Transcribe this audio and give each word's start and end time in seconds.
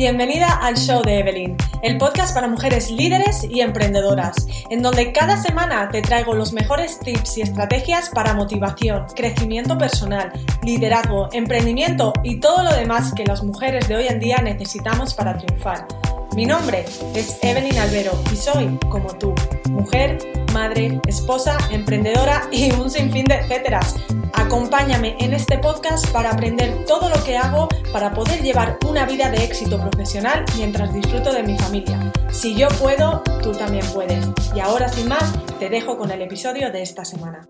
Bienvenida 0.00 0.58
al 0.62 0.76
show 0.76 1.02
de 1.02 1.18
Evelyn, 1.18 1.56
el 1.82 1.98
podcast 1.98 2.32
para 2.32 2.48
mujeres 2.48 2.90
líderes 2.90 3.44
y 3.44 3.60
emprendedoras, 3.60 4.34
en 4.70 4.82
donde 4.82 5.12
cada 5.12 5.36
semana 5.36 5.90
te 5.90 6.00
traigo 6.00 6.32
los 6.32 6.54
mejores 6.54 6.98
tips 7.00 7.36
y 7.36 7.42
estrategias 7.42 8.08
para 8.08 8.32
motivación, 8.32 9.04
crecimiento 9.14 9.76
personal, 9.76 10.32
liderazgo, 10.62 11.28
emprendimiento 11.32 12.14
y 12.24 12.40
todo 12.40 12.62
lo 12.62 12.74
demás 12.74 13.12
que 13.12 13.26
las 13.26 13.42
mujeres 13.42 13.88
de 13.88 13.96
hoy 13.96 14.06
en 14.06 14.20
día 14.20 14.38
necesitamos 14.38 15.12
para 15.12 15.36
triunfar. 15.36 15.86
Mi 16.34 16.46
nombre 16.46 16.86
es 17.14 17.38
Evelyn 17.42 17.76
Albero 17.76 18.12
y 18.32 18.36
soy, 18.36 18.78
como 18.88 19.08
tú, 19.18 19.34
mujer, 19.68 20.18
madre, 20.50 21.00
esposa, 21.06 21.56
emprendedora 21.70 22.48
y 22.52 22.72
un 22.72 22.90
sinfín 22.90 23.26
de 23.26 23.36
etcéteras 23.36 23.96
Acompáñame 24.40 25.16
en 25.20 25.34
este 25.34 25.58
podcast 25.58 26.08
para 26.08 26.30
aprender 26.30 26.84
todo 26.84 27.08
lo 27.08 27.22
que 27.24 27.36
hago 27.36 27.68
para 27.92 28.12
poder 28.12 28.42
llevar 28.42 28.78
una 28.88 29.04
vida 29.04 29.30
de 29.30 29.44
éxito 29.44 29.78
profesional 29.78 30.44
mientras 30.56 30.92
disfruto 30.94 31.32
de 31.32 31.42
mi 31.42 31.58
familia. 31.58 32.12
Si 32.32 32.54
yo 32.54 32.68
puedo, 32.80 33.22
tú 33.42 33.52
también 33.52 33.86
puedes. 33.92 34.26
Y 34.54 34.60
ahora 34.60 34.88
sin 34.88 35.08
más, 35.08 35.34
te 35.58 35.68
dejo 35.68 35.98
con 35.98 36.10
el 36.10 36.22
episodio 36.22 36.70
de 36.72 36.82
esta 36.82 37.04
semana. 37.04 37.48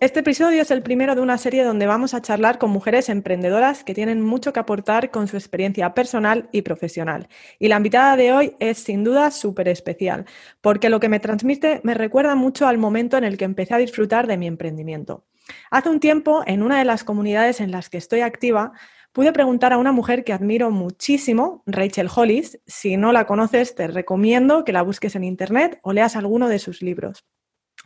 Este 0.00 0.20
episodio 0.20 0.60
es 0.60 0.70
el 0.70 0.82
primero 0.82 1.14
de 1.14 1.22
una 1.22 1.38
serie 1.38 1.64
donde 1.64 1.86
vamos 1.86 2.14
a 2.14 2.20
charlar 2.20 2.58
con 2.58 2.70
mujeres 2.70 3.08
emprendedoras 3.08 3.84
que 3.84 3.94
tienen 3.94 4.20
mucho 4.20 4.52
que 4.52 4.60
aportar 4.60 5.10
con 5.10 5.28
su 5.28 5.36
experiencia 5.36 5.94
personal 5.94 6.48
y 6.52 6.62
profesional. 6.62 7.28
Y 7.58 7.68
la 7.68 7.76
invitada 7.76 8.16
de 8.16 8.32
hoy 8.32 8.56
es 8.58 8.78
sin 8.78 9.04
duda 9.04 9.30
súper 9.30 9.68
especial, 9.68 10.26
porque 10.60 10.90
lo 10.90 11.00
que 11.00 11.08
me 11.08 11.20
transmite 11.20 11.80
me 11.84 11.94
recuerda 11.94 12.34
mucho 12.34 12.66
al 12.66 12.76
momento 12.76 13.16
en 13.16 13.24
el 13.24 13.38
que 13.38 13.44
empecé 13.44 13.72
a 13.72 13.78
disfrutar 13.78 14.26
de 14.26 14.36
mi 14.36 14.46
emprendimiento. 14.46 15.24
Hace 15.70 15.88
un 15.88 16.00
tiempo, 16.00 16.42
en 16.44 16.62
una 16.62 16.78
de 16.78 16.84
las 16.84 17.04
comunidades 17.04 17.60
en 17.60 17.70
las 17.70 17.88
que 17.88 17.98
estoy 17.98 18.20
activa, 18.20 18.72
pude 19.12 19.32
preguntar 19.32 19.72
a 19.72 19.78
una 19.78 19.92
mujer 19.92 20.24
que 20.24 20.32
admiro 20.32 20.70
muchísimo, 20.70 21.62
Rachel 21.66 22.10
Hollis. 22.14 22.60
Si 22.66 22.96
no 22.96 23.12
la 23.12 23.26
conoces, 23.26 23.74
te 23.74 23.86
recomiendo 23.86 24.64
que 24.64 24.72
la 24.72 24.82
busques 24.82 25.14
en 25.14 25.24
Internet 25.24 25.78
o 25.82 25.92
leas 25.92 26.16
alguno 26.16 26.48
de 26.48 26.58
sus 26.58 26.82
libros. 26.82 27.24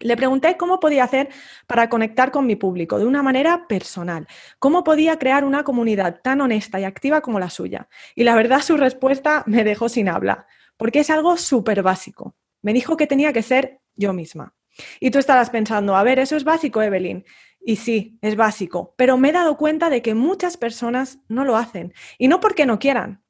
Le 0.00 0.16
pregunté 0.16 0.56
cómo 0.56 0.80
podía 0.80 1.04
hacer 1.04 1.28
para 1.66 1.88
conectar 1.88 2.30
con 2.30 2.46
mi 2.46 2.56
público 2.56 2.98
de 2.98 3.06
una 3.06 3.22
manera 3.22 3.66
personal, 3.68 4.26
cómo 4.58 4.84
podía 4.84 5.18
crear 5.18 5.44
una 5.44 5.64
comunidad 5.64 6.20
tan 6.22 6.40
honesta 6.40 6.80
y 6.80 6.84
activa 6.84 7.20
como 7.20 7.40
la 7.40 7.50
suya. 7.50 7.88
Y 8.14 8.24
la 8.24 8.36
verdad 8.36 8.62
su 8.62 8.76
respuesta 8.76 9.42
me 9.46 9.64
dejó 9.64 9.88
sin 9.88 10.08
habla, 10.08 10.46
porque 10.76 11.00
es 11.00 11.10
algo 11.10 11.36
súper 11.36 11.82
básico. 11.82 12.36
Me 12.62 12.72
dijo 12.72 12.96
que 12.96 13.06
tenía 13.06 13.32
que 13.32 13.42
ser 13.42 13.80
yo 13.96 14.12
misma. 14.12 14.54
Y 15.00 15.10
tú 15.10 15.18
estarás 15.18 15.50
pensando, 15.50 15.96
a 15.96 16.02
ver, 16.02 16.18
eso 16.18 16.36
es 16.36 16.44
básico, 16.44 16.82
Evelyn. 16.82 17.24
Y 17.60 17.76
sí, 17.76 18.18
es 18.22 18.36
básico, 18.36 18.94
pero 18.96 19.18
me 19.18 19.30
he 19.30 19.32
dado 19.32 19.56
cuenta 19.56 19.90
de 19.90 20.02
que 20.02 20.14
muchas 20.14 20.56
personas 20.56 21.18
no 21.28 21.44
lo 21.44 21.56
hacen. 21.56 21.92
Y 22.16 22.28
no 22.28 22.40
porque 22.40 22.66
no 22.66 22.78
quieran. 22.78 23.22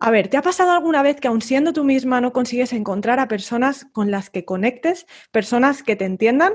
A 0.00 0.12
ver, 0.12 0.28
¿te 0.28 0.36
ha 0.36 0.42
pasado 0.42 0.70
alguna 0.70 1.02
vez 1.02 1.20
que 1.20 1.26
aun 1.26 1.42
siendo 1.42 1.72
tú 1.72 1.82
misma 1.82 2.20
no 2.20 2.32
consigues 2.32 2.72
encontrar 2.72 3.18
a 3.18 3.26
personas 3.26 3.86
con 3.92 4.12
las 4.12 4.30
que 4.30 4.44
conectes, 4.44 5.06
personas 5.32 5.82
que 5.82 5.96
te 5.96 6.04
entiendan? 6.04 6.54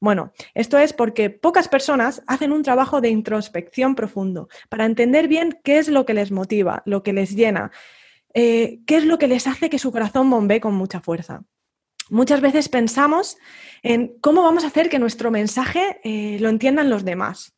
Bueno, 0.00 0.32
esto 0.54 0.78
es 0.78 0.94
porque 0.94 1.28
pocas 1.28 1.68
personas 1.68 2.22
hacen 2.26 2.50
un 2.50 2.62
trabajo 2.62 3.02
de 3.02 3.10
introspección 3.10 3.94
profundo 3.94 4.48
para 4.70 4.86
entender 4.86 5.28
bien 5.28 5.58
qué 5.62 5.78
es 5.78 5.88
lo 5.88 6.06
que 6.06 6.14
les 6.14 6.32
motiva, 6.32 6.82
lo 6.86 7.02
que 7.02 7.12
les 7.12 7.36
llena, 7.36 7.70
eh, 8.32 8.80
qué 8.86 8.96
es 8.96 9.04
lo 9.04 9.18
que 9.18 9.28
les 9.28 9.46
hace 9.46 9.68
que 9.68 9.78
su 9.78 9.92
corazón 9.92 10.30
bombee 10.30 10.60
con 10.60 10.74
mucha 10.74 11.00
fuerza. 11.00 11.44
Muchas 12.08 12.40
veces 12.40 12.70
pensamos 12.70 13.36
en 13.82 14.18
cómo 14.20 14.42
vamos 14.42 14.64
a 14.64 14.68
hacer 14.68 14.88
que 14.88 14.98
nuestro 14.98 15.30
mensaje 15.30 16.00
eh, 16.04 16.38
lo 16.40 16.48
entiendan 16.48 16.88
los 16.88 17.04
demás. 17.04 17.57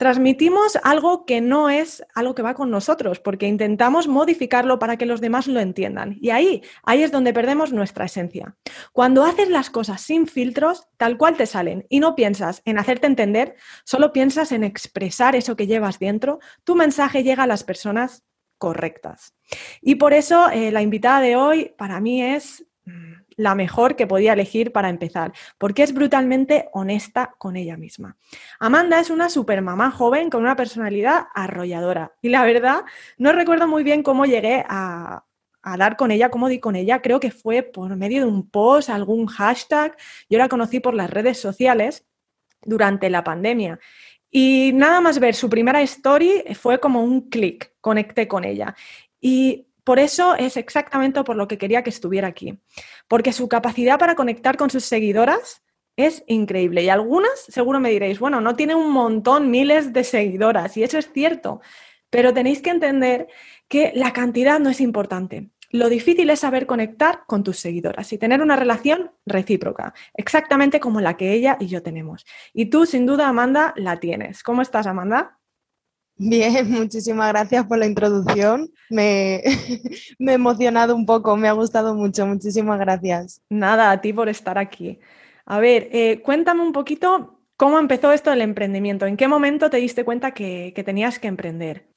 Transmitimos 0.00 0.78
algo 0.82 1.26
que 1.26 1.42
no 1.42 1.68
es 1.68 2.02
algo 2.14 2.34
que 2.34 2.40
va 2.40 2.54
con 2.54 2.70
nosotros, 2.70 3.20
porque 3.20 3.46
intentamos 3.46 4.08
modificarlo 4.08 4.78
para 4.78 4.96
que 4.96 5.04
los 5.04 5.20
demás 5.20 5.46
lo 5.46 5.60
entiendan. 5.60 6.16
Y 6.22 6.30
ahí, 6.30 6.62
ahí 6.84 7.02
es 7.02 7.12
donde 7.12 7.34
perdemos 7.34 7.74
nuestra 7.74 8.06
esencia. 8.06 8.56
Cuando 8.94 9.24
haces 9.24 9.50
las 9.50 9.68
cosas 9.68 10.00
sin 10.00 10.26
filtros, 10.26 10.88
tal 10.96 11.18
cual 11.18 11.36
te 11.36 11.44
salen, 11.44 11.84
y 11.90 12.00
no 12.00 12.14
piensas 12.14 12.62
en 12.64 12.78
hacerte 12.78 13.08
entender, 13.08 13.56
solo 13.84 14.10
piensas 14.10 14.52
en 14.52 14.64
expresar 14.64 15.36
eso 15.36 15.54
que 15.54 15.66
llevas 15.66 15.98
dentro, 15.98 16.38
tu 16.64 16.76
mensaje 16.76 17.22
llega 17.22 17.42
a 17.42 17.46
las 17.46 17.62
personas 17.62 18.24
correctas. 18.56 19.34
Y 19.82 19.96
por 19.96 20.14
eso 20.14 20.48
eh, 20.48 20.72
la 20.72 20.80
invitada 20.80 21.20
de 21.20 21.36
hoy 21.36 21.74
para 21.76 22.00
mí 22.00 22.22
es 22.22 22.64
mm, 22.86 23.12
la 23.40 23.54
mejor 23.54 23.96
que 23.96 24.06
podía 24.06 24.34
elegir 24.34 24.70
para 24.70 24.90
empezar, 24.90 25.32
porque 25.56 25.82
es 25.82 25.94
brutalmente 25.94 26.68
honesta 26.72 27.34
con 27.38 27.56
ella 27.56 27.78
misma. 27.78 28.16
Amanda 28.58 29.00
es 29.00 29.08
una 29.08 29.30
supermamá 29.30 29.90
joven 29.90 30.28
con 30.28 30.42
una 30.42 30.56
personalidad 30.56 31.28
arrolladora 31.34 32.12
y 32.20 32.28
la 32.28 32.44
verdad 32.44 32.82
no 33.16 33.32
recuerdo 33.32 33.66
muy 33.66 33.82
bien 33.82 34.02
cómo 34.02 34.26
llegué 34.26 34.62
a, 34.68 35.24
a 35.62 35.76
dar 35.78 35.96
con 35.96 36.10
ella, 36.10 36.28
cómo 36.28 36.48
di 36.48 36.60
con 36.60 36.76
ella, 36.76 37.00
creo 37.00 37.18
que 37.18 37.30
fue 37.30 37.62
por 37.62 37.96
medio 37.96 38.20
de 38.20 38.26
un 38.26 38.50
post, 38.50 38.90
algún 38.90 39.26
hashtag, 39.26 39.96
yo 40.28 40.36
la 40.36 40.50
conocí 40.50 40.80
por 40.80 40.92
las 40.92 41.08
redes 41.08 41.40
sociales 41.40 42.06
durante 42.62 43.08
la 43.08 43.24
pandemia. 43.24 43.80
Y 44.30 44.72
nada 44.74 45.00
más 45.00 45.18
ver 45.18 45.34
su 45.34 45.48
primera 45.48 45.80
story 45.80 46.44
fue 46.54 46.78
como 46.78 47.02
un 47.02 47.30
clic, 47.30 47.72
conecté 47.80 48.28
con 48.28 48.44
ella. 48.44 48.76
Y 49.18 49.66
por 49.90 49.98
eso 49.98 50.36
es 50.36 50.56
exactamente 50.56 51.24
por 51.24 51.34
lo 51.34 51.48
que 51.48 51.58
quería 51.58 51.82
que 51.82 51.90
estuviera 51.90 52.28
aquí, 52.28 52.60
porque 53.08 53.32
su 53.32 53.48
capacidad 53.48 53.98
para 53.98 54.14
conectar 54.14 54.56
con 54.56 54.70
sus 54.70 54.84
seguidoras 54.84 55.64
es 55.96 56.22
increíble. 56.28 56.84
Y 56.84 56.88
algunas 56.88 57.36
seguro 57.48 57.80
me 57.80 57.90
diréis, 57.90 58.20
bueno, 58.20 58.40
no 58.40 58.54
tiene 58.54 58.76
un 58.76 58.92
montón, 58.92 59.50
miles 59.50 59.92
de 59.92 60.04
seguidoras, 60.04 60.76
y 60.76 60.84
eso 60.84 60.96
es 60.96 61.10
cierto, 61.12 61.60
pero 62.08 62.32
tenéis 62.32 62.62
que 62.62 62.70
entender 62.70 63.26
que 63.66 63.90
la 63.96 64.12
cantidad 64.12 64.60
no 64.60 64.70
es 64.70 64.80
importante. 64.80 65.50
Lo 65.70 65.88
difícil 65.88 66.30
es 66.30 66.38
saber 66.38 66.66
conectar 66.66 67.24
con 67.26 67.42
tus 67.42 67.58
seguidoras 67.58 68.12
y 68.12 68.18
tener 68.18 68.42
una 68.42 68.54
relación 68.54 69.10
recíproca, 69.26 69.92
exactamente 70.14 70.78
como 70.78 71.00
la 71.00 71.16
que 71.16 71.32
ella 71.32 71.56
y 71.58 71.66
yo 71.66 71.82
tenemos. 71.82 72.24
Y 72.52 72.66
tú, 72.66 72.86
sin 72.86 73.06
duda, 73.06 73.26
Amanda, 73.26 73.74
la 73.74 73.98
tienes. 73.98 74.44
¿Cómo 74.44 74.62
estás, 74.62 74.86
Amanda? 74.86 75.39
Bien, 76.22 76.70
muchísimas 76.70 77.28
gracias 77.30 77.64
por 77.64 77.78
la 77.78 77.86
introducción. 77.86 78.70
Me, 78.90 79.42
me, 80.18 80.32
he 80.32 80.34
emocionado 80.34 80.94
un 80.94 81.06
poco, 81.06 81.34
me 81.34 81.48
ha 81.48 81.52
gustado 81.52 81.94
mucho. 81.94 82.26
Muchísimas 82.26 82.78
gracias. 82.78 83.40
Nada, 83.48 83.90
a 83.90 84.02
ti 84.02 84.12
por 84.12 84.28
estar 84.28 84.58
aquí. 84.58 85.00
A 85.46 85.60
ver, 85.60 85.88
eh, 85.92 86.20
cuéntame 86.20 86.60
un 86.60 86.72
poquito 86.74 87.40
cómo 87.56 87.78
empezó 87.78 88.12
esto 88.12 88.28
del 88.28 88.42
emprendimiento. 88.42 89.06
¿En 89.06 89.16
qué 89.16 89.28
momento 89.28 89.70
te 89.70 89.78
diste 89.78 90.04
cuenta 90.04 90.32
que, 90.32 90.74
tenías 90.84 91.18
que 91.18 91.28
emprender? 91.28 91.88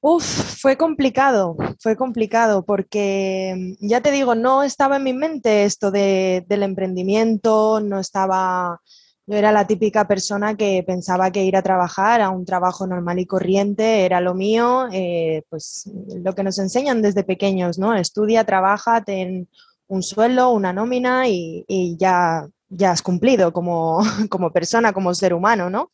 Uf, 0.00 0.24
fue 0.58 0.78
complicado, 0.78 1.56
fue 1.80 1.94
complicado 1.94 2.64
porque 2.64 3.76
ya 3.80 4.00
te 4.00 4.12
digo, 4.12 4.34
no 4.34 4.62
estaba 4.62 4.96
en 4.96 5.02
mi 5.02 5.12
mente 5.12 5.64
esto 5.64 5.90
de, 5.90 6.42
del 6.48 6.62
emprendimiento, 6.62 7.80
no 7.80 7.98
estaba 7.98 8.80
yo 9.28 9.36
era 9.36 9.52
la 9.52 9.66
típica 9.66 10.08
persona 10.08 10.56
que 10.56 10.82
pensaba 10.86 11.30
que 11.30 11.44
ir 11.44 11.54
a 11.54 11.62
trabajar 11.62 12.22
a 12.22 12.30
un 12.30 12.46
trabajo 12.46 12.86
normal 12.86 13.18
y 13.18 13.26
corriente 13.26 14.06
era 14.06 14.22
lo 14.22 14.32
mío, 14.32 14.88
eh, 14.90 15.42
pues 15.50 15.90
lo 16.24 16.34
que 16.34 16.42
nos 16.42 16.58
enseñan 16.58 17.02
desde 17.02 17.24
pequeños, 17.24 17.78
¿no? 17.78 17.94
Estudia, 17.94 18.44
trabaja, 18.44 19.04
ten 19.04 19.46
un 19.86 20.02
sueldo, 20.02 20.50
una 20.52 20.72
nómina 20.72 21.28
y, 21.28 21.66
ya, 21.98 22.48
ya 22.70 22.92
has 22.92 23.02
cumplido 23.02 23.52
como, 23.52 24.00
como, 24.30 24.50
persona, 24.50 24.94
como 24.94 25.12
ser 25.14 25.34
humano, 25.34 25.68
¿no? 25.68 25.90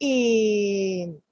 Y... 0.00 1.22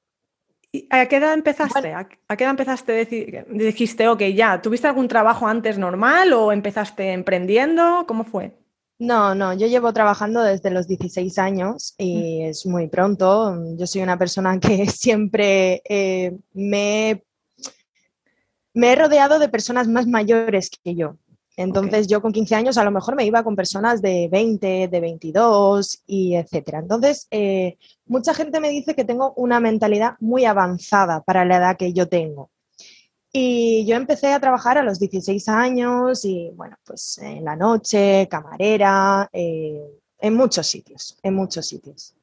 ¿A 0.90 1.06
qué 1.06 1.16
edad 1.16 1.34
empezaste? 1.34 1.94
¿A 1.94 2.06
qué 2.36 2.44
edad 2.44 2.50
empezaste? 2.50 3.44
Dijiste, 3.50 4.06
ok, 4.06 4.22
ya, 4.34 4.62
¿tuviste 4.62 4.86
algún 4.86 5.08
trabajo 5.08 5.48
antes 5.48 5.78
normal 5.78 6.32
o 6.32 6.52
empezaste 6.52 7.12
emprendiendo? 7.12 8.04
¿Cómo 8.06 8.22
fue? 8.22 8.63
No, 8.98 9.34
no, 9.34 9.52
yo 9.54 9.66
llevo 9.66 9.92
trabajando 9.92 10.40
desde 10.42 10.70
los 10.70 10.86
16 10.86 11.38
años 11.38 11.94
y 11.98 12.42
es 12.42 12.64
muy 12.64 12.86
pronto. 12.88 13.56
Yo 13.76 13.86
soy 13.86 14.02
una 14.02 14.18
persona 14.18 14.58
que 14.60 14.86
siempre 14.86 15.82
eh, 15.88 16.36
me, 16.52 17.24
me, 18.72 18.92
he 18.92 18.96
rodeado 18.96 19.38
de 19.38 19.48
personas 19.48 19.88
más 19.88 20.06
mayores 20.06 20.70
que 20.70 20.94
yo. 20.94 21.16
Entonces 21.56 22.08
yo 22.08 22.20
con 22.20 22.32
15 22.32 22.54
años 22.56 22.78
a 22.78 22.84
lo 22.84 22.90
mejor 22.90 23.14
me 23.14 23.24
iba 23.24 23.44
con 23.44 23.54
personas 23.54 24.02
de 24.02 24.28
20, 24.30 24.88
de 24.88 25.00
22 25.00 26.02
y 26.06 26.34
etcétera. 26.34 26.80
Entonces 26.80 27.28
eh, 27.30 27.78
mucha 28.06 28.34
gente 28.34 28.60
me 28.60 28.70
dice 28.70 28.94
que 28.94 29.04
tengo 29.04 29.34
una 29.36 29.60
mentalidad 29.60 30.14
muy 30.20 30.44
avanzada 30.44 31.22
para 31.22 31.44
la 31.44 31.58
edad 31.58 31.76
que 31.76 31.92
yo 31.92 32.08
tengo. 32.08 32.50
Y 33.36 33.84
yo 33.84 33.96
empecé 33.96 34.32
a 34.32 34.38
trabajar 34.38 34.78
a 34.78 34.84
los 34.84 35.00
16 35.00 35.48
años 35.48 36.24
y 36.24 36.52
bueno, 36.54 36.76
pues 36.84 37.18
en 37.18 37.44
la 37.44 37.56
noche, 37.56 38.28
camarera, 38.30 39.28
eh, 39.32 39.82
en 40.20 40.34
muchos 40.34 40.68
sitios, 40.68 41.18
en 41.20 41.34
muchos 41.34 41.66
sitios. 41.66 42.14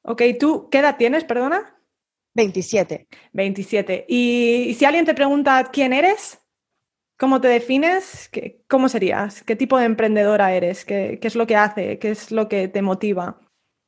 Ok, 0.00 0.22
¿tú 0.38 0.70
qué 0.70 0.78
edad 0.78 0.96
tienes, 0.96 1.24
perdona? 1.24 1.78
27. 2.32 3.06
27. 3.34 4.06
¿Y, 4.08 4.74
si 4.78 4.86
alguien 4.86 5.04
te 5.04 5.12
pregunta 5.12 5.68
quién 5.70 5.92
eres? 5.92 6.38
¿Cómo 7.18 7.42
te 7.42 7.48
defines? 7.48 8.30
¿Cómo 8.66 8.88
serías? 8.88 9.42
¿Qué 9.42 9.56
tipo 9.56 9.76
de 9.76 9.84
emprendedora 9.84 10.54
eres? 10.54 10.86
¿Qué, 10.86 11.18
es 11.20 11.34
lo 11.34 11.46
que 11.46 11.56
hace? 11.56 11.98
¿Qué 11.98 12.12
es 12.12 12.30
lo 12.30 12.48
que 12.48 12.68
te 12.68 12.80
motiva? 12.80 13.38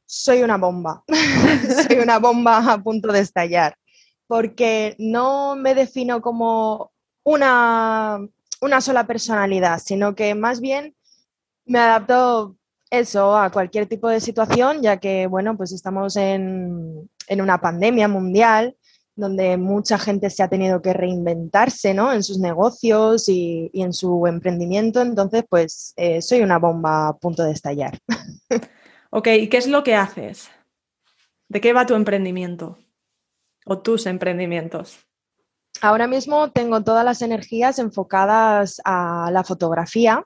Soy 0.04 0.42
una 0.42 0.58
bomba. 0.58 1.02
Soy 1.88 1.96
una 1.96 2.18
bomba 2.18 2.58
a 2.70 2.82
punto 2.82 3.10
de 3.10 3.20
estallar. 3.20 3.74
Porque 4.32 4.96
no 4.98 5.56
me 5.56 5.74
defino 5.74 6.22
como 6.22 6.90
una, 7.22 8.18
una 8.62 8.80
sola 8.80 9.06
personalidad, 9.06 9.78
sino 9.78 10.14
que 10.14 10.34
más 10.34 10.62
bien 10.62 10.96
me 11.66 11.78
adapto 11.78 12.56
eso 12.88 13.36
a 13.36 13.50
cualquier 13.50 13.88
tipo 13.88 14.08
de 14.08 14.20
situación, 14.20 14.80
ya 14.80 14.96
que, 14.96 15.26
bueno, 15.26 15.54
pues 15.54 15.72
estamos 15.72 16.16
en, 16.16 17.10
en 17.28 17.40
una 17.42 17.60
pandemia 17.60 18.08
mundial 18.08 18.74
donde 19.16 19.58
mucha 19.58 19.98
gente 19.98 20.30
se 20.30 20.42
ha 20.42 20.48
tenido 20.48 20.80
que 20.80 20.94
reinventarse 20.94 21.92
¿no? 21.92 22.10
en 22.10 22.22
sus 22.22 22.38
negocios 22.38 23.28
y, 23.28 23.70
en 23.74 23.92
su 23.92 24.26
emprendimiento. 24.26 25.02
Entonces, 25.02 25.44
pues 25.46 25.92
eh, 25.96 26.22
soy 26.22 26.40
una 26.40 26.58
bomba 26.58 27.08
a 27.08 27.16
punto 27.18 27.44
de 27.44 27.52
estallar. 27.52 27.98
Ok, 29.14 29.26
¿y 29.26 29.48
qué 29.50 29.58
es 29.58 29.66
lo 29.66 29.84
que 29.84 29.94
haces? 29.94 30.48
¿De 31.50 31.60
qué 31.60 31.74
va 31.74 31.84
tu 31.84 31.94
emprendimiento 31.94 32.78
o 33.64 33.78
tus 33.78 34.06
emprendimientos? 34.06 34.98
Ahora 35.80 36.06
mismo 36.06 36.50
tengo 36.52 36.82
todas 36.82 37.04
las 37.04 37.22
energías 37.22 37.78
enfocadas 37.78 38.80
a 38.84 39.30
la 39.32 39.42
fotografía, 39.42 40.24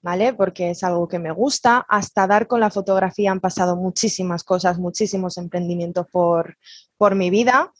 ¿vale? 0.00 0.34
Porque 0.34 0.70
es 0.70 0.82
algo 0.82 1.06
que 1.08 1.18
me 1.18 1.30
gusta. 1.30 1.84
Hasta 1.88 2.26
dar 2.26 2.46
con 2.46 2.60
la 2.60 2.70
fotografía 2.70 3.30
han 3.30 3.40
pasado 3.40 3.76
muchísimas 3.76 4.42
cosas, 4.42 4.78
muchísimos 4.78 5.38
emprendimientos 5.38 6.06
por, 6.10 6.56
por 6.96 7.14
mi 7.14 7.30
vida 7.30 7.72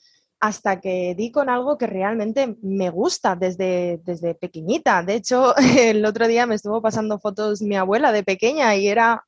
hasta 0.43 0.81
que 0.81 1.15
di 1.17 1.31
con 1.31 1.49
algo 1.49 1.79
que 1.79 1.87
realmente 1.87 2.57
me 2.63 2.91
gusta 2.91 3.37
desde, 3.37 4.01
desde 4.05 4.35
pequeñita. 4.35 5.05
De 5.05 5.15
hecho, 5.15 5.55
el 5.79 6.05
otro 6.05 6.27
día 6.27 6.47
me 6.47 6.57
estuvo 6.57 6.83
pasando 6.83 7.21
fotos 7.21 7.63
mi 7.63 7.77
abuela 7.77 8.11
de 8.11 8.25
pequeña 8.25 8.75
y 8.75 8.89
era 8.89 9.25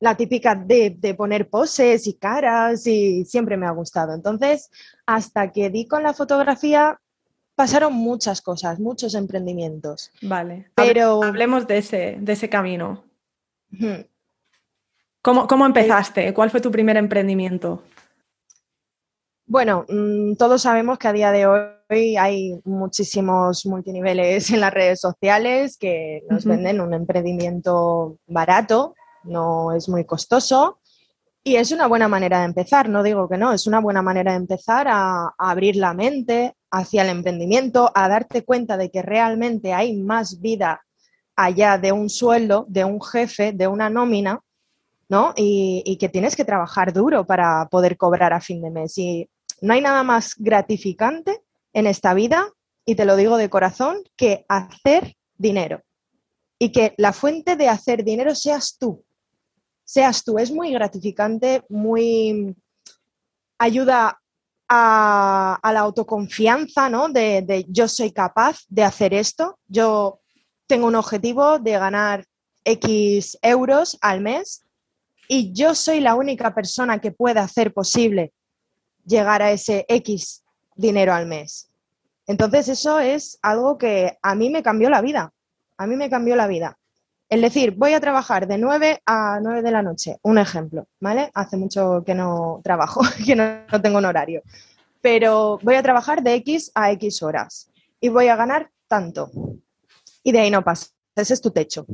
la 0.00 0.16
típica 0.16 0.54
de, 0.54 1.14
poner 1.16 1.48
poses 1.48 2.06
y 2.06 2.14
caras 2.14 2.86
y 2.86 3.24
siempre 3.24 3.56
me 3.56 3.66
ha 3.66 3.70
gustado. 3.70 4.14
Entonces, 4.14 4.70
hasta 5.06 5.52
que 5.52 5.70
di 5.70 5.86
con 5.86 6.02
la 6.02 6.12
fotografía, 6.12 7.00
pasaron 7.54 7.94
muchas 7.94 8.42
cosas, 8.42 8.78
muchos 8.80 9.14
emprendimientos. 9.14 10.10
Vale, 10.22 10.70
pero 10.74 11.22
hablemos 11.22 11.66
de 11.66 11.78
ese, 11.78 12.16
de 12.20 12.32
ese 12.32 12.48
camino. 12.48 13.04
¿Cómo, 15.22 15.46
¿Cómo, 15.46 15.66
empezaste? 15.66 16.34
¿Cuál 16.34 16.50
fue 16.50 16.60
tu 16.60 16.70
primer 16.70 16.96
emprendimiento? 16.96 17.82
Bueno, 19.46 19.84
mm, 19.88 20.34
todos 20.36 20.62
sabemos 20.62 20.98
que 20.98 21.08
a 21.08 21.12
día 21.12 21.30
de 21.30 21.46
hoy 21.46 22.16
hay 22.16 22.60
muchísimos 22.64 23.66
multiniveles 23.66 24.50
en 24.50 24.60
las 24.60 24.72
redes 24.72 25.00
sociales 25.00 25.76
que 25.76 26.22
nos 26.30 26.44
venden 26.44 26.80
un 26.80 26.94
emprendimiento 26.94 28.18
barato, 28.26 28.94
no 29.24 29.72
es 29.72 29.88
muy 29.88 30.04
costoso 30.04 30.78
y 31.42 31.56
es 31.56 31.72
una 31.72 31.86
buena 31.86 32.08
manera 32.08 32.38
de 32.38 32.46
empezar, 32.46 32.88
no 32.88 33.02
digo 33.02 33.28
que 33.28 33.36
no, 33.36 33.52
es 33.52 33.66
una 33.66 33.80
buena 33.80 34.00
manera 34.00 34.32
de 34.32 34.38
empezar 34.38 34.86
a, 34.88 35.34
abrir 35.36 35.76
la 35.76 35.92
mente 35.92 36.56
hacia 36.70 37.02
el 37.02 37.10
emprendimiento, 37.10 37.92
a 37.94 38.08
darte 38.08 38.44
cuenta 38.44 38.76
de 38.76 38.90
que 38.90 39.02
realmente 39.02 39.74
hay 39.74 39.94
más 39.94 40.40
vida 40.40 40.84
allá 41.36 41.76
de 41.78 41.92
un 41.92 42.08
sueldo, 42.08 42.64
de 42.68 42.84
un 42.84 43.02
jefe, 43.02 43.52
de 43.52 43.66
una 43.66 43.90
nómina 43.90 44.40
¿no? 45.08 45.32
Y, 45.36 45.96
que 45.98 46.08
tienes 46.08 46.36
que 46.36 46.44
trabajar 46.44 46.92
duro 46.92 47.26
para 47.26 47.68
poder 47.70 47.96
cobrar 47.96 48.32
a 48.32 48.40
fin 48.40 48.62
de 48.62 48.70
mes. 48.70 48.96
Y 48.98 49.28
no 49.60 49.74
hay 49.74 49.80
nada 49.80 50.02
más 50.02 50.34
gratificante 50.36 51.42
en 51.72 51.86
esta 51.86 52.14
vida, 52.14 52.48
y 52.84 52.94
te 52.94 53.04
lo 53.04 53.16
digo 53.16 53.36
de 53.36 53.50
corazón, 53.50 53.98
que 54.16 54.44
hacer 54.48 55.16
dinero. 55.36 55.82
Y 56.58 56.70
que 56.70 56.94
la 56.96 57.12
fuente 57.12 57.56
de 57.56 57.68
hacer 57.68 58.04
dinero 58.04 58.34
seas 58.34 58.76
tú. 58.78 59.04
Seas 59.84 60.24
tú. 60.24 60.38
Es 60.38 60.50
muy 60.50 60.72
gratificante, 60.72 61.62
muy 61.68 62.56
ayuda 63.58 64.20
a, 64.68 65.60
la 65.62 65.80
autoconfianza, 65.80 66.88
¿no? 66.88 67.08
De, 67.08 67.42
de 67.42 67.66
yo 67.68 67.88
soy 67.88 68.12
capaz 68.12 68.60
de 68.68 68.82
hacer 68.82 69.14
esto. 69.14 69.58
Yo 69.68 70.20
tengo 70.66 70.86
un 70.86 70.94
objetivo 70.94 71.58
de 71.58 71.72
ganar 71.72 72.24
X 72.64 73.38
euros 73.42 73.98
al 74.00 74.20
mes 74.20 74.64
y 75.28 75.52
yo 75.52 75.74
soy 75.74 76.00
la 76.00 76.14
única 76.14 76.54
persona 76.54 77.00
que 77.00 77.12
puede 77.12 77.40
hacer 77.40 77.72
posible 77.72 78.32
llegar 79.04 79.42
a 79.42 79.52
ese 79.52 79.84
X 79.88 80.42
dinero 80.74 81.12
al 81.12 81.26
mes. 81.26 81.70
Entonces 82.26 82.68
eso 82.68 82.98
es 82.98 83.38
algo 83.42 83.76
que 83.76 84.16
a 84.22 84.34
mí 84.34 84.50
me 84.50 84.62
cambió 84.62 84.88
la 84.88 85.02
vida, 85.02 85.32
a 85.76 85.86
mí 85.86 85.96
me 85.96 86.10
cambió 86.10 86.36
la 86.36 86.46
vida. 86.46 86.78
Es 87.28 87.40
decir, 87.40 87.72
voy 87.72 87.94
a 87.94 88.00
trabajar 88.00 88.46
de 88.46 88.58
9 88.58 89.02
a 89.06 89.40
9 89.42 89.62
de 89.62 89.70
la 89.70 89.82
noche, 89.82 90.18
un 90.22 90.38
ejemplo, 90.38 90.86
¿vale? 91.00 91.30
Hace 91.34 91.56
mucho 91.56 92.02
que 92.04 92.14
no 92.14 92.60
trabajo, 92.62 93.00
que 93.26 93.34
no, 93.34 93.66
no 93.70 93.80
tengo 93.80 93.98
un 93.98 94.04
horario, 94.04 94.42
pero 95.00 95.58
voy 95.62 95.74
a 95.74 95.82
trabajar 95.82 96.22
de 96.22 96.34
X 96.34 96.70
a 96.74 96.90
X 96.92 97.22
horas 97.22 97.70
y 98.00 98.08
voy 98.08 98.28
a 98.28 98.36
ganar 98.36 98.70
tanto. 98.88 99.30
Y 100.22 100.32
de 100.32 100.40
ahí 100.40 100.50
no 100.50 100.62
pasa, 100.62 100.88
ese 101.16 101.34
es 101.34 101.40
tu 101.40 101.50
techo, 101.50 101.86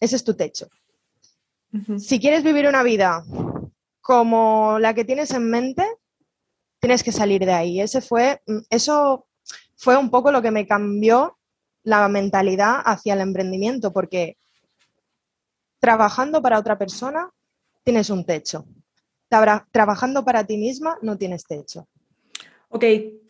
ese 0.00 0.16
es 0.16 0.24
tu 0.24 0.34
techo. 0.34 0.68
Si 1.98 2.18
quieres 2.18 2.42
vivir 2.42 2.66
una 2.66 2.82
vida 2.82 3.22
como 4.00 4.78
la 4.78 4.94
que 4.94 5.04
tienes 5.04 5.32
en 5.32 5.50
mente, 5.50 5.84
tienes 6.80 7.02
que 7.02 7.12
salir 7.12 7.44
de 7.44 7.52
ahí. 7.52 7.80
Ese 7.80 8.00
fue, 8.00 8.40
mm, 8.46 8.60
eso 8.70 9.26
fue 9.76 9.96
un 9.96 10.10
poco 10.10 10.32
lo 10.32 10.40
que 10.40 10.50
me 10.50 10.66
cambió 10.66 11.38
la 11.82 12.08
mentalidad 12.08 12.80
hacia 12.84 13.14
el 13.14 13.20
emprendimiento, 13.20 13.92
porque 13.92 14.38
trabajando 15.78 16.42
para 16.42 16.58
otra 16.58 16.78
persona 16.78 17.30
tienes 17.84 18.10
un 18.10 18.24
techo. 18.24 18.66
Trabajando 19.28 20.24
para 20.24 20.44
ti 20.44 20.56
misma 20.56 20.98
no 21.02 21.16
tienes 21.16 21.44
techo. 21.44 21.86
Ok, 22.70 22.84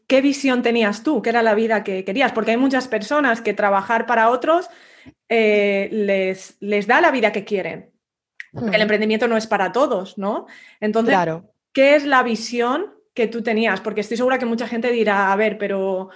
¿qué 0.07 0.21
visión 0.21 0.63
tenías 0.63 1.03
tú? 1.03 1.23
¿Qué 1.23 1.31
era 1.31 1.43
la 1.43 1.55
vida 1.55 1.85
que 1.85 2.05
querías? 2.05 2.33
Porque 2.33 2.53
hay 2.53 2.57
muchas 2.57 2.89
personas 2.89 3.41
que 3.41 3.55
trabajar 3.55 4.07
para 4.07 4.31
otros 4.31 4.69
eh, 5.29 5.89
les, 5.93 6.57
les 6.61 6.87
da 6.87 7.01
la 7.01 7.11
vida 7.11 7.33
que 7.33 7.45
quieren 7.45 7.93
el 8.53 8.71
hmm. 8.71 8.75
emprendimiento 8.75 9.29
no 9.29 9.37
es 9.37 9.47
para 9.47 9.73
todos, 9.73 10.19
¿no? 10.19 10.47
Entonces, 10.81 11.17
¿qué 11.73 11.97
es 11.97 12.05
la 12.05 12.23
visión 12.23 12.95
que 13.15 13.27
tú 13.27 13.43
tenías? 13.43 13.81
Porque 13.81 14.01
estoy 14.01 14.17
segura 14.17 14.39
que 14.39 14.47
mucha 14.47 14.67
gente 14.67 14.91
dirá, 14.91 15.33
a 15.33 15.37
ver, 15.37 15.59
pero, 15.59 16.11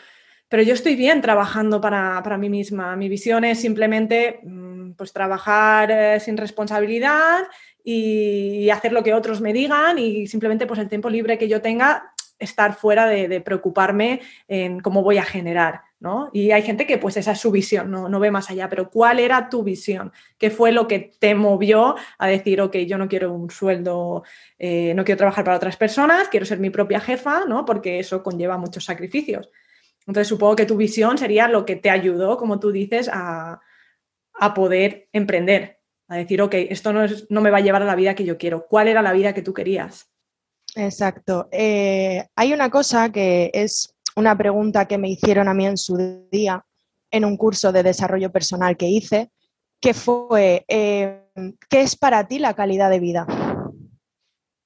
pero 0.53 0.65
yo 0.65 0.75
estoy 0.75 0.97
bien 0.97 1.23
trabajando 1.23 1.81
para, 1.81 2.37
mí 2.37 2.51
misma. 2.51 2.95
Mi 2.95 3.09
visión 3.09 3.43
es 3.43 3.59
simplemente 3.59 4.41
mm, 4.43 4.93
pues, 4.99 5.11
trabajar 5.15 5.91
eh, 5.91 6.21
sin 6.21 6.37
responsabilidad 6.37 7.45
y 7.83 8.69
hacer 8.69 8.93
lo 8.93 9.03
que 9.03 9.15
otros 9.15 9.41
me 9.41 9.55
digan 9.55 9.99
y 9.99 10.27
simplemente 10.27 10.67
pues 10.67 10.79
el 10.79 10.91
tiempo 10.91 11.09
libre 11.09 11.39
que 11.39 11.49
yo 11.49 11.63
tenga 11.63 12.13
estar 12.39 12.75
fuera 12.75 13.07
de, 13.07 13.41
preocuparme 13.41 14.21
en 14.47 14.81
cómo 14.81 15.03
voy 15.03 15.17
a 15.17 15.25
generar. 15.25 15.85
¿no? 16.01 16.29
Y 16.35 16.51
hay 16.51 16.61
gente 16.61 16.87
que 16.87 16.99
pues 16.99 17.17
esa 17.17 17.33
es 17.33 17.41
su 17.41 17.51
visión, 17.51 17.91
no, 17.91 18.11
no, 18.11 18.21
ve 18.21 18.31
más 18.31 18.51
allá, 18.51 18.69
pero 18.69 18.91
¿cuál 18.91 19.21
era 19.21 19.49
tu 19.49 19.63
visión? 19.63 20.13
¿Qué 20.37 20.51
fue 20.51 20.71
lo 20.71 20.87
que 20.87 21.13
te 21.19 21.35
movió 21.35 21.95
a 22.19 22.27
decir, 22.27 22.61
ok, 22.61 22.77
yo 22.79 22.99
no 22.99 23.09
quiero 23.09 23.33
un 23.33 23.49
sueldo, 23.49 24.23
eh, 24.59 24.93
no 24.95 25.03
quiero 25.03 25.17
trabajar 25.17 25.45
para 25.45 25.57
otras 25.57 25.79
personas, 25.79 26.29
quiero 26.29 26.45
ser 26.45 26.59
mi 26.59 26.69
propia 26.69 27.01
jefa, 27.01 27.47
¿no? 27.47 27.65
Porque 27.65 28.01
eso 28.01 28.23
conlleva 28.23 28.59
muchos 28.59 28.85
sacrificios. 28.85 29.49
Entonces 30.07 30.29
supongo 30.29 30.57
que 30.57 30.67
tu 30.67 30.77
visión 30.77 31.19
sería 31.19 31.49
lo 31.49 31.65
que 31.65 31.77
te 31.77 31.91
ayudó, 31.91 32.37
como 32.37 32.59
tú 32.59 32.73
dices, 32.73 33.09
a, 33.13 33.61
poder 34.55 35.09
emprender, 35.13 35.79
a 36.09 36.17
decir, 36.17 36.43
ok, 36.43 36.55
esto 36.55 36.93
no, 36.93 37.07
no 37.29 37.41
me 37.41 37.51
va 37.51 37.59
a 37.59 37.61
llevar 37.61 37.83
a 37.83 37.87
la 37.87 37.95
vida 37.95 38.15
que 38.15 38.25
yo 38.25 38.37
quiero. 38.37 38.67
¿Cuál 38.67 38.89
era 38.89 39.03
la 39.03 39.13
vida 39.13 39.33
que 39.33 39.43
tú 39.43 39.55
querías? 39.55 40.11
Exacto. 40.75 41.49
Eh, 41.53 42.27
hay 42.35 42.53
una 42.53 42.71
cosa 42.71 43.13
que 43.13 43.51
es 43.55 43.95
una 44.17 44.37
pregunta 44.37 44.87
que 44.87 44.99
me 44.99 45.11
hicieron 45.11 45.49
a 45.49 45.55
mí 45.55 45.67
en 45.67 45.77
su 45.77 46.27
día 46.31 46.65
en 47.11 47.25
un 47.25 47.37
curso 47.37 47.73
de 47.73 47.83
desarrollo 47.83 48.33
personal 48.33 48.77
que 48.77 48.89
hice, 48.89 49.31
que 49.81 49.95
fue, 49.95 50.65
eh, 50.69 51.23
¿qué 51.69 51.83
es 51.83 51.97
para 51.97 52.27
ti 52.27 52.39
la 52.39 52.55
calidad 52.55 52.91
de 52.91 53.01
vida? 53.01 53.27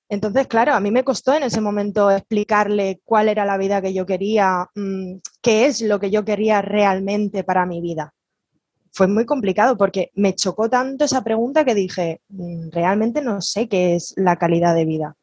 Entonces, 0.09 0.47
claro, 0.47 0.75
a 0.75 0.81
mí 0.81 0.91
me 0.91 1.05
costó 1.05 1.35
en 1.35 1.43
ese 1.43 1.61
momento 1.61 2.11
explicarle 2.11 3.01
cuál 3.05 3.29
era 3.29 3.45
la 3.45 3.59
vida 3.59 3.83
que 3.83 3.93
yo 3.93 4.07
quería, 4.07 4.69
mm, 4.75 5.17
qué 5.43 5.67
es 5.67 5.83
lo 5.83 5.99
que 5.99 6.11
yo 6.11 6.25
quería 6.25 6.63
realmente 6.63 7.43
para 7.45 7.67
mi 7.67 7.81
vida. 7.81 8.13
Fue 8.93 9.09
muy 9.09 9.27
complicado 9.27 9.77
porque 9.77 10.11
me 10.15 10.35
chocó 10.35 10.71
tanto 10.71 11.05
esa 11.05 11.23
pregunta 11.25 11.65
que 11.65 11.75
dije, 11.75 12.21
mm, 12.29 12.71
realmente 12.71 13.21
no 13.21 13.43
sé 13.43 13.69
qué 13.69 13.97
es 13.97 14.15
la 14.17 14.37
calidad 14.37 14.75
de 14.75 14.85
vida 14.85 15.17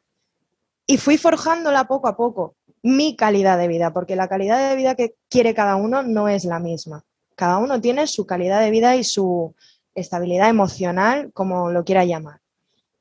y 0.86 0.98
fui 0.98 1.16
forjándola 1.16 1.84
poco 1.84 2.08
a 2.08 2.16
poco, 2.16 2.56
mi 2.82 3.16
calidad 3.16 3.58
de 3.58 3.68
vida, 3.68 3.92
porque 3.92 4.16
la 4.16 4.28
calidad 4.28 4.68
de 4.70 4.76
vida 4.76 4.94
que 4.94 5.14
quiere 5.28 5.54
cada 5.54 5.76
uno 5.76 6.02
no 6.02 6.28
es 6.28 6.44
la 6.44 6.58
misma. 6.58 7.04
Cada 7.36 7.58
uno 7.58 7.80
tiene 7.80 8.06
su 8.06 8.26
calidad 8.26 8.60
de 8.60 8.70
vida 8.70 8.96
y 8.96 9.04
su 9.04 9.54
estabilidad 9.94 10.48
emocional, 10.48 11.30
como 11.32 11.70
lo 11.70 11.84
quiera 11.84 12.04
llamar. 12.04 12.40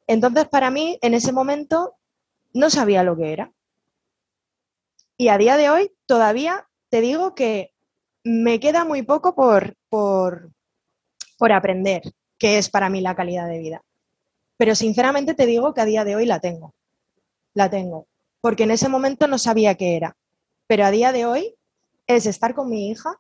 Entonces, 0.07 0.48
para 0.48 0.69
mí, 0.69 0.98
en 1.01 1.13
ese 1.13 1.31
momento, 1.31 1.95
no 2.53 2.69
sabía 2.69 3.03
lo 3.03 3.15
que 3.17 3.33
era. 3.33 3.51
Y 5.17 5.29
a 5.29 5.38
día 5.38 5.57
de 5.57 5.69
hoy, 5.69 5.91
todavía 6.05 6.67
te 6.89 7.01
digo 7.01 7.36
que 7.36 7.74
me 8.24 8.60
queda 8.60 8.86
muy 8.86 9.01
poco 9.03 9.36
por, 9.36 9.75
por, 9.89 10.51
por 11.38 11.51
aprender, 11.51 12.01
que 12.38 12.57
es 12.57 12.69
para 12.69 12.89
mí 12.89 13.01
la 13.01 13.15
calidad 13.15 13.48
de 13.48 13.60
vida. 13.60 13.83
Pero 14.57 14.75
sinceramente 14.75 15.33
te 15.33 15.45
digo 15.45 15.74
que 15.74 15.81
a 15.81 15.86
día 15.86 16.03
de 16.03 16.15
hoy 16.15 16.25
la 16.25 16.39
tengo. 16.39 16.74
La 17.53 17.69
tengo. 17.69 18.07
Porque 18.41 18.63
en 18.63 18.72
ese 18.72 18.89
momento 18.89 19.27
no 19.27 19.38
sabía 19.38 19.75
qué 19.75 19.95
era. 19.95 20.15
Pero 20.67 20.86
a 20.86 20.91
día 20.91 21.12
de 21.12 21.25
hoy 21.25 21.55
es 22.07 22.25
estar 22.25 22.53
con 22.53 22.69
mi 22.69 22.89
hija 22.89 23.19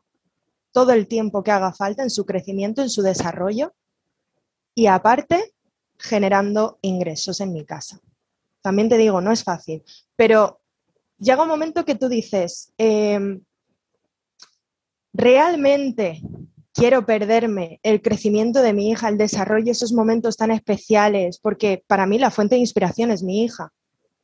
todo 0.71 0.91
el 0.91 1.07
tiempo 1.07 1.43
que 1.43 1.51
haga 1.51 1.71
falta 1.71 2.03
en 2.03 2.09
su 2.09 2.25
crecimiento, 2.25 2.81
en 2.81 2.89
su 2.89 3.01
desarrollo 3.01 3.73
y 4.75 4.87
aparte 4.87 5.52
generando 6.03 6.79
ingresos 6.81 7.39
en 7.39 7.53
mi 7.53 7.63
casa. 7.63 7.99
También 8.61 8.89
te 8.89 8.97
digo, 8.97 9.21
no 9.21 9.31
es 9.31 9.43
fácil, 9.43 9.83
pero 10.15 10.59
llega 11.17 11.43
un 11.43 11.47
momento 11.47 11.85
que 11.85 11.95
tú 11.95 12.09
dices, 12.09 12.73
em, 12.77 13.41
realmente 15.13 16.21
quiero 16.73 17.05
perderme 17.05 17.79
el 17.83 18.01
crecimiento 18.01 18.61
de 18.61 18.73
mi 18.73 18.89
hija, 18.89 19.07
el 19.07 19.17
desarrollo, 19.17 19.71
esos 19.71 19.93
momentos 19.93 20.35
tan 20.35 20.51
especiales, 20.51 21.39
porque 21.39 21.83
para 21.87 22.05
mí 22.05 22.19
la 22.19 22.31
fuente 22.31 22.55
de 22.55 22.61
inspiración 22.61 23.09
es 23.11 23.23
mi 23.23 23.43
hija. 23.43 23.71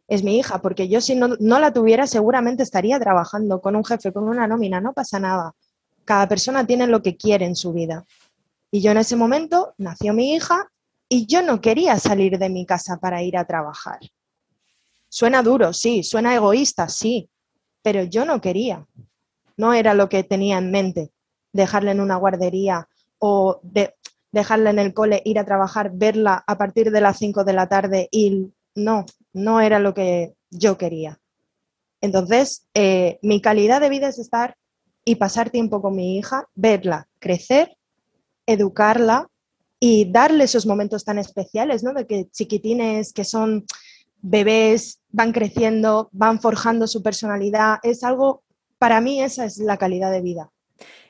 Es 0.07 0.23
mi 0.23 0.39
hija, 0.39 0.59
porque 0.59 0.89
yo 0.89 1.01
si 1.01 1.15
no, 1.15 1.29
no 1.39 1.59
la 1.59 1.71
tuviera 1.71 2.07
seguramente 2.07 2.63
estaría 2.63 2.99
trabajando 2.99 3.61
con 3.61 3.75
un 3.75 3.85
jefe, 3.85 4.11
con 4.11 4.27
una 4.27 4.47
nómina, 4.47 4.81
no 4.81 4.91
pasa 4.93 5.19
nada. 5.19 5.53
Cada 6.03 6.27
persona 6.27 6.65
tiene 6.65 6.87
lo 6.87 7.03
que 7.03 7.15
quiere 7.15 7.45
en 7.45 7.55
su 7.55 7.71
vida. 7.71 8.05
Y 8.71 8.81
yo 8.81 8.91
en 8.91 8.97
ese 8.97 9.15
momento 9.15 9.75
nació 9.77 10.13
mi 10.13 10.33
hija 10.33 10.71
y 11.09 11.25
yo 11.25 11.41
no 11.41 11.59
quería 11.59 11.97
salir 11.99 12.37
de 12.37 12.49
mi 12.49 12.65
casa 12.65 12.97
para 12.97 13.23
ir 13.23 13.35
a 13.35 13.45
trabajar. 13.45 13.99
Suena 15.09 15.41
duro, 15.41 15.73
sí, 15.73 16.03
suena 16.03 16.35
egoísta, 16.35 16.87
sí, 16.87 17.29
pero 17.81 18.03
yo 18.03 18.25
no 18.25 18.39
quería. 18.39 18.85
No 19.57 19.73
era 19.73 19.95
lo 19.95 20.07
que 20.07 20.23
tenía 20.23 20.59
en 20.59 20.71
mente 20.71 21.11
dejarla 21.51 21.91
en 21.91 21.99
una 21.99 22.15
guardería 22.15 22.87
o 23.17 23.59
de, 23.63 23.95
dejarla 24.31 24.69
en 24.69 24.79
el 24.79 24.93
cole, 24.93 25.21
ir 25.25 25.39
a 25.39 25.45
trabajar, 25.45 25.91
verla 25.93 26.43
a 26.45 26.57
partir 26.57 26.91
de 26.91 27.01
las 27.01 27.17
5 27.17 27.43
de 27.43 27.53
la 27.53 27.67
tarde 27.67 28.07
y 28.11 28.51
no, 28.75 29.05
no 29.33 29.61
era 29.61 29.79
lo 29.79 29.93
que 29.93 30.35
yo 30.51 30.77
quería. 30.77 31.19
Entonces, 32.01 32.67
eh, 32.73 33.19
mi 33.21 33.41
calidad 33.41 33.81
de 33.81 33.89
vida 33.89 34.07
es 34.07 34.19
estar 34.19 34.55
y 35.03 35.15
pasar 35.15 35.49
tiempo 35.49 35.81
con 35.81 35.95
mi 35.95 36.17
hija, 36.17 36.47
verla 36.53 37.09
crecer, 37.19 37.77
educarla 38.45 39.27
y 39.79 40.11
darle 40.11 40.43
esos 40.43 40.65
momentos 40.65 41.05
tan 41.05 41.17
especiales, 41.19 41.83
¿no? 41.83 41.93
De 41.93 42.05
que 42.05 42.27
chiquitines 42.31 43.13
que 43.13 43.23
son 43.23 43.65
bebés 44.21 44.99
van 45.09 45.31
creciendo, 45.31 46.09
van 46.11 46.41
forjando 46.41 46.87
su 46.87 47.01
personalidad, 47.01 47.77
es 47.83 48.03
algo, 48.03 48.43
para 48.77 48.99
mí 48.99 49.21
esa 49.21 49.45
es 49.45 49.57
la 49.57 49.77
calidad 49.77 50.11
de 50.11 50.21
vida. 50.21 50.51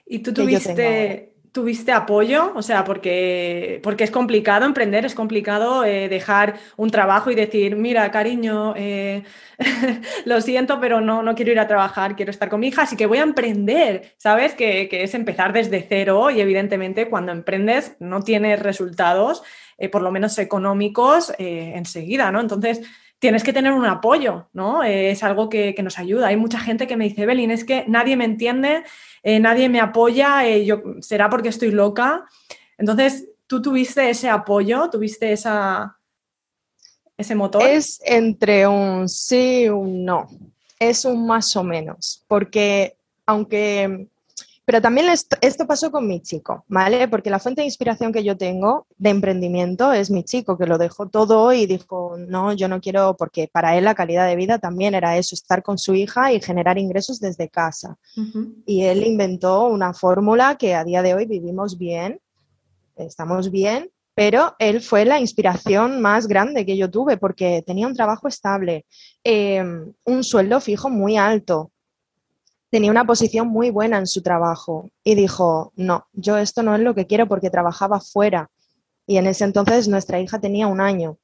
¿Y 0.06 0.20
tú 0.20 0.34
tuviste, 0.34 1.29
tuviste 1.52 1.92
apoyo? 1.92 2.52
O 2.56 2.62
sea, 2.62 2.84
porque, 2.84 3.80
porque 3.84 4.04
es 4.04 4.12
complicado 4.12 4.66
emprender, 4.66 5.06
es 5.06 5.16
complicado 5.16 5.84
eh, 5.84 6.10
dejar 6.10 6.56
un 6.78 6.90
trabajo 6.90 7.32
y 7.32 7.36
decir, 7.36 7.76
mira, 7.76 8.10
cariño, 8.12 8.74
eh, 8.76 9.24
lo 10.26 10.42
siento, 10.42 10.80
pero 10.80 11.02
no, 11.02 11.24
no 11.24 11.36
quiero 11.36 11.52
ir 11.52 11.60
a 11.60 11.68
trabajar, 11.68 12.16
quiero 12.16 12.32
estar 12.32 12.50
con 12.50 12.60
mi 12.60 12.68
hija, 12.68 12.84
así 12.84 12.96
que 12.96 13.06
voy 13.06 13.18
a 13.20 13.24
emprender, 13.24 14.14
¿sabes? 14.18 14.54
Que, 14.54 14.90
es 14.92 15.14
empezar 15.14 15.54
desde 15.54 15.86
cero 15.88 16.30
y 16.30 16.42
evidentemente 16.42 17.10
cuando 17.10 17.32
emprendes 17.32 17.96
no 18.00 18.22
tienes 18.22 18.60
resultados, 18.60 19.44
eh, 19.78 19.90
por 19.90 20.02
lo 20.02 20.12
menos 20.12 20.38
económicos, 20.38 21.34
enseguida, 21.38 22.32
¿no? 22.32 22.42
Entonces 22.42 22.82
tienes 23.20 23.44
que 23.44 23.54
tener 23.54 23.74
un 23.74 23.86
apoyo, 23.86 24.48
¿no? 24.54 24.84
es 24.84 25.24
algo 25.24 25.50
que, 25.50 25.76
que, 25.76 25.84
nos 25.84 26.00
ayuda. 26.00 26.28
Hay 26.28 26.38
mucha 26.38 26.60
gente 26.60 26.88
que 26.88 26.98
me 26.98 27.04
dice, 27.04 27.26
Belín, 27.26 27.52
es 27.52 27.66
que 27.66 27.84
nadie 27.88 28.16
me 28.16 28.26
entiende 28.26 28.84
eh, 29.24 29.40
nadie 29.40 29.70
me 29.70 29.80
apoya, 29.80 30.48
eh, 30.48 30.68
será 31.02 31.30
porque 31.30 31.50
estoy 31.50 31.72
loca. 31.72 32.26
Entonces, 32.78 33.28
¿tú 33.48 33.62
tuviste 33.62 34.10
ese 34.10 34.30
apoyo? 34.30 34.90
¿Tuviste 34.90 35.32
esa, 35.32 35.98
ese 37.18 37.36
motor? 37.36 37.64
Es 37.64 38.02
entre 38.06 38.68
un 38.68 39.10
sí 39.10 39.64
y 39.64 39.70
un 39.70 40.06
no. 40.06 40.30
Es 40.80 41.04
un 41.04 41.28
más 41.28 41.56
o 41.58 41.64
menos, 41.64 42.24
porque 42.28 42.96
aunque 43.26 44.08
pero 44.70 44.84
también 44.84 45.08
esto, 45.10 45.66
pasó 45.66 45.90
con 45.90 46.08
mi 46.08 46.22
chico, 46.22 46.64
¿vale? 46.68 47.08
Porque 47.08 47.32
la 47.32 47.40
fuente 47.40 47.62
de 47.62 47.66
inspiración 47.66 48.14
que 48.14 48.24
yo 48.24 48.38
tengo 48.38 48.86
de 49.00 49.10
emprendimiento 49.10 49.92
es 49.94 50.12
mi 50.12 50.24
chico, 50.24 50.60
que 50.60 50.68
lo 50.68 50.78
dejó 50.78 51.10
todo 51.10 51.52
y 51.54 51.66
dijo, 51.66 52.18
no, 52.20 52.54
yo 52.54 52.68
no 52.68 52.80
quiero, 52.80 53.18
porque 53.18 53.50
para 53.52 53.76
él 53.76 53.86
la 53.86 53.96
calidad 53.96 54.28
de 54.28 54.36
vida 54.36 54.60
también 54.60 54.94
era 54.94 55.18
eso, 55.18 55.34
estar 55.34 55.64
con 55.64 55.80
su 55.80 55.96
hija 55.96 56.34
y 56.34 56.40
generar 56.40 56.78
ingresos 56.78 57.20
desde 57.20 57.50
casa. 57.50 57.98
Y 58.68 58.84
él 58.84 59.08
inventó 59.08 59.66
una 59.66 59.96
fórmula 59.96 60.56
que 60.56 60.76
a 60.76 60.84
día 60.84 61.02
de 61.02 61.16
hoy 61.16 61.26
vivimos 61.26 61.80
bien, 61.80 62.22
estamos 62.96 63.50
bien, 63.50 63.90
pero 64.14 64.56
él 64.60 64.82
fue 64.82 65.04
la 65.04 65.20
inspiración 65.20 66.00
más 66.00 66.28
grande 66.28 66.64
que 66.64 66.78
yo 66.78 66.92
tuve 66.92 67.18
porque 67.18 67.64
tenía 67.66 67.88
un 67.88 67.96
trabajo 67.96 68.28
estable, 68.28 68.86
eh, 69.24 69.64
un 70.04 70.24
sueldo 70.24 70.62
fijo 70.62 70.92
muy 70.92 71.18
alto, 71.18 71.72
tenía 72.70 72.92
una 72.92 73.06
posición 73.06 73.48
muy 73.48 73.70
buena 73.70 73.98
en 73.98 74.08
su 74.08 74.22
trabajo 74.22 74.90
y 75.04 75.16
dijo, 75.16 75.74
no, 75.76 76.08
yo 76.14 76.38
esto 76.38 76.64
no 76.64 76.76
es 76.76 76.82
lo 76.82 76.96
que 76.96 77.08
quiero 77.08 77.28
porque 77.28 77.50
trabajaba 77.50 78.00
fuera. 78.00 78.50
Y 79.08 79.18
en 79.18 79.28
ese 79.28 79.44
entonces 79.44 79.88
nuestra 79.88 80.20
hija 80.20 80.40
tenía 80.40 80.68
un 80.68 80.82
año 80.82 81.18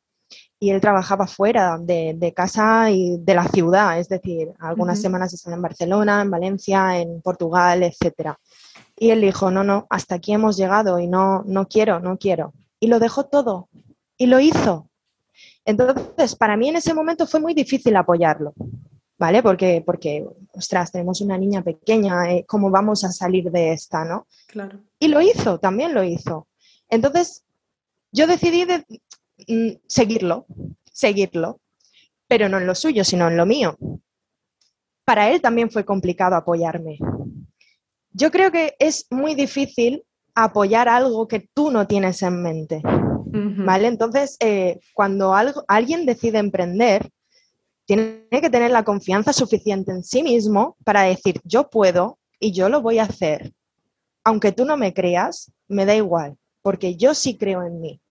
y 0.60 0.72
él 0.72 0.82
trabajaba 0.82 1.28
fuera 1.28 1.78
de, 1.78 2.34
casa 2.36 2.90
y 2.90 3.18
de 3.18 3.36
la 3.36 3.48
ciudad, 3.48 4.00
es 4.00 4.10
decir, 4.10 4.54
algunas 4.60 5.00
semanas 5.00 5.34
estaba 5.34 5.56
en 5.56 5.62
Barcelona, 5.62 6.22
en 6.22 6.32
Valencia, 6.32 7.00
en 7.00 7.22
Portugal, 7.22 7.84
etc. 7.84 8.32
Y 8.98 9.12
él 9.12 9.22
dijo, 9.22 9.52
no, 9.52 9.64
no, 9.64 9.86
hasta 9.90 10.16
aquí 10.16 10.34
hemos 10.34 10.58
llegado 10.58 11.00
y 11.00 11.08
no, 11.08 11.44
no 11.46 11.68
quiero, 11.68 12.00
no 12.00 12.18
quiero. 12.18 12.54
Y 12.80 12.88
lo 12.88 13.00
dejó 13.00 13.26
todo 13.26 13.70
y 14.18 14.28
lo 14.28 14.40
hizo. 14.40 14.90
Entonces, 15.66 16.36
para 16.36 16.58
mí 16.58 16.70
en 16.70 16.78
ese 16.78 16.94
momento 16.94 17.28
fue 17.28 17.40
muy 17.40 17.54
difícil 17.54 17.96
apoyarlo, 17.96 18.54
¿vale? 19.18 19.42
Porque, 19.42 19.84
porque, 19.86 20.26
ostras, 20.54 20.92
tenemos 20.92 21.22
una 21.22 21.38
niña 21.38 21.64
pequeña, 21.64 22.32
eh, 22.32 22.46
¿cómo 22.48 22.70
vamos 22.70 23.04
a 23.04 23.12
salir 23.12 23.52
de 23.52 23.74
esta, 23.74 24.04
no? 24.06 24.28
Claro. 24.48 24.80
Y 25.00 25.08
lo 25.08 25.22
hizo, 25.22 25.60
también 25.60 25.94
lo 25.94 26.04
hizo. 26.04 26.48
Entonces, 26.90 27.44
yo 28.12 28.28
decidí 28.28 28.66
de, 28.66 28.86
mm, 29.48 29.78
seguirlo, 29.88 30.46
seguirlo, 30.92 31.60
pero 32.28 32.50
no 32.50 32.58
en 32.58 32.68
lo 32.68 32.76
suyo, 32.76 33.04
sino 33.04 33.28
en 33.28 33.38
lo 33.38 33.46
mío. 33.46 33.78
Para 35.04 35.30
él 35.30 35.42
también 35.42 35.70
fue 35.70 35.86
complicado 35.86 36.36
apoyarme. 36.36 36.98
Yo 38.12 38.32
creo 38.32 38.52
que 38.52 38.76
es 38.80 39.08
muy 39.12 39.36
difícil 39.36 40.04
apoyar 40.34 40.90
algo 40.90 41.28
que 41.28 41.50
tú 41.54 41.72
no 41.72 41.88
tienes 41.88 42.22
en 42.24 42.42
mente. 42.42 42.82
¿Vale? 43.38 43.88
Entonces, 43.88 44.38
eh, 44.40 44.80
cuando 44.94 45.34
algo, 45.36 45.66
alguien 45.68 46.06
decide 46.06 46.38
emprender, 46.38 47.10
tiene 47.86 48.28
que 48.30 48.50
tener 48.50 48.72
la 48.72 48.84
confianza 48.84 49.34
suficiente 49.34 49.92
en 49.92 50.04
sí 50.04 50.24
mismo 50.24 50.76
para 50.84 51.04
decir, 51.04 51.40
yo 51.44 51.70
puedo 51.70 52.20
y 52.40 52.52
yo 52.52 52.70
lo 52.70 52.82
voy 52.82 53.00
a 53.00 53.04
hacer. 53.04 53.54
Aunque 54.24 54.52
tú 54.52 54.66
no 54.66 54.76
me 54.76 54.94
creas, 54.94 55.52
me 55.68 55.86
da 55.86 55.96
igual, 55.96 56.36
porque 56.62 56.96
yo 56.96 57.14
sí 57.14 57.38
creo 57.38 57.64
en 57.64 57.80
mí. 57.80 58.02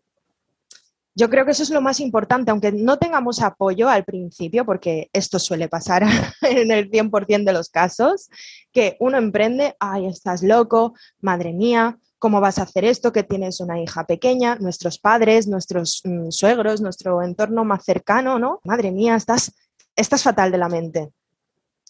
Yo 1.16 1.31
creo 1.31 1.45
que 1.45 1.52
eso 1.52 1.62
es 1.62 1.71
lo 1.71 1.81
más 1.81 2.00
importante, 2.00 2.50
aunque 2.50 2.73
no 2.73 2.99
tengamos 2.99 3.40
apoyo 3.40 3.88
al 3.88 4.04
principio, 4.04 4.64
porque 4.64 5.11
esto 5.12 5.38
suele 5.38 5.69
pasar 5.69 6.02
en 6.43 6.73
el 6.73 6.90
100% 6.90 7.45
de 7.45 7.52
los 7.52 7.69
casos, 7.69 8.28
que 8.73 8.97
uno 8.99 9.19
emprende, 9.19 9.76
ay, 9.78 10.07
estás 10.07 10.43
loco, 10.43 10.95
madre 11.21 11.52
mía, 11.52 11.99
¿cómo 12.19 12.40
vas 12.40 12.59
a 12.59 12.62
hacer 12.62 12.85
esto? 12.85 13.12
Que 13.12 13.23
tienes 13.23 13.61
una 13.61 13.81
hija 13.81 14.07
pequeña, 14.07 14.57
nuestros 14.57 14.99
padres, 14.99 15.47
nuestros 15.47 16.00
mm, 16.04 16.31
suegros, 16.31 16.81
nuestro 16.81 17.23
entorno 17.23 17.64
más 17.64 17.85
cercano, 17.85 18.40
¿no? 18.40 18.61
Madre 18.64 18.90
mía, 18.90 19.14
estás 19.14 19.52
estás 19.97 20.23
fatal 20.23 20.51
de 20.51 20.59
la 20.59 20.69
mente. 20.69 21.11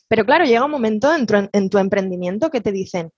Pero 0.09 0.25
claro, 0.25 0.45
llega 0.45 0.65
un 0.65 0.71
momento 0.71 1.11
en 1.15 1.71
tu, 1.71 1.79
emprendimiento 1.79 2.51
que 2.51 2.61
te 2.61 2.73
dicen, 2.73 3.11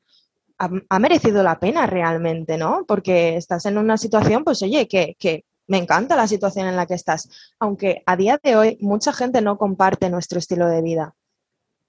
ha, 0.59 0.99
merecido 0.99 1.43
la 1.43 1.59
pena 1.59 1.87
realmente, 1.87 2.57
¿no? 2.57 2.85
Porque 2.87 3.37
estás 3.37 3.67
en 3.67 3.77
una 3.77 3.99
situación, 3.99 4.45
pues 4.45 4.63
oye, 4.63 4.89
que, 4.89 5.17
que 5.19 5.45
me 5.67 5.79
encanta 5.79 6.17
la 6.17 6.29
situación 6.29 6.69
en 6.69 6.77
la 6.77 6.87
que 6.87 6.95
estás, 6.95 7.29
aunque 7.59 8.03
a 8.07 8.17
día 8.17 8.39
de 8.43 8.57
hoy 8.57 8.79
mucha 8.81 9.13
gente 9.13 9.43
no 9.43 9.59
comparte 9.59 10.09
nuestro 10.09 10.39
estilo 10.39 10.69
de 10.69 10.83
vida. 10.83 11.15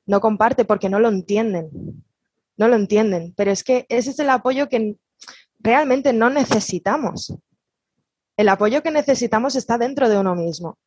No 0.06 0.20
comparte 0.20 0.66
porque 0.66 0.90
no 0.90 1.00
lo 1.00 1.10
entienden. 1.10 1.70
No 2.58 2.68
lo 2.68 2.76
entienden, 2.76 3.34
pero 3.38 3.52
es 3.52 3.64
que 3.64 3.86
ese 3.88 4.10
es 4.10 4.20
el 4.20 4.30
apoyo 4.32 4.68
que 4.68 4.96
realmente 5.60 6.12
no 6.12 6.30
necesitamos. 6.30 7.36
El 8.36 8.50
apoyo 8.50 8.82
que 8.82 8.92
necesitamos 8.92 9.56
está 9.56 9.78
dentro 9.78 10.10
de 10.10 10.18
uno 10.18 10.36
mismo. 10.36 10.78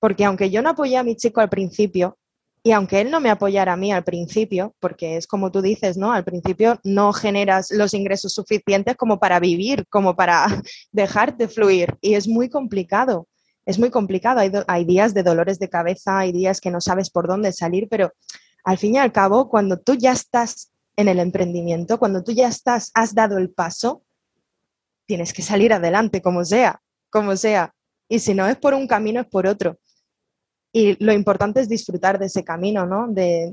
Porque 0.00 0.24
aunque 0.24 0.50
yo 0.50 0.62
no 0.62 0.70
apoyé 0.70 0.96
a 0.96 1.04
mi 1.04 1.14
chico 1.14 1.40
al 1.40 1.48
principio, 1.48 2.18
y 2.62 2.72
aunque 2.72 3.00
él 3.00 3.10
no 3.10 3.20
me 3.20 3.30
apoyara 3.30 3.72
a 3.72 3.76
mí 3.76 3.90
al 3.90 4.04
principio, 4.04 4.74
porque 4.80 5.16
es 5.16 5.26
como 5.26 5.50
tú 5.50 5.62
dices, 5.62 5.96
¿no? 5.96 6.12
Al 6.12 6.24
principio 6.24 6.78
no 6.84 7.12
generas 7.12 7.70
los 7.70 7.94
ingresos 7.94 8.34
suficientes 8.34 8.96
como 8.96 9.18
para 9.18 9.40
vivir, 9.40 9.86
como 9.88 10.14
para 10.14 10.46
dejarte 10.92 11.48
fluir. 11.48 11.96
Y 12.02 12.14
es 12.14 12.28
muy 12.28 12.50
complicado, 12.50 13.28
es 13.64 13.78
muy 13.78 13.90
complicado. 13.90 14.40
Hay, 14.40 14.52
hay 14.66 14.84
días 14.84 15.14
de 15.14 15.22
dolores 15.22 15.58
de 15.58 15.70
cabeza, 15.70 16.18
hay 16.18 16.32
días 16.32 16.60
que 16.60 16.70
no 16.70 16.82
sabes 16.82 17.08
por 17.08 17.28
dónde 17.28 17.52
salir, 17.52 17.88
pero 17.88 18.12
al 18.64 18.76
fin 18.76 18.96
y 18.96 18.98
al 18.98 19.12
cabo, 19.12 19.48
cuando 19.48 19.78
tú 19.78 19.94
ya 19.94 20.12
estás 20.12 20.70
en 20.96 21.08
el 21.08 21.18
emprendimiento, 21.18 21.98
cuando 21.98 22.22
tú 22.22 22.32
ya 22.32 22.48
estás, 22.48 22.90
has 22.92 23.14
dado 23.14 23.38
el 23.38 23.50
paso, 23.50 24.02
tienes 25.06 25.32
que 25.32 25.40
salir 25.40 25.72
adelante, 25.72 26.20
como 26.20 26.44
sea, 26.44 26.82
como 27.08 27.36
sea. 27.36 27.74
Y 28.06 28.18
si 28.18 28.34
no 28.34 28.46
es 28.46 28.56
por 28.56 28.74
un 28.74 28.86
camino, 28.86 29.20
es 29.20 29.26
por 29.26 29.46
otro. 29.46 29.78
Y 30.72 31.02
lo 31.04 31.12
importante 31.12 31.60
es 31.60 31.68
disfrutar 31.68 32.18
de 32.18 32.26
ese 32.26 32.44
camino, 32.44 32.86
¿no? 32.86 33.08
De, 33.08 33.52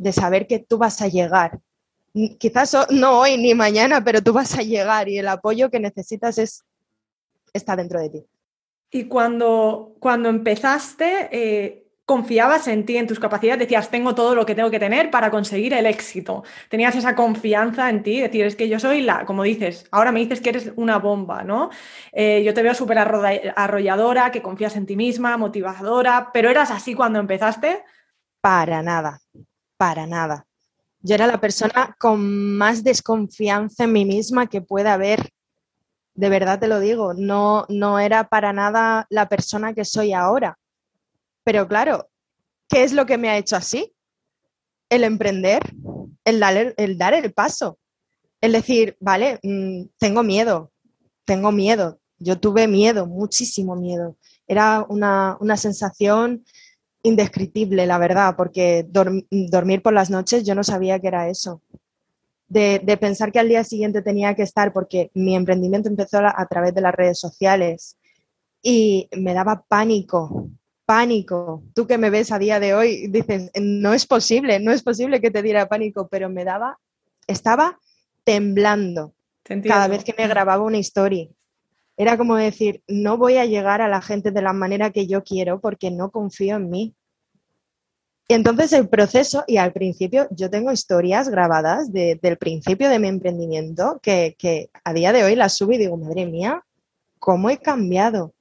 de 0.00 0.12
saber 0.12 0.46
que 0.46 0.58
tú 0.58 0.78
vas 0.78 1.02
a 1.02 1.08
llegar. 1.08 1.60
Quizás 2.38 2.74
no 2.90 3.20
hoy 3.20 3.36
ni 3.36 3.54
mañana, 3.54 4.02
pero 4.02 4.22
tú 4.22 4.32
vas 4.32 4.58
a 4.58 4.62
llegar 4.62 5.08
y 5.08 5.18
el 5.18 5.28
apoyo 5.28 5.70
que 5.70 5.78
necesitas 5.78 6.38
es, 6.38 6.64
está 7.52 7.76
dentro 7.76 8.00
de 8.00 8.08
ti. 8.08 8.24
Y 8.90 9.04
cuando, 9.04 9.94
cuando 10.00 10.28
empezaste, 10.28 11.28
eh, 11.30 11.86
confiabas 12.10 12.66
en 12.66 12.84
ti, 12.84 12.96
en 12.96 13.06
tus 13.06 13.20
capacidades, 13.20 13.60
decías, 13.60 13.88
tengo 13.88 14.16
todo 14.16 14.34
lo 14.34 14.44
que 14.44 14.56
tengo 14.56 14.68
que 14.68 14.80
tener 14.80 15.12
para 15.12 15.30
conseguir 15.30 15.74
el 15.74 15.86
éxito. 15.86 16.42
Tenías 16.68 16.96
esa 16.96 17.14
confianza 17.14 17.88
en 17.88 18.02
ti, 18.02 18.20
decir, 18.20 18.44
es 18.46 18.56
que 18.56 18.68
yo 18.68 18.80
soy 18.80 19.00
la, 19.00 19.24
como 19.24 19.44
dices, 19.44 19.86
ahora 19.92 20.10
me 20.10 20.18
dices 20.18 20.40
que 20.40 20.48
eres 20.48 20.72
una 20.74 20.98
bomba, 20.98 21.44
¿no? 21.44 21.70
Eh, 22.10 22.42
yo 22.44 22.52
te 22.52 22.64
veo 22.64 22.74
súper 22.74 22.98
arrolladora, 22.98 24.32
que 24.32 24.42
confías 24.42 24.74
en 24.74 24.86
ti 24.86 24.96
misma, 24.96 25.36
motivadora, 25.36 26.30
pero 26.34 26.50
¿eras 26.50 26.72
así 26.72 26.94
cuando 26.94 27.20
empezaste? 27.20 27.84
Para 28.40 28.82
nada, 28.82 29.20
para 29.76 30.04
nada. 30.04 30.46
Yo 31.02 31.14
era 31.14 31.28
la 31.28 31.38
persona 31.38 31.94
con 31.96 32.56
más 32.56 32.82
desconfianza 32.82 33.84
en 33.84 33.92
mí 33.92 34.04
misma 34.04 34.48
que 34.48 34.62
pueda 34.62 34.94
haber 34.94 35.30
de 36.14 36.28
verdad 36.28 36.58
te 36.58 36.66
lo 36.66 36.80
digo, 36.80 37.14
no, 37.14 37.66
no 37.68 38.00
era 38.00 38.28
para 38.28 38.52
nada 38.52 39.06
la 39.10 39.28
persona 39.28 39.74
que 39.74 39.84
soy 39.84 40.12
ahora. 40.12 40.58
Pero 41.50 41.66
claro, 41.66 42.08
¿qué 42.68 42.84
es 42.84 42.92
lo 42.92 43.06
que 43.06 43.18
me 43.18 43.28
ha 43.28 43.36
hecho 43.36 43.56
así? 43.56 43.92
El 44.88 45.02
emprender, 45.02 45.60
el 46.24 46.38
dar 46.38 46.74
el, 46.76 46.96
dar 46.96 47.12
el 47.12 47.32
paso, 47.32 47.80
el 48.40 48.52
decir, 48.52 48.96
vale, 49.00 49.40
mm, 49.42 49.86
tengo 49.98 50.22
miedo, 50.22 50.70
tengo 51.24 51.50
miedo. 51.50 51.98
Yo 52.18 52.38
tuve 52.38 52.68
miedo, 52.68 53.08
muchísimo 53.08 53.74
miedo. 53.74 54.16
Era 54.46 54.86
una, 54.88 55.38
sensación 55.56 56.44
indescriptible, 57.02 57.84
la 57.84 57.98
verdad, 57.98 58.36
porque 58.36 58.86
dormir 58.88 59.82
por 59.82 59.92
las 59.92 60.08
noches 60.08 60.44
yo 60.44 60.54
no 60.54 60.62
sabía 60.62 61.00
que 61.00 61.08
era 61.08 61.28
eso 61.28 61.62
de, 62.46 62.96
pensar 63.00 63.32
que 63.32 63.40
al 63.40 63.48
día 63.48 63.64
siguiente 63.64 64.02
tenía 64.02 64.36
que 64.36 64.44
estar, 64.44 64.72
porque 64.72 65.10
mi 65.14 65.34
emprendimiento 65.34 65.88
empezó 65.88 66.18
a, 66.18 66.46
través 66.46 66.76
de 66.76 66.80
las 66.80 66.94
redes 66.94 67.18
sociales 67.18 67.96
y 68.62 69.08
me 69.16 69.34
daba 69.34 69.64
pánico, 69.66 70.48
pánico. 70.90 71.62
Tú 71.72 71.86
que 71.86 71.98
me 71.98 72.10
ves 72.10 72.32
a 72.32 72.40
día 72.40 72.58
de 72.58 72.74
hoy 72.74 73.06
dices, 73.06 73.52
no 73.54 73.94
es 73.94 74.06
posible, 74.06 74.58
no 74.58 74.72
es 74.72 74.82
posible 74.82 75.20
que 75.20 75.30
te 75.30 75.40
diera 75.40 75.68
pánico, 75.68 76.08
pero 76.08 76.28
me 76.28 76.42
daba, 76.44 76.80
estaba 77.28 77.78
temblando 78.24 79.14
cada 79.68 79.86
vez 79.86 80.02
que 80.02 80.16
me 80.18 80.26
grababa 80.26 80.64
una 80.64 80.78
historia. 80.78 81.28
Era 81.96 82.18
como 82.18 82.34
decir, 82.34 82.82
no 82.88 83.18
voy 83.18 83.36
a 83.36 83.46
llegar 83.46 83.80
a 83.80 83.86
la 83.86 84.02
gente 84.02 84.32
de 84.32 84.42
la 84.42 84.52
manera 84.52 84.90
que 84.90 85.06
yo 85.06 85.22
quiero 85.22 85.60
porque 85.60 85.92
no 85.92 86.10
confío 86.10 86.56
en 86.56 86.68
mí. 86.68 86.94
Y 88.26 88.34
entonces 88.34 88.72
el 88.72 88.88
proceso, 88.88 89.44
y 89.46 89.58
al 89.58 89.72
principio 89.72 90.26
yo 90.32 90.50
tengo 90.50 90.72
historias 90.72 91.28
grabadas 91.28 91.92
del 91.92 92.36
principio 92.36 92.88
de 92.88 92.98
mi 92.98 93.06
emprendimiento 93.06 94.00
que, 94.02 94.34
que, 94.36 94.70
a 94.82 94.92
día 94.92 95.12
de 95.12 95.22
hoy 95.22 95.36
las 95.36 95.56
subo 95.56 95.70
y 95.70 95.78
digo, 95.78 95.96
madre 95.96 96.26
mía, 96.26 96.64
¿cómo 97.20 97.48
he 97.48 97.58
cambiado? 97.58 98.34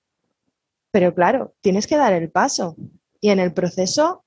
Pero 0.92 1.14
claro, 1.14 1.54
tienes 1.62 1.88
que 1.88 1.98
dar 1.98 2.14
el 2.14 2.30
paso. 2.30 2.76
Y 3.22 3.30
en 3.30 3.40
el 3.40 3.54
proceso 3.54 4.24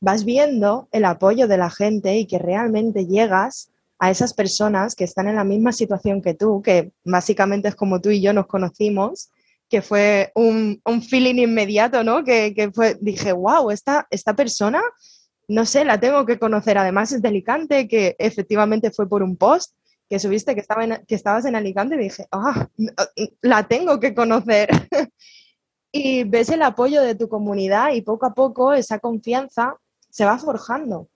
vas 0.00 0.24
viendo 0.24 0.88
el 0.92 1.04
apoyo 1.04 1.48
de 1.48 1.58
la 1.58 1.70
gente 1.70 2.16
y 2.16 2.26
que 2.26 2.38
realmente 2.38 3.06
llegas 3.06 3.70
a 3.98 4.10
esas 4.10 4.34
personas 4.34 4.94
que 4.94 5.04
están 5.04 5.28
en 5.28 5.36
la 5.36 5.44
misma 5.44 5.72
situación 5.72 6.20
que 6.20 6.34
tú, 6.34 6.62
que 6.62 6.92
básicamente 7.04 7.68
es 7.68 7.74
como 7.74 8.00
tú 8.00 8.10
y 8.10 8.20
yo 8.20 8.32
nos 8.32 8.46
conocimos, 8.46 9.30
que 9.68 9.82
fue 9.82 10.32
un, 10.34 10.80
feeling 11.08 11.36
inmediato, 11.36 12.04
¿no? 12.04 12.22
Que, 12.22 12.70
fue, 12.74 12.96
dije, 13.00 13.32
wow, 13.32 13.70
esta, 13.70 14.06
esta 14.10 14.34
persona, 14.36 14.80
no 15.48 15.64
sé, 15.64 15.84
la 15.84 15.98
tengo 15.98 16.24
que 16.26 16.38
conocer. 16.38 16.78
Además 16.78 17.12
es 17.12 17.22
de 17.22 17.28
Alicante, 17.28 17.88
que 17.88 18.14
efectivamente 18.18 18.90
fue 18.90 19.08
por 19.08 19.22
un 19.22 19.36
post 19.36 19.74
que 20.08 20.20
subiste 20.20 20.54
que, 20.54 20.60
estaba 20.60 20.86
que 20.98 21.14
estabas 21.16 21.46
en 21.46 21.56
Alicante 21.56 21.96
y 21.96 22.04
dije, 22.04 22.26
ah, 22.30 22.68
la 23.40 23.66
tengo 23.66 23.98
que 23.98 24.14
conocer. 24.14 24.68
y 25.96 26.24
ves 26.24 26.50
el 26.50 26.62
apoyo 26.62 27.02
de 27.02 27.14
tu 27.14 27.28
comunidad 27.28 27.92
y 27.92 28.02
poco 28.02 28.26
a 28.26 28.34
poco 28.34 28.72
esa 28.72 28.98
confianza 28.98 29.76
se 30.10 30.24
va 30.24 30.38
forjando. 30.38 31.08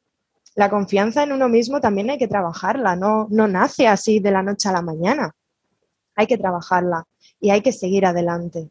La 0.54 0.68
confianza 0.68 1.22
en 1.22 1.32
uno 1.32 1.48
mismo 1.48 1.80
también 1.80 2.10
hay 2.10 2.18
que 2.18 2.28
trabajarla, 2.28 2.96
no, 2.96 3.28
no 3.30 3.46
nace 3.46 3.86
así 3.86 4.18
de 4.18 4.30
la 4.30 4.42
noche 4.42 4.68
a 4.68 4.72
la 4.72 4.82
mañana. 4.82 5.32
Hay 6.16 6.26
que 6.26 6.38
trabajarla 6.38 7.04
y 7.40 7.50
hay 7.50 7.60
que 7.62 7.72
seguir 7.72 8.04
adelante, 8.04 8.68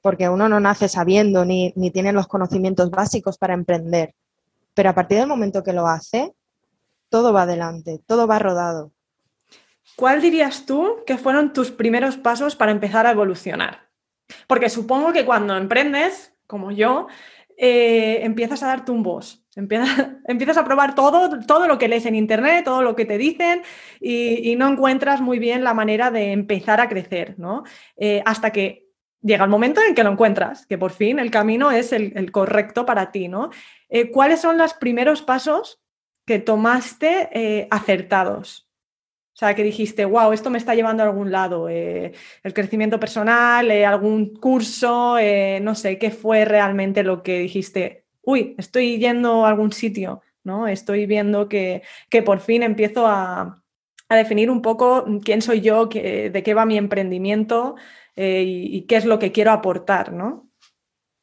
porque 0.00 0.28
uno 0.28 0.48
no 0.48 0.60
nace 0.60 0.88
sabiendo 0.88 1.44
ni, 1.44 1.72
ni 1.76 1.90
tiene 1.90 2.12
los 2.12 2.28
conocimientos 2.28 2.90
básicos 2.90 3.38
para 3.38 3.54
emprender, 3.54 4.14
pero 4.74 4.90
a 4.90 4.94
partir 4.94 5.18
del 5.18 5.26
momento 5.26 5.62
que 5.62 5.72
lo 5.72 5.86
hace, 5.86 6.32
todo 7.08 7.32
va 7.32 7.42
adelante, 7.42 8.00
todo 8.06 8.26
va 8.26 8.38
rodado. 8.38 8.92
¿Cuál 9.96 10.20
dirías 10.20 10.66
tú 10.66 10.98
que 11.06 11.16
fueron 11.16 11.52
tus 11.52 11.70
primeros 11.70 12.18
pasos 12.18 12.56
para 12.56 12.72
empezar 12.72 13.06
a 13.06 13.12
evolucionar? 13.12 13.85
Porque 14.46 14.68
supongo 14.68 15.12
que 15.12 15.24
cuando 15.24 15.56
emprendes, 15.56 16.34
como 16.46 16.70
yo, 16.70 17.06
eh, 17.58 18.20
empiezas 18.22 18.62
a 18.62 18.66
dar 18.66 18.84
tumbos, 18.84 19.42
empiezas, 19.54 19.88
empiezas, 20.26 20.58
a 20.58 20.64
probar 20.64 20.94
todo, 20.94 21.40
todo 21.46 21.66
lo 21.66 21.78
que 21.78 21.88
lees 21.88 22.04
en 22.04 22.14
internet, 22.14 22.64
todo 22.66 22.82
lo 22.82 22.94
que 22.94 23.06
te 23.06 23.16
dicen 23.16 23.62
y, 23.98 24.54
no 24.56 24.68
encuentras 24.68 25.22
muy 25.22 25.38
bien 25.38 25.64
la 25.64 25.72
manera 25.72 26.10
de 26.10 26.32
empezar 26.32 26.80
a 26.82 26.88
crecer, 26.88 27.34
¿no? 27.38 27.64
Eh, 27.96 28.22
hasta 28.26 28.50
que 28.50 28.88
llega 29.22 29.44
el 29.44 29.50
momento 29.50 29.80
en 29.82 29.94
que 29.94 30.04
lo 30.04 30.10
encuentras, 30.10 30.66
que 30.66 30.76
por 30.76 30.92
fin 30.92 31.18
el 31.18 31.30
camino 31.30 31.70
es 31.70 31.92
el, 31.92 32.30
correcto 32.30 32.84
para 32.84 33.10
ti, 33.10 33.28
¿no? 33.28 33.50
Eh, 33.88 34.10
¿Cuáles 34.10 34.40
son 34.40 34.58
los 34.58 34.74
primeros 34.74 35.22
pasos 35.22 35.80
que 36.26 36.38
tomaste 36.38 37.68
acertados? 37.70 38.65
O 39.36 39.38
sea, 39.38 39.54
que 39.54 39.62
dijiste, 39.62 40.06
wow, 40.06 40.32
esto 40.32 40.48
me 40.48 40.56
está 40.56 40.74
llevando 40.74 41.02
a 41.02 41.06
algún 41.06 41.30
lado. 41.30 41.68
Eh, 41.68 42.12
el 42.42 42.54
crecimiento 42.54 42.98
personal, 42.98 43.70
eh, 43.70 43.84
algún 43.84 44.34
curso, 44.34 45.18
eh, 45.18 45.60
no 45.60 45.74
sé, 45.74 45.98
¿qué 45.98 46.10
fue 46.10 46.46
realmente 46.46 47.02
lo 47.02 47.22
que 47.22 47.40
dijiste? 47.40 48.06
Uy, 48.22 48.54
estoy 48.56 48.98
yendo 48.98 49.44
a 49.44 49.50
algún 49.50 49.72
sitio, 49.72 50.22
¿no? 50.42 50.66
Estoy 50.66 51.04
viendo 51.04 51.50
que, 51.50 51.82
por 52.24 52.40
fin 52.40 52.62
empiezo 52.62 53.06
a, 53.06 53.62
definir 54.08 54.50
un 54.50 54.62
poco 54.62 55.04
quién 55.22 55.42
soy 55.42 55.60
yo, 55.60 55.84
de 55.84 56.42
qué 56.42 56.54
va 56.54 56.64
mi 56.64 56.78
emprendimiento 56.78 57.76
y, 58.16 58.74
y, 58.74 58.82
qué 58.86 58.96
es 58.96 59.04
lo 59.04 59.18
que 59.18 59.32
quiero 59.32 59.50
aportar, 59.52 60.14
¿no? 60.14 60.48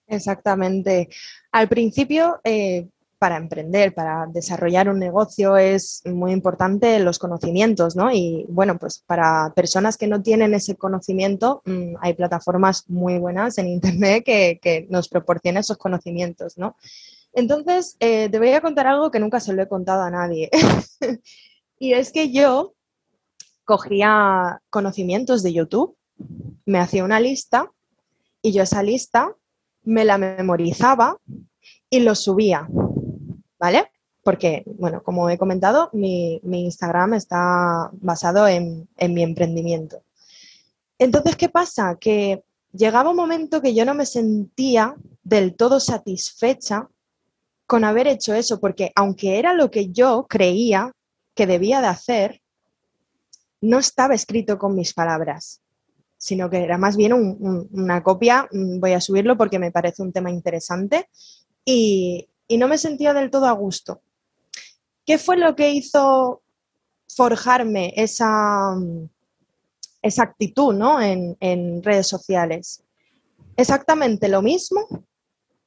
Exactamente. 0.05 1.09
Al 1.51 1.67
principio, 1.67 2.41
para 3.23 3.37
emprender, 3.37 3.93
para 3.93 4.27
desarrollar 4.27 4.89
un 4.89 4.99
negocio 4.99 5.55
es 5.55 6.01
muy 6.03 6.33
importante 6.33 6.99
los 6.99 7.19
conocimientos, 7.19 7.95
¿no? 7.95 8.11
Y 8.11 8.45
bueno, 8.49 8.77
pues 8.77 9.01
para 9.07 9.53
personas 9.55 9.95
que 9.95 10.07
no 10.07 10.21
tienen 10.21 10.53
ese 10.53 10.75
conocimiento, 10.75 11.61
mm, 11.63 11.95
hay 12.01 12.15
plataformas 12.15 12.83
muy 12.89 13.19
buenas 13.19 13.57
en 13.59 13.69
Internet 13.69 14.25
que, 14.25 14.87
nos 14.89 15.07
proporcionan 15.07 15.61
esos 15.61 15.77
conocimientos, 15.77 16.57
¿no? 16.57 16.75
Entonces, 17.31 17.95
eh, 18.01 18.27
te 18.27 18.39
voy 18.39 18.49
a 18.49 18.59
contar 18.59 18.87
algo 18.87 19.09
que 19.09 19.21
nunca 19.21 19.39
se 19.39 19.53
lo 19.53 19.63
he 19.63 19.69
contado 19.69 20.01
a 20.01 20.11
nadie. 20.11 20.49
y 21.79 21.93
es 21.93 22.11
que 22.11 22.29
yo 22.29 22.73
cogía 23.63 24.59
conocimientos 24.69 25.43
de 25.43 25.53
YouTube, 25.53 25.95
me 26.65 26.79
hacía 26.79 27.05
una 27.05 27.21
lista 27.21 27.71
y 28.41 28.51
yo 28.51 28.63
esa 28.63 28.83
lista 28.83 29.33
me 29.83 30.03
la 30.03 30.17
memorizaba 30.17 31.19
y 31.89 32.01
lo 32.01 32.15
subía. 32.15 32.67
¿Vale? 33.63 33.89
Porque, 34.23 34.63
bueno, 34.65 35.01
como 35.03 35.29
he 35.29 35.37
comentado, 35.37 35.89
mi, 35.93 36.41
Instagram 36.43 37.13
está 37.13 37.89
basado 37.93 38.45
en, 38.45 38.89
mi 38.99 39.23
emprendimiento. 39.23 40.03
Entonces, 40.99 41.37
¿qué 41.37 41.47
pasa? 41.47 41.95
Que 41.97 42.43
llegaba 42.73 43.11
un 43.11 43.15
momento 43.15 43.61
que 43.61 43.73
yo 43.73 43.85
no 43.85 43.93
me 43.93 44.05
sentía 44.05 44.95
del 45.23 45.55
todo 45.55 45.79
satisfecha 45.79 46.89
con 47.65 47.85
haber 47.85 48.07
hecho 48.07 48.33
eso, 48.33 48.59
porque 48.59 48.91
aunque 48.95 49.39
era 49.39 49.53
lo 49.53 49.71
que 49.71 49.91
yo 49.91 50.27
creía 50.27 50.91
que 51.33 51.47
debía 51.47 51.79
de 51.79 51.87
hacer, 51.87 52.41
no 53.61 53.79
estaba 53.79 54.13
escrito 54.13 54.57
con 54.57 54.75
mis 54.75 54.93
palabras, 54.93 55.61
sino 56.17 56.49
que 56.49 56.61
era 56.61 56.77
más 56.77 56.97
bien 56.97 57.13
una 57.13 58.03
copia. 58.03 58.45
Mm, 58.51 58.81
voy 58.81 58.91
a 58.91 58.99
subirlo 58.99 59.37
porque 59.37 59.57
me 59.57 59.71
parece 59.71 60.01
un 60.01 60.11
tema 60.11 60.31
interesante 60.31 61.07
y, 61.63 62.27
y 62.47 62.57
no 62.57 62.67
me 62.67 62.77
sentía 62.77 63.13
del 63.13 63.29
todo 63.29 63.47
a 63.47 63.51
gusto. 63.51 64.01
¿Qué 65.05 65.17
fue 65.17 65.37
lo 65.37 65.55
que 65.55 65.71
hizo 65.71 66.41
forjarme 67.07 67.93
esa, 67.95 68.75
esa 70.01 70.23
actitud 70.23 70.73
¿no? 70.73 71.01
en, 71.01 71.37
en 71.39 71.83
redes 71.83 72.07
sociales? 72.07 72.83
Exactamente 73.55 74.29
lo 74.29 74.41
mismo, 74.41 74.87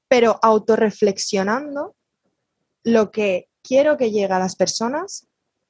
pero 0.08 0.38
autorreflexionando 0.42 1.94
lo 2.84 3.10
que 3.10 3.48
quiero 3.62 3.96
que 3.96 4.10
llegue 4.10 4.32
a 4.32 4.38
las 4.38 4.56
personas 4.56 5.26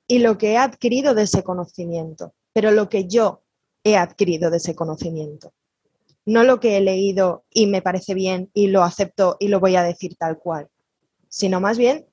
y 0.07 0.19
lo 0.19 0.39
que 0.39 0.53
he 0.53 0.59
adquirido 0.59 1.15
de 1.15 1.23
ese 1.23 1.43
conocimiento, 1.43 2.35
pero 2.53 2.71
lo 2.71 2.89
que 2.89 3.07
yo 3.07 3.43
he 3.83 3.97
adquirido 3.97 4.51
de 4.51 4.59
ese 4.59 4.75
conocimiento. 4.75 5.53
No 6.25 6.43
lo 6.43 6.59
que 6.61 6.77
he 6.77 6.81
leído 6.81 7.45
y 7.51 7.67
me 7.67 7.83
parece 7.83 8.15
bien 8.15 8.51
y 8.53 8.67
lo 8.69 8.83
acepto 8.83 9.37
y 9.39 9.49
lo 9.49 9.61
voy 9.61 9.77
a 9.77 9.83
decir 9.83 10.17
tal 10.17 10.39
cual, 10.39 10.69
sino 11.37 11.61
más 11.61 11.77
bien 11.77 12.07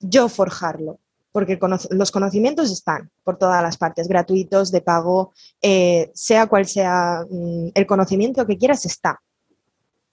yo 0.00 0.30
forjarlo, 0.30 0.98
porque 1.30 1.58
los 1.90 2.10
conocimientos 2.10 2.72
están 2.72 3.10
por 3.22 3.36
todas 3.36 3.62
las 3.62 3.76
partes, 3.76 4.08
gratuitos, 4.08 4.72
de 4.72 4.80
pago, 4.80 5.34
eh, 5.60 6.10
sea 6.14 6.46
cual 6.46 6.66
sea 6.66 7.26
mm, 7.28 7.72
el 7.74 7.86
conocimiento 7.86 8.46
que 8.46 8.56
quieras, 8.56 8.86
está. 8.86 9.20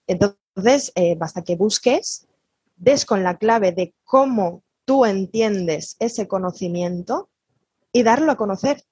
Entonces, 0.08 0.92
eh, 0.96 1.16
basta 1.16 1.42
que 1.42 1.56
busques, 1.56 2.28
des 2.76 3.06
con 3.06 3.24
la 3.24 3.38
clave 3.38 3.72
de 3.72 3.94
cómo 4.04 4.62
tú 4.84 5.06
entiendes 5.06 5.96
ese 6.00 6.28
conocimiento 6.28 7.30
y 7.94 8.04
darlo 8.04 8.30
a 8.30 8.36
conocer 8.36 8.84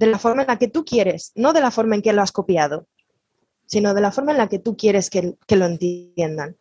de 0.00 0.06
la 0.08 0.18
forma 0.18 0.42
en 0.42 0.48
la 0.48 0.58
que 0.58 0.66
tú 0.66 0.84
quieres, 0.84 1.30
no 1.36 1.52
de 1.52 1.60
la 1.60 1.70
forma 1.70 1.94
en 1.94 2.02
que 2.02 2.12
lo 2.12 2.22
has 2.22 2.32
copiado, 2.32 2.88
sino 3.66 3.94
de 3.94 4.00
la 4.00 4.10
forma 4.10 4.32
en 4.32 4.38
la 4.38 4.48
que 4.48 4.58
tú 4.58 4.76
quieres 4.76 5.10
que, 5.10 5.36
lo 5.48 5.64
entiendan. 5.64 6.56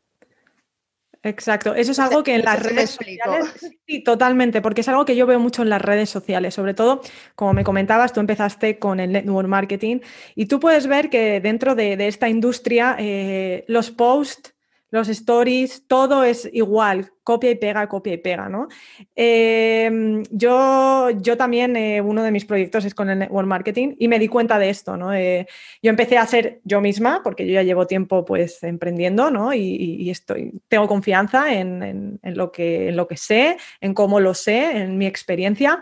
Exacto, 1.26 1.74
eso 1.74 1.94
es 1.94 2.00
algo 2.00 2.22
que 2.22 2.36
en 2.36 2.44
las 2.44 2.62
redes 2.62 2.92
sociales, 2.92 3.74
sí, 3.88 4.04
totalmente, 4.04 4.62
porque 4.62 4.82
es 4.82 4.90
algo 4.90 5.06
que 5.06 5.16
yo 5.16 5.26
veo 5.26 5.40
mucho 5.40 5.62
en 5.62 5.70
las 5.70 5.82
redes 5.82 6.10
sociales, 6.10 6.54
sobre 6.54 6.74
todo, 6.74 7.02
como 7.36 7.54
me 7.54 7.64
comentabas, 7.64 8.12
tú 8.12 8.20
empezaste 8.20 8.78
con 8.78 9.00
el 9.00 9.14
network 9.14 9.48
marketing 9.48 10.00
y 10.36 10.48
tú 10.48 10.60
puedes 10.60 10.86
ver 10.86 11.10
que 11.10 11.40
dentro 11.40 11.76
de, 11.76 11.94
esta 12.08 12.28
industria 12.28 12.98
eh, 13.00 13.64
los 13.70 13.90
posts 13.90 14.53
los 14.94 15.10
stories, 15.10 15.86
todo 15.88 16.24
es 16.24 16.48
igual, 16.54 17.12
copia 17.24 17.50
y 17.50 17.56
pega, 17.56 17.90
copia 17.90 18.14
y 18.14 18.18
pega, 18.18 18.48
¿no? 18.48 18.68
Em, 19.16 20.22
yo, 20.30 21.10
yo 21.20 21.36
también, 21.36 21.76
eh, 21.76 22.00
uno 22.00 22.22
de 22.22 22.30
mis 22.30 22.46
proyectos 22.46 22.86
es 22.86 22.94
con 22.94 23.10
el 23.10 23.18
network 23.18 23.48
marketing 23.48 23.96
y 23.98 24.08
me 24.08 24.20
di 24.20 24.28
cuenta 24.28 24.60
de 24.60 24.70
esto, 24.70 24.96
¿no? 24.96 25.12
Eh, 25.12 25.48
yo 25.82 25.90
empecé 25.90 26.20
a 26.20 26.28
ser 26.28 26.62
yo 26.64 26.80
misma, 26.80 27.22
porque 27.24 27.48
yo 27.48 27.54
ya 27.54 27.64
llevo 27.64 27.88
tiempo 27.88 28.24
pues 28.24 28.62
emprendiendo, 28.62 29.32
¿no? 29.32 29.52
Y, 29.52 30.12
estoy, 30.12 30.62
tengo 30.68 30.88
confianza 30.88 31.52
en, 31.52 32.20
lo 32.22 32.52
que, 32.52 32.90
en 32.90 32.96
lo 32.96 33.08
que 33.08 33.18
sé, 33.18 33.58
en 33.82 33.96
cómo 33.96 34.20
lo 34.20 34.36
sé, 34.36 34.78
en 34.78 35.00
mi 35.00 35.08
experiencia. 35.08 35.82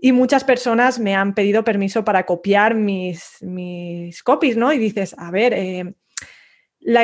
Y 0.00 0.10
muchas 0.10 0.42
personas 0.42 0.98
me 0.98 1.14
han 1.14 1.32
pedido 1.32 1.62
permiso 1.62 2.04
para 2.04 2.26
copiar 2.26 2.74
mis, 2.74 3.36
mis 3.40 4.24
copies, 4.24 4.56
¿no? 4.56 4.72
Y 4.72 4.78
dices, 4.78 5.14
a 5.16 5.30
ver, 5.30 5.94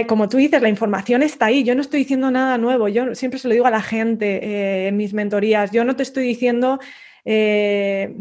como 0.06 0.28
tú 0.28 0.36
dices, 0.38 0.62
la 0.62 0.68
información 0.68 1.22
está 1.22 1.46
ahí. 1.46 1.64
Yo 1.64 1.74
no 1.74 1.80
estoy 1.80 2.00
diciendo 2.00 2.30
nada 2.30 2.58
nuevo. 2.58 2.88
Yo 2.88 3.14
siempre 3.14 3.38
se 3.38 3.48
lo 3.48 3.54
digo 3.54 3.66
a 3.66 3.70
la 3.70 3.82
gente 3.82 4.44
eh, 4.44 4.88
en 4.88 4.96
mis 4.96 5.12
mentorías. 5.12 5.70
Yo 5.72 5.84
no 5.84 5.96
te 5.96 6.02
estoy 6.02 6.24
diciendo 6.24 6.78
eh, 7.24 8.14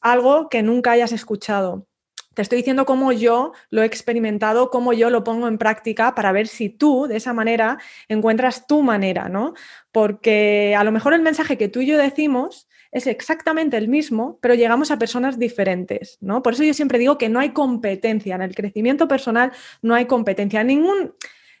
algo 0.00 0.48
que 0.48 0.62
nunca 0.62 0.92
hayas 0.92 1.12
escuchado. 1.12 1.86
Te 2.34 2.42
estoy 2.42 2.58
diciendo 2.58 2.84
cómo 2.84 3.12
yo 3.12 3.52
lo 3.70 3.82
he 3.82 3.86
experimentado, 3.86 4.70
cómo 4.70 4.92
yo 4.92 5.08
lo 5.08 5.22
pongo 5.22 5.46
en 5.46 5.56
práctica 5.56 6.16
para 6.16 6.32
ver 6.32 6.48
si 6.48 6.68
tú, 6.68 7.06
de 7.06 7.16
esa 7.16 7.32
manera, 7.32 7.78
encuentras 8.08 8.66
tu 8.66 8.82
manera, 8.82 9.28
¿no? 9.28 9.54
Porque 9.92 10.74
a 10.76 10.82
lo 10.82 10.90
mejor 10.90 11.14
el 11.14 11.22
mensaje 11.22 11.56
que 11.56 11.68
tú 11.68 11.80
y 11.80 11.86
yo 11.86 11.96
decimos 11.96 12.68
es 12.94 13.08
exactamente 13.08 13.76
el 13.76 13.88
mismo, 13.88 14.38
pero 14.40 14.54
llegamos 14.54 14.92
a 14.92 14.98
personas 14.98 15.36
diferentes, 15.36 16.16
¿no? 16.20 16.42
Por 16.42 16.54
eso 16.54 16.62
yo 16.62 16.72
siempre 16.72 16.98
digo 16.98 17.18
que 17.18 17.28
no 17.28 17.40
hay 17.40 17.50
competencia 17.50 18.36
en 18.36 18.42
el 18.42 18.54
crecimiento 18.54 19.08
personal, 19.08 19.50
no 19.82 19.94
hay 19.94 20.06
competencia 20.06 20.60
en 20.60 20.68
ningún 20.68 21.12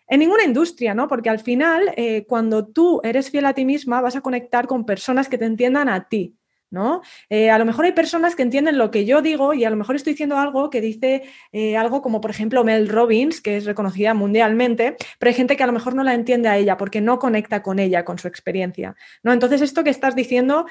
en 0.06 0.20
ninguna 0.20 0.44
industria, 0.44 0.94
¿no? 0.94 1.08
Porque 1.08 1.30
al 1.30 1.40
final, 1.40 1.92
eh, 1.96 2.24
cuando 2.26 2.66
tú 2.66 3.00
eres 3.02 3.30
fiel 3.30 3.46
a 3.46 3.54
ti 3.54 3.64
misma, 3.64 4.02
vas 4.02 4.16
a 4.16 4.20
conectar 4.20 4.66
con 4.66 4.84
personas 4.84 5.28
que 5.28 5.38
te 5.38 5.46
entiendan 5.46 5.88
a 5.88 6.08
ti, 6.08 6.36
¿no? 6.70 7.00
Eh, 7.30 7.50
a 7.50 7.58
lo 7.58 7.64
mejor 7.64 7.86
hay 7.86 7.92
personas 7.92 8.36
que 8.36 8.42
entienden 8.42 8.76
lo 8.76 8.90
que 8.90 9.06
yo 9.06 9.22
digo 9.22 9.54
y 9.54 9.64
a 9.64 9.70
lo 9.70 9.76
mejor 9.76 9.96
estoy 9.96 10.12
diciendo 10.12 10.36
algo 10.36 10.68
que 10.68 10.80
dice 10.80 11.22
eh, 11.52 11.76
algo 11.76 12.02
como, 12.02 12.20
por 12.20 12.30
ejemplo, 12.30 12.64
Mel 12.64 12.88
Robbins, 12.88 13.40
que 13.40 13.56
es 13.56 13.64
reconocida 13.64 14.12
mundialmente, 14.12 14.96
pero 15.18 15.30
hay 15.30 15.34
gente 15.34 15.56
que 15.56 15.62
a 15.62 15.66
lo 15.66 15.72
mejor 15.72 15.94
no 15.94 16.02
la 16.02 16.14
entiende 16.14 16.48
a 16.48 16.58
ella 16.58 16.76
porque 16.76 17.00
no 17.00 17.18
conecta 17.18 17.62
con 17.62 17.78
ella, 17.78 18.04
con 18.04 18.18
su 18.18 18.28
experiencia, 18.28 18.96
¿no? 19.22 19.32
Entonces, 19.32 19.62
esto 19.62 19.84
que 19.84 19.90
estás 19.90 20.14
diciendo 20.14 20.66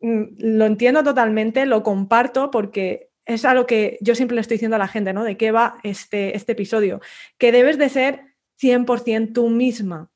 lo 0.00 0.66
entiendo 0.66 1.02
totalmente, 1.02 1.66
lo 1.66 1.82
comparto 1.82 2.50
porque 2.50 3.10
es 3.24 3.44
algo 3.44 3.66
que 3.66 3.98
yo 4.00 4.14
siempre 4.14 4.36
le 4.36 4.40
estoy 4.40 4.56
diciendo 4.56 4.76
a 4.76 4.80
la 4.80 4.88
gente, 4.88 5.12
¿no? 5.12 5.24
De 5.24 5.36
qué 5.36 5.50
va 5.50 5.78
este, 5.82 6.36
este 6.36 6.52
episodio, 6.52 7.00
que 7.38 7.52
debes 7.52 7.78
de 7.78 7.88
ser 7.88 8.36
100% 8.60 9.32
tú 9.32 9.48
misma. 9.48 10.10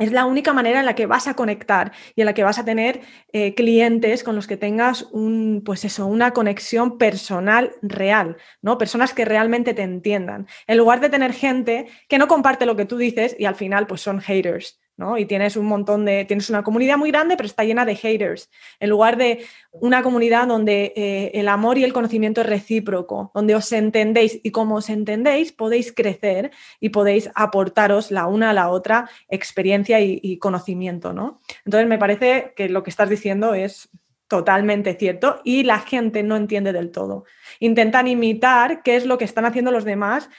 Es 0.00 0.12
la 0.12 0.24
única 0.24 0.54
manera 0.54 0.80
en 0.80 0.86
la 0.86 0.94
que 0.94 1.04
vas 1.04 1.28
a 1.28 1.34
conectar 1.34 1.92
y 2.16 2.22
en 2.22 2.24
la 2.24 2.32
que 2.32 2.42
vas 2.42 2.58
a 2.58 2.64
tener 2.64 3.02
eh, 3.34 3.54
clientes 3.54 4.24
con 4.24 4.34
los 4.34 4.46
que 4.46 4.56
tengas 4.56 5.02
un, 5.12 5.62
pues 5.62 5.84
eso, 5.84 6.06
una 6.06 6.32
conexión 6.32 6.96
personal 6.96 7.72
real, 7.82 8.38
¿no? 8.62 8.78
Personas 8.78 9.12
que 9.12 9.26
realmente 9.26 9.74
te 9.74 9.82
entiendan. 9.82 10.46
En 10.66 10.78
lugar 10.78 11.00
de 11.00 11.10
tener 11.10 11.34
gente 11.34 11.86
que 12.08 12.16
no 12.16 12.28
comparte 12.28 12.64
lo 12.64 12.76
que 12.76 12.86
tú 12.86 12.96
dices 12.96 13.36
y 13.38 13.44
al 13.44 13.56
final 13.56 13.86
pues 13.86 14.00
son 14.00 14.20
haters, 14.20 14.79
y 15.16 15.24
tienes 15.24 15.56
un 15.56 15.66
montón 15.66 16.04
de, 16.04 16.24
tienes 16.24 16.50
una 16.50 16.62
comunidad 16.62 16.98
muy 16.98 17.10
grande, 17.10 17.36
pero 17.36 17.46
está 17.46 17.64
llena 17.64 17.84
de 17.84 17.96
haters, 17.96 18.50
en 18.78 18.90
lugar 18.90 19.16
de 19.16 19.44
una 19.72 20.02
comunidad 20.02 20.46
donde 20.46 20.92
eh, 20.96 21.30
el 21.34 21.48
amor 21.48 21.78
y 21.78 21.84
el 21.84 21.92
conocimiento 21.92 22.40
es 22.42 22.46
recíproco, 22.46 23.30
donde 23.34 23.54
os 23.54 23.72
entendéis 23.72 24.40
y 24.42 24.50
como 24.50 24.76
os 24.76 24.90
entendéis 24.90 25.52
podéis 25.52 25.92
crecer 25.92 26.50
y 26.80 26.90
podéis 26.90 27.30
aportaros 27.34 28.10
la 28.10 28.26
una 28.26 28.50
a 28.50 28.52
la 28.52 28.68
otra 28.70 29.08
experiencia 29.28 30.00
y, 30.00 30.38
conocimiento, 30.38 31.12
¿no? 31.12 31.40
Entonces 31.64 31.88
me 31.88 31.98
parece 31.98 32.52
que 32.56 32.68
lo 32.68 32.82
que 32.82 32.90
estás 32.90 33.08
diciendo 33.08 33.54
es 33.54 33.90
totalmente 34.28 34.94
cierto 34.94 35.40
y 35.44 35.64
la 35.64 35.80
gente 35.80 36.22
no 36.22 36.36
entiende 36.36 36.72
del 36.72 36.90
todo. 36.90 37.24
Intentan 37.58 38.06
imitar 38.06 38.82
qué 38.82 38.96
es 38.96 39.04
lo 39.04 39.18
que 39.18 39.24
están 39.24 39.44
haciendo 39.44 39.72
los 39.72 39.84
demás 39.84 40.30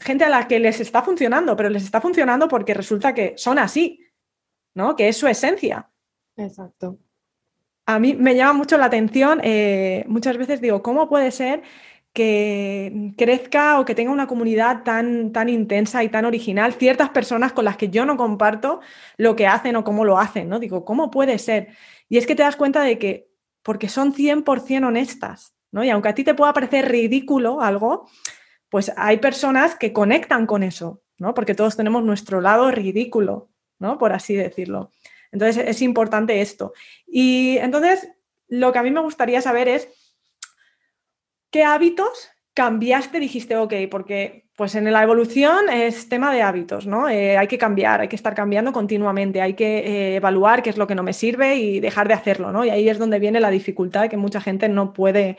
gente 0.00 0.24
a 0.24 0.28
la 0.28 0.48
que 0.48 0.58
les 0.58 0.80
está 0.80 1.02
funcionando, 1.02 1.56
pero 1.56 1.68
les 1.68 1.84
está 1.84 2.00
funcionando 2.00 2.48
porque 2.48 2.74
resulta 2.74 3.14
que 3.14 3.34
son 3.36 3.58
así, 3.58 4.00
¿no? 4.74 4.96
Que 4.96 5.08
es 5.08 5.16
su 5.16 5.26
esencia. 5.26 5.90
Exacto. 6.36 6.98
A 7.86 7.98
mí 7.98 8.14
me 8.14 8.36
llama 8.36 8.52
mucho 8.52 8.78
la 8.78 8.86
atención, 8.86 9.40
eh, 9.42 10.04
muchas 10.06 10.36
veces 10.36 10.60
digo, 10.60 10.82
¿cómo 10.82 11.08
puede 11.08 11.30
ser 11.30 11.62
que 12.12 13.12
crezca 13.16 13.78
o 13.78 13.84
que 13.84 13.94
tenga 13.94 14.10
una 14.10 14.26
comunidad 14.26 14.82
tan, 14.82 15.32
tan 15.32 15.48
intensa 15.48 16.02
y 16.02 16.08
tan 16.08 16.24
original 16.24 16.72
ciertas 16.72 17.10
personas 17.10 17.52
con 17.52 17.64
las 17.64 17.76
que 17.76 17.88
yo 17.88 18.04
no 18.04 18.16
comparto 18.16 18.80
lo 19.16 19.36
que 19.36 19.46
hacen 19.46 19.76
o 19.76 19.84
cómo 19.84 20.04
lo 20.04 20.18
hacen, 20.18 20.48
¿no? 20.48 20.58
Digo, 20.58 20.84
¿cómo 20.84 21.10
puede 21.10 21.38
ser? 21.38 21.68
Y 22.08 22.18
es 22.18 22.26
que 22.26 22.34
te 22.34 22.42
das 22.42 22.56
cuenta 22.56 22.82
de 22.82 22.98
que, 22.98 23.30
porque 23.62 23.88
son 23.88 24.12
100% 24.12 24.86
honestas, 24.86 25.54
¿no? 25.70 25.84
Y 25.84 25.90
aunque 25.90 26.08
a 26.08 26.14
ti 26.14 26.24
te 26.24 26.34
pueda 26.34 26.52
parecer 26.52 26.90
ridículo 26.90 27.60
algo, 27.60 28.08
pues 28.70 28.92
hay 28.96 29.18
personas 29.18 29.74
que 29.74 29.92
conectan 29.92 30.46
con 30.46 30.62
eso, 30.62 31.02
¿no? 31.18 31.34
Porque 31.34 31.54
todos 31.54 31.76
tenemos 31.76 32.02
nuestro 32.04 32.40
lado 32.40 32.70
ridículo, 32.70 33.50
¿no? 33.78 33.98
Por 33.98 34.12
así 34.12 34.34
decirlo. 34.34 34.92
Entonces 35.32 35.64
es 35.66 35.82
importante 35.82 36.40
esto. 36.40 36.72
Y 37.06 37.58
entonces 37.58 38.08
lo 38.48 38.72
que 38.72 38.78
a 38.78 38.82
mí 38.82 38.90
me 38.90 39.00
gustaría 39.00 39.40
saber 39.42 39.68
es 39.68 39.88
qué 41.50 41.64
hábitos 41.64 42.30
cambiaste, 42.54 43.20
dijiste, 43.20 43.56
ok, 43.56 43.74
porque 43.90 44.48
pues 44.56 44.74
en 44.74 44.92
la 44.92 45.02
evolución 45.02 45.70
es 45.70 46.08
tema 46.08 46.32
de 46.32 46.42
hábitos, 46.42 46.86
¿no? 46.86 47.08
Eh, 47.08 47.38
hay 47.38 47.46
que 47.46 47.56
cambiar, 47.56 48.02
hay 48.02 48.08
que 48.08 48.16
estar 48.16 48.34
cambiando 48.34 48.72
continuamente, 48.72 49.40
hay 49.40 49.54
que 49.54 49.78
eh, 49.78 50.16
evaluar 50.16 50.62
qué 50.62 50.70
es 50.70 50.76
lo 50.76 50.86
que 50.86 50.94
no 50.94 51.02
me 51.02 51.14
sirve 51.14 51.56
y 51.56 51.80
dejar 51.80 52.08
de 52.08 52.14
hacerlo, 52.14 52.52
¿no? 52.52 52.64
Y 52.64 52.70
ahí 52.70 52.88
es 52.88 52.98
donde 52.98 53.18
viene 53.18 53.40
la 53.40 53.50
dificultad 53.50 54.10
que 54.10 54.18
mucha 54.18 54.40
gente 54.40 54.68
no 54.68 54.92
puede 54.92 55.38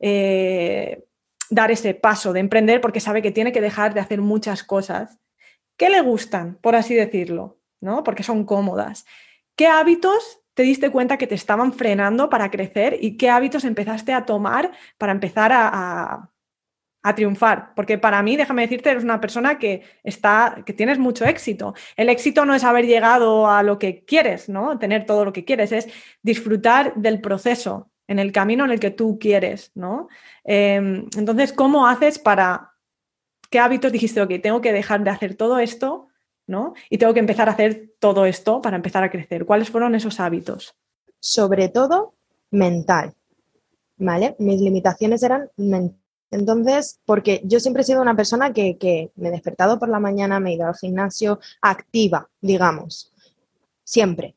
eh, 0.00 1.04
dar 1.50 1.70
ese 1.70 1.94
paso 1.94 2.32
de 2.32 2.40
emprender 2.40 2.80
porque 2.80 3.00
sabe 3.00 3.22
que 3.22 3.30
tiene 3.30 3.52
que 3.52 3.60
dejar 3.60 3.94
de 3.94 4.00
hacer 4.00 4.20
muchas 4.20 4.62
cosas 4.62 5.18
que 5.76 5.90
le 5.90 6.00
gustan, 6.00 6.58
por 6.60 6.74
así 6.74 6.94
decirlo, 6.94 7.60
¿no? 7.80 8.02
Porque 8.02 8.22
son 8.22 8.44
cómodas. 8.44 9.04
¿Qué 9.56 9.66
hábitos 9.66 10.40
te 10.54 10.62
diste 10.62 10.90
cuenta 10.90 11.18
que 11.18 11.26
te 11.26 11.34
estaban 11.34 11.72
frenando 11.72 12.30
para 12.30 12.50
crecer 12.50 12.98
y 13.00 13.16
qué 13.16 13.30
hábitos 13.30 13.64
empezaste 13.64 14.12
a 14.12 14.24
tomar 14.24 14.72
para 14.98 15.12
empezar 15.12 15.52
a, 15.54 16.30
triunfar? 17.14 17.72
Porque 17.76 17.98
para 17.98 18.20
mí, 18.22 18.36
déjame 18.36 18.62
decirte, 18.62 18.90
eres 18.90 19.04
una 19.04 19.20
persona 19.20 19.60
que 19.60 19.82
está, 20.02 20.62
que 20.66 20.72
tienes 20.72 20.98
mucho 20.98 21.24
éxito. 21.24 21.74
El 21.96 22.08
éxito 22.08 22.44
no 22.44 22.52
es 22.54 22.64
haber 22.64 22.84
llegado 22.86 23.48
a 23.48 23.62
lo 23.62 23.78
que 23.78 24.04
quieres, 24.04 24.48
¿no? 24.48 24.78
Tener 24.78 25.06
todo 25.06 25.24
lo 25.24 25.32
que 25.32 25.44
quieres, 25.44 25.70
es 25.70 25.88
disfrutar 26.22 26.94
del 26.96 27.20
proceso, 27.20 27.92
en 28.08 28.18
el 28.18 28.32
camino 28.32 28.64
en 28.64 28.70
el 28.70 28.80
que 28.80 28.90
tú 28.90 29.18
quieres, 29.18 29.72
¿no? 29.74 30.08
Em, 30.44 31.06
entonces, 31.16 31.52
¿cómo 31.52 31.86
haces 31.86 32.18
para, 32.18 32.72
qué 33.50 33.58
hábitos 33.58 33.92
dijiste, 33.92 34.20
ok, 34.20 34.32
tengo 34.42 34.60
que 34.60 34.72
dejar 34.72 35.04
de 35.04 35.10
hacer 35.10 35.34
todo 35.34 35.58
esto, 35.58 36.08
¿no? 36.46 36.74
Y 36.90 36.98
tengo 36.98 37.14
que 37.14 37.20
empezar 37.20 37.48
a 37.48 37.52
hacer 37.52 37.94
todo 37.98 38.26
esto 38.26 38.60
para 38.60 38.76
empezar 38.76 39.02
a 39.02 39.10
crecer. 39.10 39.46
¿Cuáles 39.46 39.70
fueron 39.70 39.94
esos 39.94 40.20
hábitos? 40.20 40.76
Sobre 41.18 41.68
todo 41.68 42.14
mental, 42.50 43.14
¿vale? 43.96 44.36
Mis 44.38 44.60
limitaciones 44.60 45.22
eran 45.22 45.50
mentales. 45.56 46.06
Entonces, 46.30 47.00
porque 47.04 47.40
yo 47.44 47.60
siempre 47.60 47.82
he 47.82 47.84
sido 47.84 48.02
una 48.02 48.16
persona 48.16 48.52
que, 48.52 49.10
me 49.14 49.28
he 49.28 49.30
despertado 49.30 49.78
por 49.78 49.88
la 49.88 50.00
mañana, 50.00 50.40
me 50.40 50.50
he 50.50 50.54
ido 50.54 50.66
al 50.66 50.74
gimnasio 50.74 51.38
activa, 51.62 52.28
digamos, 52.40 53.12
siempre. 53.84 54.34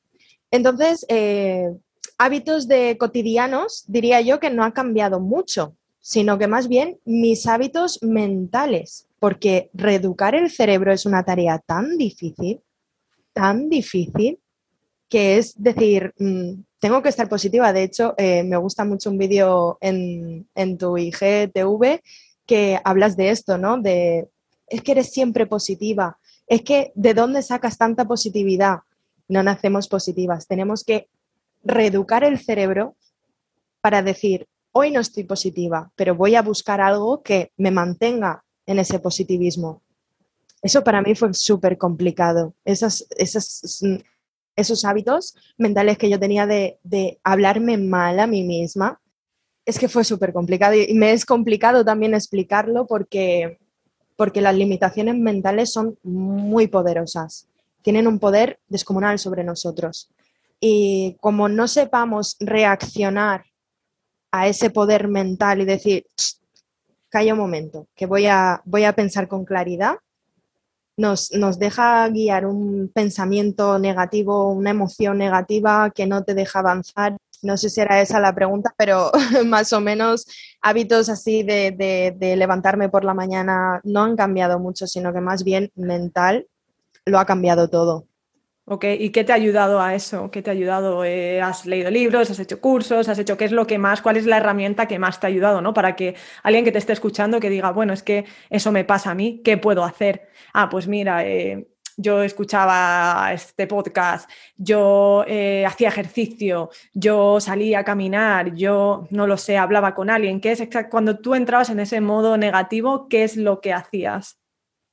Entonces, 0.52 1.06
eh, 1.10 1.76
hábitos 2.20 2.68
de 2.68 2.98
cotidianos, 2.98 3.86
diría 3.88 4.20
yo 4.22 4.40
que 4.40 4.50
no 4.50 4.66
ha 4.66 4.74
cambiado 4.74 5.22
mucho, 5.22 5.74
sino 6.02 6.38
que 6.38 6.48
más 6.48 6.68
bien 6.68 7.00
mis 7.06 7.48
hábitos 7.48 8.04
mentales, 8.04 9.08
porque 9.20 9.70
reeducar 9.74 10.36
el 10.36 10.52
cerebro 10.52 10.92
es 10.92 11.06
una 11.06 11.24
tarea 11.24 11.60
tan 11.60 11.98
difícil, 11.98 12.60
tan 13.32 13.70
difícil, 13.70 14.38
que 15.08 15.38
es 15.38 15.54
decir, 15.62 16.14
mm, 16.20 16.62
tengo 16.80 17.02
que 17.02 17.10
estar 17.10 17.30
positiva. 17.30 17.72
De 17.72 17.84
hecho, 17.84 18.16
eh, 18.18 18.44
me 18.44 18.58
gusta 18.58 18.84
mucho 18.84 19.10
un 19.10 19.18
vídeo 19.18 19.78
en, 19.80 20.46
en 20.56 20.78
tu 20.78 20.98
IGTV 20.98 22.02
que 22.46 22.80
hablas 22.84 23.16
de 23.16 23.30
esto, 23.30 23.58
¿no? 23.58 23.78
De, 23.78 24.28
es 24.68 24.82
que 24.82 24.92
eres 24.92 25.12
siempre 25.12 25.48
positiva, 25.48 26.18
es 26.48 26.64
que 26.64 26.92
¿de 26.96 27.14
dónde 27.14 27.44
sacas 27.44 27.78
tanta 27.78 28.06
positividad? 28.06 28.80
No 29.30 29.42
nacemos 29.42 29.88
positivas, 29.88 30.48
tenemos 30.48 30.84
que 30.84 31.08
reeducar 31.64 32.24
el 32.24 32.40
cerebro 32.40 32.96
para 33.82 34.02
decir, 34.02 34.48
hoy 34.72 34.92
no 34.92 35.00
estoy 35.00 35.24
positiva, 35.24 35.92
pero 35.96 36.16
voy 36.16 36.36
a 36.36 36.42
buscar 36.42 36.82
algo 36.82 37.22
que 37.22 37.52
me 37.58 37.72
mantenga 37.72 38.44
en 38.66 38.80
ese 38.80 39.00
positivismo. 39.00 39.82
Eso 40.62 40.84
para 40.84 41.02
mí 41.02 41.16
fue 41.16 41.34
súper 41.34 41.78
complicado. 41.78 42.54
Esos, 42.66 43.08
esos, 43.18 44.86
hábitos 44.86 45.36
mentales 45.58 45.98
que 45.98 46.10
yo 46.10 46.20
tenía 46.20 46.46
de, 46.46 46.80
de 46.84 47.20
hablarme 47.24 47.78
mal 47.78 48.20
a 48.20 48.28
mí 48.28 48.44
misma, 48.44 49.00
es 49.66 49.80
que 49.80 49.88
fue 49.88 50.04
súper 50.04 50.34
complicado 50.34 50.74
y 50.76 50.94
me 50.96 51.12
es 51.12 51.26
complicado 51.26 51.86
también 51.86 52.14
explicarlo 52.14 52.88
porque, 52.88 53.60
porque 54.16 54.42
las 54.42 54.56
limitaciones 54.56 55.16
mentales 55.16 55.72
son 55.72 55.98
muy 56.04 56.68
poderosas, 56.68 57.48
tienen 57.84 58.08
un 58.08 58.20
poder 58.20 58.60
descomunal 58.68 59.20
sobre 59.20 59.44
nosotros. 59.44 60.10
Y 60.60 61.18
como 61.22 61.48
no 61.48 61.68
sepamos 61.68 62.36
reaccionar 62.40 63.46
a 64.32 64.48
ese 64.48 64.70
poder 64.70 65.08
mental 65.08 65.62
y 65.62 65.66
decir, 65.66 66.06
calla 67.10 67.34
un 67.34 67.40
momento, 67.40 67.88
que 67.96 68.06
voy 68.06 68.28
a, 68.28 68.62
voy 68.66 68.84
a 68.84 68.94
pensar 68.94 69.28
con 69.28 69.46
claridad, 69.46 69.98
nos, 70.98 71.32
nos, 71.32 71.58
deja 71.60 72.10
guiar 72.10 72.46
un 72.46 72.92
pensamiento 72.94 73.80
negativo, 73.80 74.52
una 74.52 74.72
emoción 74.72 75.18
negativa 75.18 75.92
que 75.92 76.06
no 76.06 76.24
te 76.26 76.34
deja 76.34 76.60
avanzar. 76.60 77.16
No 77.42 77.56
sé 77.56 77.70
si 77.70 77.80
era 77.80 78.02
esa 78.02 78.20
la 78.20 78.36
pregunta, 78.36 78.74
pero 78.78 79.10
más 79.46 79.72
o 79.72 79.80
menos 79.80 80.26
hábitos 80.62 81.08
así 81.08 81.44
de, 81.44 81.72
de, 81.72 82.14
de 82.18 82.36
levantarme 82.36 82.90
por 82.90 83.06
la 83.06 83.14
mañana 83.14 83.80
no 83.86 84.04
han 84.04 84.18
cambiado 84.18 84.60
mucho, 84.60 84.88
sino 84.88 85.14
que 85.14 85.22
más 85.22 85.46
bien 85.46 85.72
mental 85.76 86.48
lo 87.06 87.18
ha 87.18 87.26
cambiado 87.26 87.70
todo. 87.70 88.09
¿Y 89.00 89.10
qué 89.10 89.24
te 89.24 89.32
ha 89.32 89.36
ayudado 89.36 89.82
a 89.82 89.96
eso? 89.96 90.30
¿Qué 90.30 90.42
te 90.44 90.52
ha 90.52 90.54
ayudado? 90.54 91.04
Eh, 91.04 91.42
¿Has 91.42 91.66
leído 91.66 91.90
libros? 91.90 92.30
¿Has 92.30 92.40
hecho 92.40 92.62
cursos? 92.62 93.10
¿Has 93.10 93.18
hecho 93.18 93.36
qué 93.36 93.46
es 93.46 93.52
lo 93.52 93.66
que 93.66 93.80
más? 93.80 94.02
¿Cuál 94.02 94.18
es 94.18 94.26
la 94.26 94.38
herramienta 94.38 94.88
que 94.88 95.00
más 95.00 95.20
te 95.20 95.26
ha 95.26 95.30
ayudado? 95.30 95.62
¿no? 95.62 95.74
Para 95.74 95.96
que 95.96 96.16
alguien 96.44 96.64
que 96.66 96.72
te 96.72 96.78
esté 96.78 96.94
escuchando 96.94 97.40
que 97.40 97.50
diga, 97.50 97.72
bueno, 97.72 97.94
es 97.94 98.04
que 98.04 98.26
eso 98.50 98.72
me 98.72 98.86
pasa 98.86 99.12
a 99.12 99.16
mí, 99.16 99.42
¿qué 99.44 99.58
puedo 99.58 99.84
hacer? 99.84 100.30
Ah, 100.54 100.70
pues 100.70 100.88
mira, 100.88 101.26
eh, 101.26 101.68
yo 101.98 102.22
escuchaba 102.22 103.32
este 103.34 103.66
podcast, 103.66 104.30
yo 104.56 105.26
eh, 105.28 105.66
hacía 105.66 105.90
ejercicio, 105.90 106.70
yo 106.94 107.40
salía 107.40 107.80
a 107.80 107.84
caminar, 107.84 108.54
yo 108.54 109.08
no 109.10 109.26
lo 109.26 109.38
sé, 109.38 109.58
hablaba 109.58 109.96
con 109.96 110.10
alguien. 110.10 110.42
¿Qué 110.42 110.52
es 110.52 110.62
cuando 110.92 111.18
tú 111.20 111.34
entrabas 111.34 111.70
en 111.72 111.80
ese 111.80 112.02
modo 112.02 112.38
negativo, 112.38 113.08
qué 113.10 113.24
es 113.24 113.36
lo 113.36 113.62
que 113.62 113.74
hacías? 113.74 114.40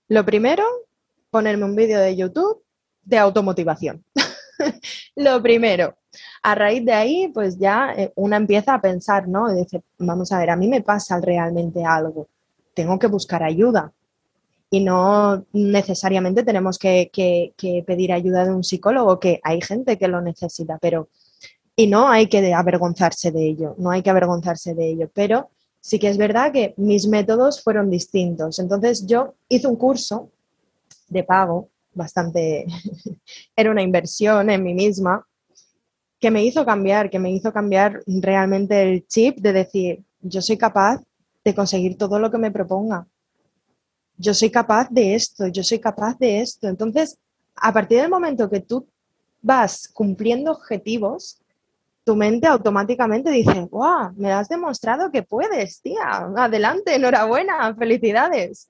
Lo 0.08 0.24
primero, 0.24 0.64
ponerme 1.30 1.64
un 1.64 1.76
vídeo 1.76 2.00
de 2.00 2.16
YouTube 2.16 2.65
de 3.06 3.18
automotivación. 3.18 4.04
Lo 5.16 5.42
primero. 5.42 5.94
A 6.42 6.54
raíz 6.54 6.84
de 6.84 6.92
ahí, 6.92 7.28
pues 7.32 7.58
ya 7.58 7.92
eh, 7.96 8.12
una 8.16 8.36
empieza 8.36 8.74
a 8.74 8.80
pensar, 8.80 9.28
¿no? 9.28 9.52
Dice, 9.54 9.82
vamos 9.98 10.32
a 10.32 10.38
ver, 10.38 10.50
a 10.50 10.56
mí 10.56 10.68
me 10.68 10.82
pasa 10.82 11.20
realmente 11.20 11.84
algo, 11.84 12.28
tengo 12.74 12.98
que 12.98 13.06
buscar 13.06 13.42
ayuda. 13.42 13.92
Y 14.68 14.80
no 14.80 15.44
necesariamente 15.52 16.42
tenemos 16.42 16.78
que, 16.78 17.10
pedir 17.86 18.12
ayuda 18.12 18.44
de 18.44 18.52
un 18.52 18.64
psicólogo, 18.64 19.20
que 19.20 19.40
hay 19.42 19.60
gente 19.62 19.96
que 19.96 20.08
lo 20.08 20.20
necesita, 20.20 20.78
pero... 20.80 21.08
Y 21.78 21.88
no 21.88 22.08
hay 22.08 22.26
que 22.26 22.54
avergonzarse 22.54 23.30
de 23.30 23.46
ello, 23.48 23.74
no 23.76 23.90
hay 23.90 24.02
que 24.02 24.08
avergonzarse 24.08 24.74
de 24.74 24.88
ello, 24.88 25.10
pero 25.12 25.50
sí 25.78 25.98
que 25.98 26.08
es 26.08 26.16
verdad 26.16 26.50
que 26.50 26.72
mis 26.78 27.06
métodos 27.06 27.62
fueron 27.62 27.90
distintos. 27.90 28.58
Entonces 28.58 29.06
yo 29.06 29.34
hice 29.50 29.66
un 29.66 29.76
curso 29.76 30.30
de 31.08 31.22
pago 31.22 31.68
bastante, 31.96 32.66
era 33.56 33.70
una 33.70 33.82
inversión 33.82 34.50
en 34.50 34.62
mí 34.62 34.74
misma, 34.74 35.26
que 36.20 36.30
me 36.30 36.44
hizo 36.44 36.64
cambiar, 36.64 37.10
que 37.10 37.18
me 37.18 37.30
hizo 37.30 37.52
cambiar 37.52 38.02
realmente 38.06 38.82
el 38.82 39.06
chip 39.06 39.38
de 39.38 39.52
decir, 39.52 40.04
yo 40.20 40.40
soy 40.40 40.56
capaz 40.56 41.02
de 41.44 41.54
conseguir 41.54 41.98
todo 41.98 42.18
lo 42.18 42.30
que 42.30 42.38
me 42.38 42.50
proponga. 42.50 43.06
Yo 44.16 44.32
soy 44.32 44.50
capaz 44.50 44.88
de 44.90 45.14
esto, 45.14 45.46
yo 45.48 45.62
soy 45.62 45.78
capaz 45.78 46.18
de 46.18 46.40
esto. 46.40 46.68
Entonces, 46.68 47.18
a 47.54 47.72
partir 47.72 48.00
del 48.00 48.10
momento 48.10 48.48
que 48.48 48.60
tú 48.60 48.86
vas 49.42 49.88
cumpliendo 49.88 50.52
objetivos, 50.52 51.38
tu 52.02 52.16
mente 52.16 52.46
automáticamente 52.46 53.30
dice, 53.30 53.68
wow, 53.70 54.12
me 54.16 54.32
has 54.32 54.48
demostrado 54.48 55.10
que 55.10 55.22
puedes, 55.22 55.80
tía, 55.82 56.28
adelante, 56.36 56.94
enhorabuena, 56.94 57.74
felicidades. 57.74 58.68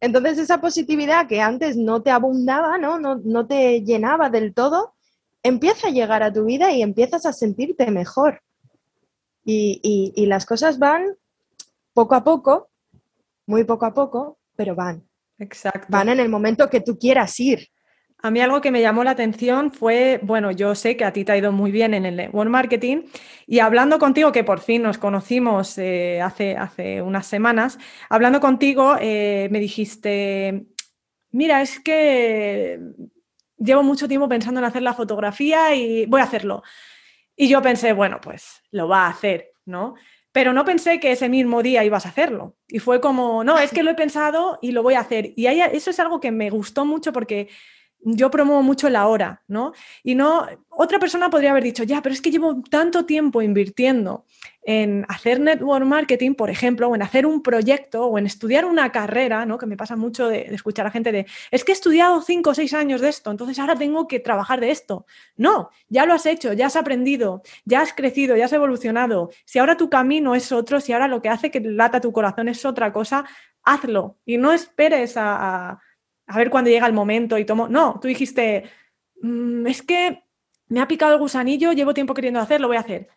Entonces 0.00 0.38
esa 0.38 0.60
positividad 0.60 1.26
que 1.26 1.40
antes 1.40 1.76
no 1.76 2.02
te 2.02 2.10
abundaba, 2.10 2.78
¿no? 2.78 2.98
No, 2.98 3.46
te 3.46 3.82
llenaba 3.82 4.30
del 4.30 4.52
todo, 4.52 4.94
empieza 5.42 5.88
a 5.88 5.90
llegar 5.90 6.22
a 6.22 6.32
tu 6.32 6.44
vida 6.44 6.72
y 6.72 6.82
empiezas 6.82 7.26
a 7.26 7.32
sentirte 7.32 7.90
mejor. 7.90 8.42
Y, 9.44 10.12
y 10.14 10.26
las 10.26 10.44
cosas 10.44 10.78
van 10.78 11.16
poco 11.94 12.14
a 12.14 12.24
poco, 12.24 12.68
muy 13.46 13.64
poco 13.64 13.86
a 13.86 13.94
poco, 13.94 14.38
pero 14.56 14.74
van. 14.74 15.06
Exacto. 15.38 15.86
Van 15.88 16.08
en 16.08 16.20
el 16.20 16.28
momento 16.28 16.68
que 16.68 16.80
tú 16.80 16.98
quieras 16.98 17.38
ir. 17.40 17.68
A 18.22 18.30
mí 18.30 18.40
algo 18.40 18.60
que 18.60 18.70
me 18.70 18.80
llamó 18.80 19.04
la 19.04 19.10
atención 19.12 19.70
fue, 19.70 20.18
bueno, 20.22 20.50
yo 20.50 20.74
sé 20.74 20.96
que 20.96 21.04
a 21.04 21.12
ti 21.12 21.24
te 21.24 21.32
ha 21.32 21.36
ido 21.36 21.52
muy 21.52 21.70
bien 21.70 21.94
en 21.94 22.06
el 22.06 22.16
network 22.16 22.50
marketing 22.50 23.02
y 23.46 23.58
hablando 23.58 23.98
contigo, 23.98 24.32
que 24.32 24.42
por 24.42 24.60
fin 24.60 24.82
nos 24.82 24.98
conocimos 24.98 25.76
eh, 25.78 26.20
hace, 26.22 26.56
hace 26.56 27.02
unas 27.02 27.26
semanas, 27.26 27.78
hablando 28.08 28.40
contigo 28.40 28.96
eh, 29.00 29.48
me 29.50 29.60
dijiste, 29.60 30.66
mira, 31.30 31.60
es 31.60 31.78
que 31.78 32.80
llevo 33.58 33.82
mucho 33.82 34.08
tiempo 34.08 34.28
pensando 34.28 34.60
en 34.60 34.66
hacer 34.66 34.82
la 34.82 34.94
fotografía 34.94 35.74
y 35.74 36.06
voy 36.06 36.20
a 36.20 36.24
hacerlo. 36.24 36.62
Y 37.36 37.48
yo 37.48 37.60
pensé, 37.60 37.92
bueno, 37.92 38.18
pues 38.20 38.62
lo 38.70 38.88
va 38.88 39.06
a 39.06 39.10
hacer, 39.10 39.52
¿no? 39.66 39.94
Pero 40.32 40.52
no 40.52 40.64
pensé 40.64 41.00
que 41.00 41.12
ese 41.12 41.28
mismo 41.28 41.62
día 41.62 41.84
ibas 41.84 42.06
a 42.06 42.10
hacerlo. 42.10 42.56
Y 42.68 42.78
fue 42.78 43.00
como, 43.00 43.44
no, 43.44 43.58
es 43.58 43.72
que 43.72 43.82
lo 43.82 43.90
he 43.90 43.94
pensado 43.94 44.58
y 44.62 44.72
lo 44.72 44.82
voy 44.82 44.94
a 44.94 45.00
hacer. 45.00 45.32
Y 45.36 45.46
eso 45.46 45.90
es 45.90 46.00
algo 46.00 46.20
que 46.20 46.30
me 46.30 46.50
gustó 46.50 46.84
mucho 46.84 47.12
porque 47.12 47.48
yo 48.08 48.30
promuevo 48.30 48.62
mucho 48.62 48.88
la 48.88 49.08
hora, 49.08 49.42
¿no? 49.48 49.72
Y 50.04 50.14
no, 50.14 50.46
otra 50.68 51.00
persona 51.00 51.28
podría 51.28 51.50
haber 51.50 51.64
dicho, 51.64 51.82
ya, 51.82 52.02
pero 52.02 52.14
es 52.14 52.20
que 52.20 52.30
llevo 52.30 52.62
tanto 52.70 53.04
tiempo 53.04 53.42
invirtiendo 53.42 54.24
en 54.62 55.04
hacer 55.08 55.40
network 55.40 55.84
marketing, 55.84 56.34
por 56.34 56.48
ejemplo, 56.48 56.88
o 56.88 56.94
en 56.94 57.02
hacer 57.02 57.26
un 57.26 57.42
proyecto 57.42 58.06
o 58.06 58.16
en 58.16 58.26
estudiar 58.26 58.64
una 58.64 58.92
carrera, 58.92 59.44
¿no? 59.44 59.58
Que 59.58 59.66
me 59.66 59.76
pasa 59.76 59.96
mucho 59.96 60.28
de, 60.28 60.42
escuchar 60.54 60.86
a 60.86 60.92
gente 60.92 61.10
de, 61.10 61.26
es 61.50 61.64
que 61.64 61.72
he 61.72 61.74
estudiado 61.74 62.22
cinco 62.22 62.50
o 62.50 62.54
seis 62.54 62.74
años 62.74 63.00
de 63.00 63.08
esto, 63.08 63.32
entonces 63.32 63.58
ahora 63.58 63.74
tengo 63.74 64.06
que 64.06 64.20
trabajar 64.20 64.60
de 64.60 64.70
esto. 64.70 65.04
No, 65.36 65.70
ya 65.88 66.06
lo 66.06 66.14
has 66.14 66.26
hecho, 66.26 66.52
ya 66.52 66.66
has 66.66 66.76
aprendido, 66.76 67.42
ya 67.64 67.80
has 67.80 67.92
crecido, 67.92 68.36
ya 68.36 68.44
has 68.44 68.52
evolucionado. 68.52 69.30
Si 69.44 69.58
ahora 69.58 69.76
tu 69.76 69.90
camino 69.90 70.36
es 70.36 70.52
otro, 70.52 70.80
si 70.80 70.92
ahora 70.92 71.08
lo 71.08 71.20
que 71.20 71.28
hace 71.28 71.50
que 71.50 71.58
lata 71.60 72.00
tu 72.00 72.12
corazón 72.12 72.48
es 72.48 72.64
otra 72.64 72.92
cosa, 72.92 73.24
hazlo 73.64 74.16
y 74.24 74.38
no 74.38 74.52
esperes 74.52 75.16
a 75.16 75.76
a 75.76 75.80
ver 76.34 76.50
cuándo 76.50 76.70
llega 76.70 76.86
el 76.86 76.92
momento 76.92 77.38
y 77.38 77.44
tomo. 77.44 77.68
No, 77.68 77.98
tú 78.00 78.08
dijiste, 78.08 78.64
mm, 79.22 79.66
es 79.66 79.82
que 79.82 80.24
me 80.68 80.80
ha 80.80 80.88
picado 80.88 81.12
el 81.14 81.20
gusanillo, 81.20 81.72
llevo 81.72 81.94
tiempo 81.94 82.14
queriendo 82.14 82.40
hacer, 82.40 82.60
lo 82.60 82.68
voy 82.68 82.76
a 82.76 82.80
hacer. 82.80 83.08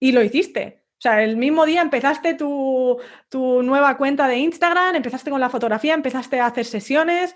Y 0.00 0.12
lo 0.12 0.22
hiciste. 0.22 0.84
O 0.98 1.02
sea, 1.04 1.22
el 1.22 1.36
mismo 1.36 1.66
día 1.66 1.82
empezaste 1.82 2.34
tu, 2.34 2.98
nueva 3.32 3.96
cuenta 3.96 4.26
de 4.26 4.38
Instagram, 4.38 4.94
empezaste 4.94 5.30
con 5.30 5.40
la 5.40 5.50
fotografía, 5.50 5.92
empezaste 5.92 6.40
a 6.40 6.46
hacer 6.46 6.64
sesiones. 6.64 7.34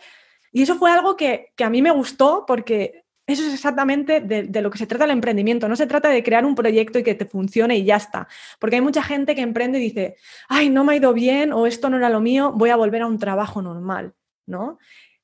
Y 0.52 0.62
eso 0.62 0.76
fue 0.76 0.90
algo 0.90 1.16
que, 1.16 1.52
a 1.58 1.68
mí 1.68 1.82
me 1.82 1.90
gustó 1.90 2.44
porque 2.46 3.04
eso 3.26 3.42
es 3.46 3.52
exactamente 3.52 4.22
de, 4.22 4.62
lo 4.62 4.70
que 4.70 4.78
se 4.78 4.86
trata 4.86 5.04
el 5.04 5.10
emprendimiento. 5.10 5.68
No 5.68 5.76
se 5.76 5.86
trata 5.86 6.08
de 6.08 6.22
crear 6.22 6.46
un 6.46 6.54
proyecto 6.54 6.98
y 6.98 7.02
que 7.02 7.14
te 7.14 7.26
funcione 7.26 7.76
y 7.76 7.84
ya 7.84 7.96
está. 7.96 8.26
Porque 8.58 8.76
hay 8.76 8.82
mucha 8.82 9.02
gente 9.02 9.34
que 9.34 9.42
emprende 9.42 9.78
y 9.78 9.82
dice, 9.82 10.16
ay, 10.48 10.70
no 10.70 10.84
me 10.84 10.94
ha 10.94 10.96
ido 10.96 11.12
bien 11.12 11.52
o 11.52 11.66
esto 11.66 11.90
no 11.90 11.98
era 11.98 12.08
lo 12.08 12.20
mío, 12.20 12.52
voy 12.54 12.70
a 12.70 12.76
volver 12.76 13.02
a 13.02 13.06
un 13.06 13.18
trabajo 13.18 13.60
normal. 13.60 14.14
¿No? 14.48 14.78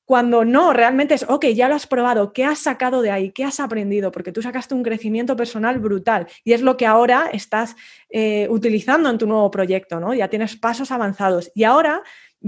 Cuando 0.05 0.45
no, 0.45 0.71
realmente 0.71 1.15
es, 1.15 1.25
ok, 1.27 1.47
ya 1.47 1.67
lo 1.67 1.73
has 1.73 1.87
probado, 1.87 2.31
¿qué 2.31 2.45
has 2.45 2.59
sacado 2.59 3.01
de 3.01 3.09
ahí? 3.09 3.31
¿Qué 3.31 3.43
has 3.43 3.59
aprendido? 3.59 4.11
Porque 4.11 4.31
tú 4.31 4.43
sacaste 4.43 4.75
un 4.75 4.83
crecimiento 4.83 5.35
personal 5.35 5.79
brutal 5.79 6.27
y 6.43 6.53
es 6.53 6.61
lo 6.61 6.77
que 6.77 6.85
ahora 6.85 7.29
estás 7.33 7.75
eh, 8.09 8.47
utilizando 8.51 9.09
en 9.09 9.17
tu 9.17 9.25
nuevo 9.25 9.49
proyecto, 9.49 9.99
¿no? 9.99 10.13
Ya 10.13 10.27
tienes 10.27 10.55
pasos 10.57 10.91
avanzados 10.91 11.51
y 11.55 11.63
ahora 11.63 12.03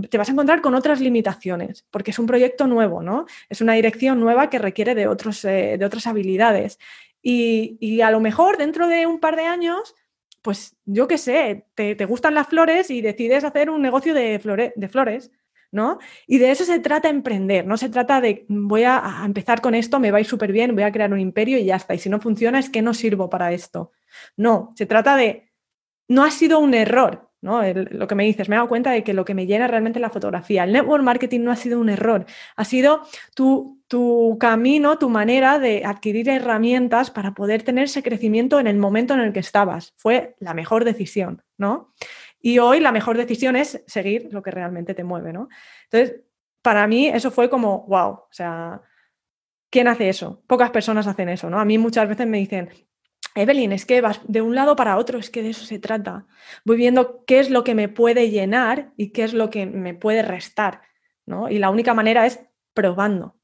te 0.10 0.20
vas 0.20 0.30
a 0.30 0.34
encontrar 0.34 0.62
con 0.62 0.76
otras 0.76 1.02
limitaciones, 1.02 1.86
porque 1.90 2.12
es 2.12 2.20
un 2.20 2.28
proyecto 2.28 2.68
nuevo, 2.68 3.02
¿no? 3.02 3.26
Es 3.50 3.62
una 3.62 3.74
dirección 3.74 4.20
nueva 4.20 4.52
que 4.52 4.60
requiere 4.60 4.94
de, 4.94 5.08
otros, 5.08 5.44
eh, 5.44 5.78
de 5.80 5.86
otras 5.86 6.06
habilidades. 6.06 6.78
Y, 7.24 8.02
a 8.02 8.12
lo 8.12 8.20
mejor 8.20 8.58
dentro 8.58 8.88
de 8.88 9.08
un 9.08 9.20
par 9.20 9.36
de 9.36 9.46
años, 9.46 9.96
pues 10.44 10.78
yo 10.86 11.08
qué 11.08 11.18
sé, 11.18 11.66
te, 11.74 12.06
gustan 12.06 12.36
las 12.36 12.48
flores 12.48 12.90
y 12.92 13.02
decides 13.02 13.44
hacer 13.44 13.70
un 13.70 13.82
negocio 13.82 14.13
de, 14.13 14.72
de 14.76 14.88
flores. 14.88 15.32
¿No? 15.72 16.00
Y 16.28 16.38
de 16.38 16.52
eso 16.52 16.66
se 16.66 16.80
trata 16.80 17.10
emprender, 17.10 17.66
no 17.66 17.78
se 17.78 17.90
trata 17.90 18.22
de 18.22 18.46
voy 18.48 18.84
a, 18.84 19.22
empezar 19.26 19.62
con 19.62 19.76
esto, 19.76 20.00
me 20.00 20.12
va 20.12 20.24
súper 20.24 20.52
bien, 20.52 20.76
voy 20.76 20.84
a 20.84 20.92
crear 20.92 21.12
un 21.12 21.20
imperio 21.20 21.58
y 21.58 21.66
ya 21.66 21.76
está. 21.76 21.94
Y 21.94 22.00
si 22.00 22.10
no 22.10 22.20
funciona 22.20 22.60
es 22.60 22.70
que 22.70 22.82
no 22.82 22.94
sirvo 22.94 23.30
para 23.30 23.52
esto. 23.52 23.92
No, 24.36 24.74
se 24.76 24.86
trata 24.86 25.16
de, 25.16 25.50
no 26.08 26.24
ha 26.24 26.32
sido 26.32 26.60
un 26.60 26.74
error, 26.74 27.30
¿no? 27.42 27.62
lo 27.64 28.08
que 28.08 28.16
me 28.16 28.26
dices, 28.26 28.50
me 28.50 28.56
he 28.56 28.58
dado 28.58 28.70
cuenta 28.70 28.92
de 28.92 29.04
que 29.04 29.14
lo 29.14 29.26
que 29.26 29.34
me 29.34 29.46
llena 29.46 29.68
realmente 29.68 30.00
es 30.00 30.02
la 30.02 30.10
fotografía. 30.10 30.64
El 30.64 30.74
network 30.74 31.04
marketing 31.04 31.42
no 31.42 31.52
ha 31.52 31.56
sido 31.56 31.80
un 31.80 31.90
error, 31.90 32.26
ha 32.56 32.66
sido 32.66 33.02
tu, 33.36 33.82
tu 33.88 34.38
camino, 34.40 34.98
tu 34.98 35.10
manera 35.10 35.60
de 35.60 35.84
adquirir 35.86 36.30
herramientas 36.30 37.12
para 37.12 37.34
poder 37.34 37.64
tener 37.64 37.86
ese 37.86 38.04
crecimiento 38.04 38.60
en 38.60 38.68
el 38.68 38.78
momento 38.78 39.14
en 39.14 39.22
el 39.22 39.34
que 39.34 39.40
estabas. 39.40 39.94
Fue 39.98 40.36
la 40.40 40.54
mejor 40.54 40.84
decisión, 40.84 41.44
¿no? 41.58 41.94
Y 42.39 42.60
hoy 42.60 42.80
la 42.80 42.91
mejor 42.91 43.17
decisión 43.17 43.56
es 43.56 43.84
seguir 43.88 44.30
lo 44.32 44.41
que 44.41 44.52
realmente 44.52 44.93
te 44.93 45.04
mueve, 45.04 45.34
¿no? 45.34 45.50
Entonces, 45.89 46.21
para 46.62 46.88
mí 46.88 47.08
eso 47.08 47.32
fue 47.32 47.50
como, 47.50 47.86
wow, 47.88 48.10
o 48.10 48.28
sea, 48.32 48.82
¿quién 49.69 49.88
hace 49.88 50.10
eso? 50.10 50.43
Pocas 50.47 50.71
personas 50.71 51.08
hacen 51.08 51.30
eso, 51.30 51.50
¿no? 51.50 51.60
A 51.60 51.65
mí 51.65 51.78
muchas 51.78 52.08
veces 52.08 52.28
me 52.28 52.38
dicen, 52.38 52.69
Evelyn, 53.36 53.71
es 53.71 53.86
que 53.86 54.02
vas 54.02 54.21
de 54.28 54.41
un 54.41 54.56
lado 54.56 54.76
para 54.76 54.97
otro, 54.97 55.19
es 55.19 55.30
que 55.30 55.43
de 55.43 55.52
eso 55.52 55.65
se 55.65 55.80
trata. 55.80 56.26
Voy 56.65 56.78
viendo 56.78 57.23
qué 57.26 57.39
es 57.39 57.50
lo 57.50 57.63
que 57.63 57.76
me 57.76 57.88
puede 57.88 58.30
llenar 58.30 58.91
y 58.97 59.12
qué 59.12 59.23
es 59.23 59.34
lo 59.34 59.50
que 59.50 59.65
me 59.65 59.93
puede 59.93 60.23
restar, 60.23 60.82
¿no? 61.26 61.50
Y 61.50 61.60
la 61.60 61.69
única 61.69 61.93
manera 61.93 62.26
es 62.26 62.39
probando 62.73 63.37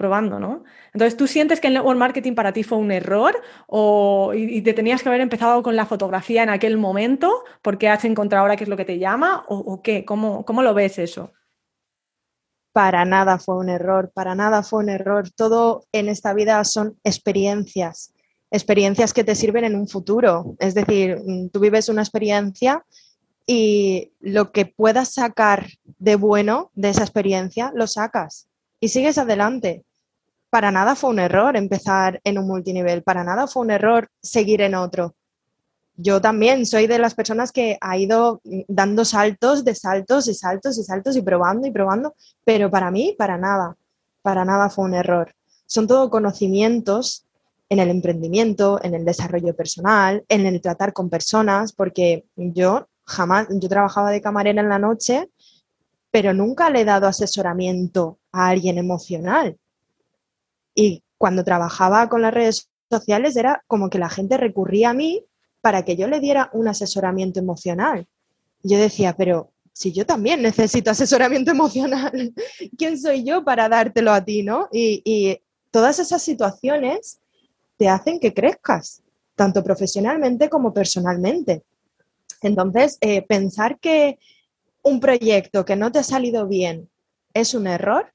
probando, 0.00 0.40
¿no? 0.40 0.64
Entonces, 0.94 1.14
¿tú 1.14 1.26
sientes 1.26 1.60
que 1.60 1.66
el 1.66 1.74
network 1.74 1.98
marketing 1.98 2.34
para 2.34 2.54
ti 2.54 2.62
fue 2.62 2.78
un 2.78 2.90
error 2.90 3.38
o, 3.66 4.32
y, 4.34 4.62
te 4.62 4.72
tenías 4.72 5.02
que 5.02 5.10
haber 5.10 5.20
empezado 5.20 5.62
con 5.62 5.76
la 5.76 5.84
fotografía 5.84 6.42
en 6.42 6.48
aquel 6.48 6.78
momento 6.78 7.44
porque 7.60 7.86
has 7.86 8.02
encontrado 8.06 8.40
ahora 8.40 8.56
qué 8.56 8.64
es 8.64 8.70
lo 8.70 8.78
que 8.78 8.86
te 8.86 8.98
llama 8.98 9.44
o, 9.46 9.82
qué? 9.82 10.06
¿Cómo, 10.06 10.46
¿Cómo 10.46 10.62
lo 10.62 10.72
ves 10.72 10.98
eso? 10.98 11.32
Para 12.72 13.04
nada 13.04 13.38
fue 13.38 13.58
un 13.58 13.68
error, 13.68 14.10
para 14.14 14.34
nada 14.34 14.62
fue 14.62 14.78
un 14.78 14.88
error. 14.88 15.28
Todo 15.36 15.84
en 15.92 16.08
esta 16.08 16.32
vida 16.32 16.64
son 16.64 16.96
experiencias, 17.04 18.14
experiencias 18.50 19.12
que 19.12 19.22
te 19.22 19.34
sirven 19.34 19.64
en 19.64 19.76
un 19.76 19.86
futuro. 19.86 20.56
Es 20.60 20.72
decir, 20.72 21.18
mm, 21.22 21.50
tú 21.50 21.60
vives 21.60 21.90
una 21.90 22.00
experiencia 22.00 22.86
y 23.46 24.12
lo 24.18 24.50
que 24.50 24.64
puedas 24.64 25.12
sacar 25.12 25.66
de 25.98 26.16
bueno 26.16 26.70
de 26.74 26.88
esa 26.88 27.02
experiencia, 27.02 27.70
lo 27.74 27.86
sacas 27.86 28.46
y 28.80 28.88
sigues 28.88 29.18
adelante 29.18 29.84
para 30.50 30.72
nada 30.72 30.96
fue 30.96 31.10
un 31.10 31.20
error 31.20 31.56
empezar 31.56 32.20
en 32.24 32.38
un 32.38 32.46
multinivel, 32.46 33.02
para 33.02 33.24
nada 33.24 33.46
fue 33.46 33.62
un 33.62 33.70
error 33.70 34.10
seguir 34.20 34.60
en 34.60 34.74
otro. 34.74 35.14
Yo 35.96 36.20
también 36.20 36.66
soy 36.66 36.86
de 36.86 36.98
las 36.98 37.14
personas 37.14 37.52
que 37.52 37.78
ha 37.80 37.96
ido 37.96 38.40
dando 38.68 39.04
saltos 39.04 39.64
de 39.64 39.74
saltos 39.74 40.28
y 40.28 40.34
saltos 40.34 40.78
y 40.78 40.82
saltos 40.82 41.16
y 41.16 41.22
probando 41.22 41.66
y 41.66 41.70
probando, 41.70 42.14
pero 42.44 42.70
para 42.70 42.90
mí, 42.90 43.14
para 43.18 43.36
nada, 43.38 43.76
para 44.22 44.44
nada 44.44 44.70
fue 44.70 44.86
un 44.86 44.94
error. 44.94 45.34
Son 45.66 45.86
todo 45.86 46.10
conocimientos 46.10 47.26
en 47.68 47.78
el 47.78 47.90
emprendimiento, 47.90 48.80
en 48.82 48.94
el 48.94 49.04
desarrollo 49.04 49.54
personal, 49.54 50.24
en 50.28 50.46
el 50.46 50.60
tratar 50.60 50.92
con 50.92 51.08
personas, 51.08 51.72
porque 51.72 52.24
yo 52.34 52.88
jamás, 53.04 53.46
yo 53.50 53.68
trabajaba 53.68 54.10
de 54.10 54.20
camarera 54.20 54.60
en 54.60 54.68
la 54.68 54.78
noche, 54.78 55.28
pero 56.10 56.34
nunca 56.34 56.70
le 56.70 56.80
he 56.80 56.84
dado 56.84 57.06
asesoramiento 57.06 58.18
a 58.32 58.48
alguien 58.48 58.78
emocional. 58.78 59.56
Y 60.80 61.04
cuando 61.18 61.44
trabajaba 61.44 62.08
con 62.08 62.22
las 62.22 62.32
redes 62.32 62.70
sociales 62.88 63.36
era 63.36 63.62
como 63.66 63.90
que 63.90 63.98
la 63.98 64.08
gente 64.08 64.38
recurría 64.38 64.88
a 64.88 64.94
mí 64.94 65.22
para 65.60 65.84
que 65.84 65.94
yo 65.94 66.08
le 66.08 66.20
diera 66.20 66.48
un 66.54 66.68
asesoramiento 66.68 67.38
emocional. 67.38 68.06
Yo 68.62 68.78
decía, 68.78 69.14
pero 69.14 69.52
si 69.74 69.92
yo 69.92 70.06
también 70.06 70.40
necesito 70.40 70.90
asesoramiento 70.90 71.50
emocional, 71.58 72.32
¿quién 72.78 72.98
soy 72.98 73.24
yo 73.24 73.44
para 73.44 73.68
dártelo 73.68 74.10
a 74.10 74.24
ti, 74.24 74.42
no? 74.42 74.70
Y, 74.72 75.38
todas 75.70 75.98
esas 75.98 76.22
situaciones 76.22 77.20
te 77.76 77.88
hacen 77.88 78.18
que 78.18 78.32
crezcas, 78.32 79.02
tanto 79.36 79.62
profesionalmente 79.62 80.48
como 80.48 80.72
personalmente. 80.72 81.62
Entonces, 82.40 82.96
eh, 83.02 83.22
pensar 83.22 83.78
que 83.78 84.18
un 84.82 84.98
proyecto 84.98 85.66
que 85.66 85.76
no 85.76 85.92
te 85.92 85.98
ha 85.98 86.02
salido 86.02 86.48
bien 86.48 86.88
es 87.34 87.52
un 87.54 87.66
error, 87.66 88.12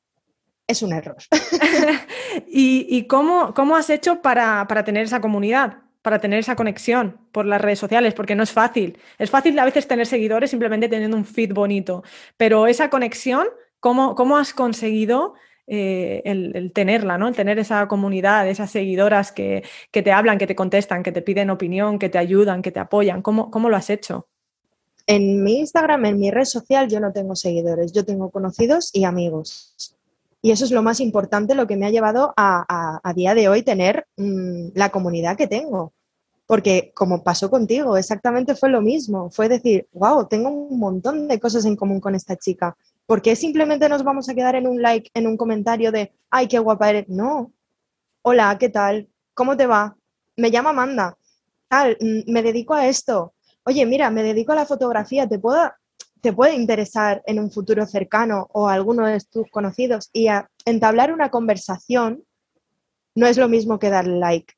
es 0.67 0.81
un 0.81 0.93
error. 0.93 1.17
¿Y, 2.47 3.03
cómo, 3.07 3.53
cómo, 3.53 3.75
has 3.75 3.89
hecho 3.89 4.21
para, 4.21 4.67
tener 4.85 5.03
esa 5.03 5.21
comunidad? 5.21 5.79
para 6.01 6.19
tener 6.19 6.37
esa 6.37 6.55
conexión 6.55 7.17
por 7.31 7.47
las 7.47 7.59
redes 7.59 7.79
sociales, 7.79 8.13
porque 8.13 8.35
no 8.35 8.43
es 8.43 8.51
fácil. 8.51 8.99
Es 9.17 9.31
fácil 9.31 9.57
a 9.57 9.65
veces 9.65 9.87
tener 9.87 10.05
seguidores 10.05 10.51
simplemente 10.51 10.87
teniendo 10.87 11.17
un 11.17 11.25
feed 11.25 11.51
bonito, 11.51 12.03
pero 12.37 12.67
esa 12.67 12.91
conexión, 12.91 13.47
¿cómo, 13.79 14.13
cómo 14.13 14.37
has 14.37 14.53
conseguido 14.53 15.33
eh, 15.65 16.21
el, 16.25 16.71
tenerla, 16.73 17.17
¿no? 17.17 17.27
el 17.27 17.35
tener 17.35 17.57
esa 17.57 17.87
comunidad, 17.87 18.47
esas 18.47 18.69
seguidoras 18.69 19.31
que, 19.31 19.63
te 19.91 20.11
hablan, 20.11 20.37
que 20.37 20.45
te 20.45 20.55
contestan, 20.55 21.01
que 21.01 21.11
te 21.11 21.23
piden 21.23 21.49
opinión, 21.49 21.97
que 21.97 22.09
te 22.09 22.19
ayudan, 22.19 22.61
que 22.61 22.71
te 22.71 22.79
apoyan? 22.79 23.23
¿Cómo, 23.23 23.49
cómo 23.49 23.67
lo 23.67 23.75
has 23.75 23.89
hecho? 23.89 24.27
En 25.07 25.43
mi 25.43 25.57
Instagram, 25.57 26.05
en 26.05 26.19
mi 26.19 26.29
red 26.29 26.45
social, 26.45 26.87
yo 26.87 26.99
no 26.99 27.11
tengo 27.11 27.35
seguidores, 27.35 27.93
yo 27.93 28.05
tengo 28.05 28.29
conocidos 28.29 28.91
y 28.93 29.05
amigos. 29.05 29.94
Y 30.45 30.51
eso 30.51 30.63
es 30.63 30.69
lo 30.69 30.83
más 30.83 30.99
importante, 30.99 31.55
lo 31.55 31.65
que 31.65 31.75
me 31.75 31.87
ha 31.87 31.89
llevado 31.89 32.31
a, 32.37 32.99
a, 33.03 33.13
día 33.15 33.33
de 33.33 33.49
hoy 33.49 33.63
tener 33.63 34.05
mm, 34.15 34.73
la 34.75 34.91
comunidad 34.91 35.35
que 35.35 35.47
tengo. 35.47 35.95
Porque 36.45 36.91
como 36.93 37.23
pasó 37.23 37.49
contigo, 37.49 37.97
exactamente 37.97 38.53
fue 38.53 38.69
lo 38.69 38.79
mismo. 38.79 39.31
Fue 39.31 39.49
decir, 39.49 39.87
wow, 39.91 40.27
tengo 40.27 40.49
un 40.49 40.77
montón 40.77 41.27
de 41.27 41.39
cosas 41.39 41.65
en 41.65 41.75
común 41.75 41.99
con 41.99 42.13
esta 42.13 42.35
chica. 42.35 42.77
¿Por 43.07 43.23
qué 43.23 43.35
simplemente 43.35 43.89
nos 43.89 44.03
vamos 44.03 44.29
a 44.29 44.35
quedar 44.35 44.53
en 44.53 44.67
un 44.67 44.83
like, 44.83 45.09
en 45.15 45.25
un 45.25 45.35
comentario 45.35 45.91
de, 45.91 46.13
ay, 46.29 46.47
qué 46.47 46.59
guapa 46.59 46.91
eres? 46.91 47.09
No. 47.09 47.51
Hola, 48.21 48.55
¿qué 48.59 48.69
tal? 48.69 49.09
¿Cómo 49.33 49.57
te 49.57 49.65
va? 49.65 49.97
Me 50.37 50.51
llamo 50.51 50.69
Amanda. 50.69 51.17
Tal, 51.67 51.97
mm, 51.99 52.31
me 52.31 52.43
dedico 52.43 52.75
a 52.75 52.85
esto. 52.85 53.33
Oye, 53.63 53.83
mira, 53.87 54.11
me 54.11 54.21
dedico 54.21 54.51
a 54.51 54.55
la 54.57 54.67
fotografía. 54.67 55.27
¿Te 55.27 55.39
puedo 55.39 55.71
te 56.25 56.33
puede 56.33 56.55
interesar 56.55 57.21
en 57.27 57.37
un 57.37 57.51
futuro 57.51 57.85
cercano 57.85 58.47
o 58.51 58.67
alguno 58.67 59.05
de 59.05 59.21
tus 59.31 59.47
conocidos 59.51 60.09
y 60.11 60.27
a 60.27 60.49
entablar 60.65 61.13
una 61.13 61.29
conversación 61.29 62.23
no 63.13 63.27
es 63.27 63.37
lo 63.37 63.47
mismo 63.47 63.77
que 63.77 63.91
dar 63.91 64.07
like 64.07 64.55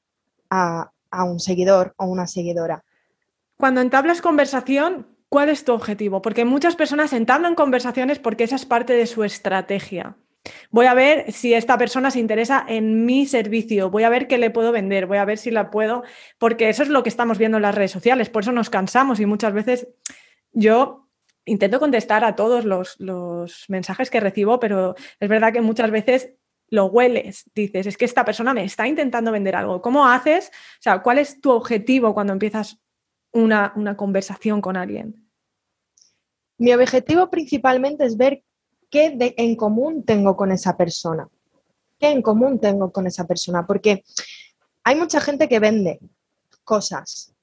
a, 0.49 0.91
a 1.12 1.23
un 1.25 1.41
seguidor 1.41 1.93
o 1.97 2.06
una 2.06 2.25
seguidora. 2.25 2.86
Cuando 3.58 3.82
entablas 3.82 4.21
conversación, 4.21 5.08
¿cuál 5.27 5.49
es 5.49 5.65
tu 5.65 5.73
objetivo? 5.73 6.21
Porque 6.21 6.45
muchas 6.45 6.77
personas 6.77 7.12
entablan 7.12 7.53
conversaciones 7.53 8.17
porque 8.17 8.45
esa 8.45 8.56
es 8.56 8.65
parte 8.65 8.93
de 8.93 9.06
su 9.06 9.25
estrategia. 9.25 10.15
Voy 10.71 10.86
a 10.86 10.93
ver 10.93 11.34
si 11.34 11.53
esta 11.53 11.77
persona 11.77 12.12
se 12.12 12.19
interesa 12.19 12.63
en 12.65 13.06
mi 13.06 13.25
servicio, 13.25 13.89
voy 13.89 14.03
a 14.03 14.10
ver 14.10 14.30
qué 14.30 14.38
le 14.38 14.51
puedo 14.51 14.71
vender, 14.71 15.06
voy 15.06 15.17
a 15.17 15.25
ver 15.25 15.38
si 15.38 15.51
la 15.51 15.69
puedo, 15.69 16.03
porque 16.38 16.69
eso 16.69 16.82
es 16.82 16.88
lo 16.88 17.03
que 17.03 17.10
estamos 17.10 17.38
viendo 17.38 17.58
en 17.58 17.63
las 17.63 17.75
redes 17.75 17.91
sociales, 17.91 18.30
por 18.30 18.43
eso 18.43 18.53
nos 18.53 18.69
cansamos 18.69 19.19
y 19.19 19.25
muchas 19.25 19.51
veces 19.51 19.89
yo 20.53 21.07
intento 21.47 21.79
contestar 21.79 22.23
a 22.23 22.36
todos 22.36 22.65
los, 22.65 23.65
mensajes 23.69 24.10
que 24.12 24.19
recibo, 24.19 24.60
pero 24.60 24.95
es 25.19 25.29
verdad 25.29 25.51
que 25.51 25.62
muchas 25.62 25.89
veces 25.89 26.33
lo 26.69 26.88
hueles, 26.88 27.49
dices, 27.55 27.88
es 27.88 27.97
que 27.97 28.05
esta 28.05 28.25
persona 28.25 28.53
me 28.53 28.65
está 28.65 28.88
intentando 28.88 29.31
vender 29.31 29.55
algo. 29.55 29.81
¿Cómo 29.81 30.05
haces? 30.05 30.49
O 30.79 30.81
sea, 30.81 31.01
¿cuál 31.01 31.17
es 31.17 31.39
tu 31.39 31.51
objetivo 31.51 32.13
cuando 32.13 32.33
empiezas 32.33 32.77
una, 33.31 33.73
conversación 33.95 34.60
con 34.60 34.75
alguien? 34.75 35.25
Mi 36.57 36.73
objetivo 36.73 37.29
principalmente 37.29 38.03
es 38.05 38.17
ver 38.17 38.43
qué 38.89 39.15
en 39.38 39.55
común 39.55 40.03
tengo 40.03 40.36
con 40.36 40.51
esa 40.51 40.75
persona. 40.75 41.29
¿Qué 41.97 42.10
en 42.10 42.21
común 42.21 42.60
tengo 42.60 42.91
con 42.91 43.07
esa 43.07 43.25
persona? 43.25 43.65
Porque 43.65 44.03
hay 44.83 44.95
mucha 44.95 45.21
gente 45.21 45.47
que 45.47 45.60
vende 45.60 45.99
cosas 46.65 47.33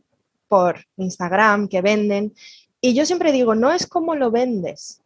por 0.49 0.85
Instagram, 0.99 1.67
que 1.69 1.81
venden, 1.81 2.35
y 2.85 2.93
yo 2.93 3.07
siempre 3.07 3.33
digo, 3.33 3.55
no 3.55 3.73
es 3.73 3.87
cómo 3.87 4.15
lo 4.15 4.31
vendes, 4.31 5.01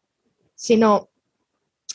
sino, 0.56 1.10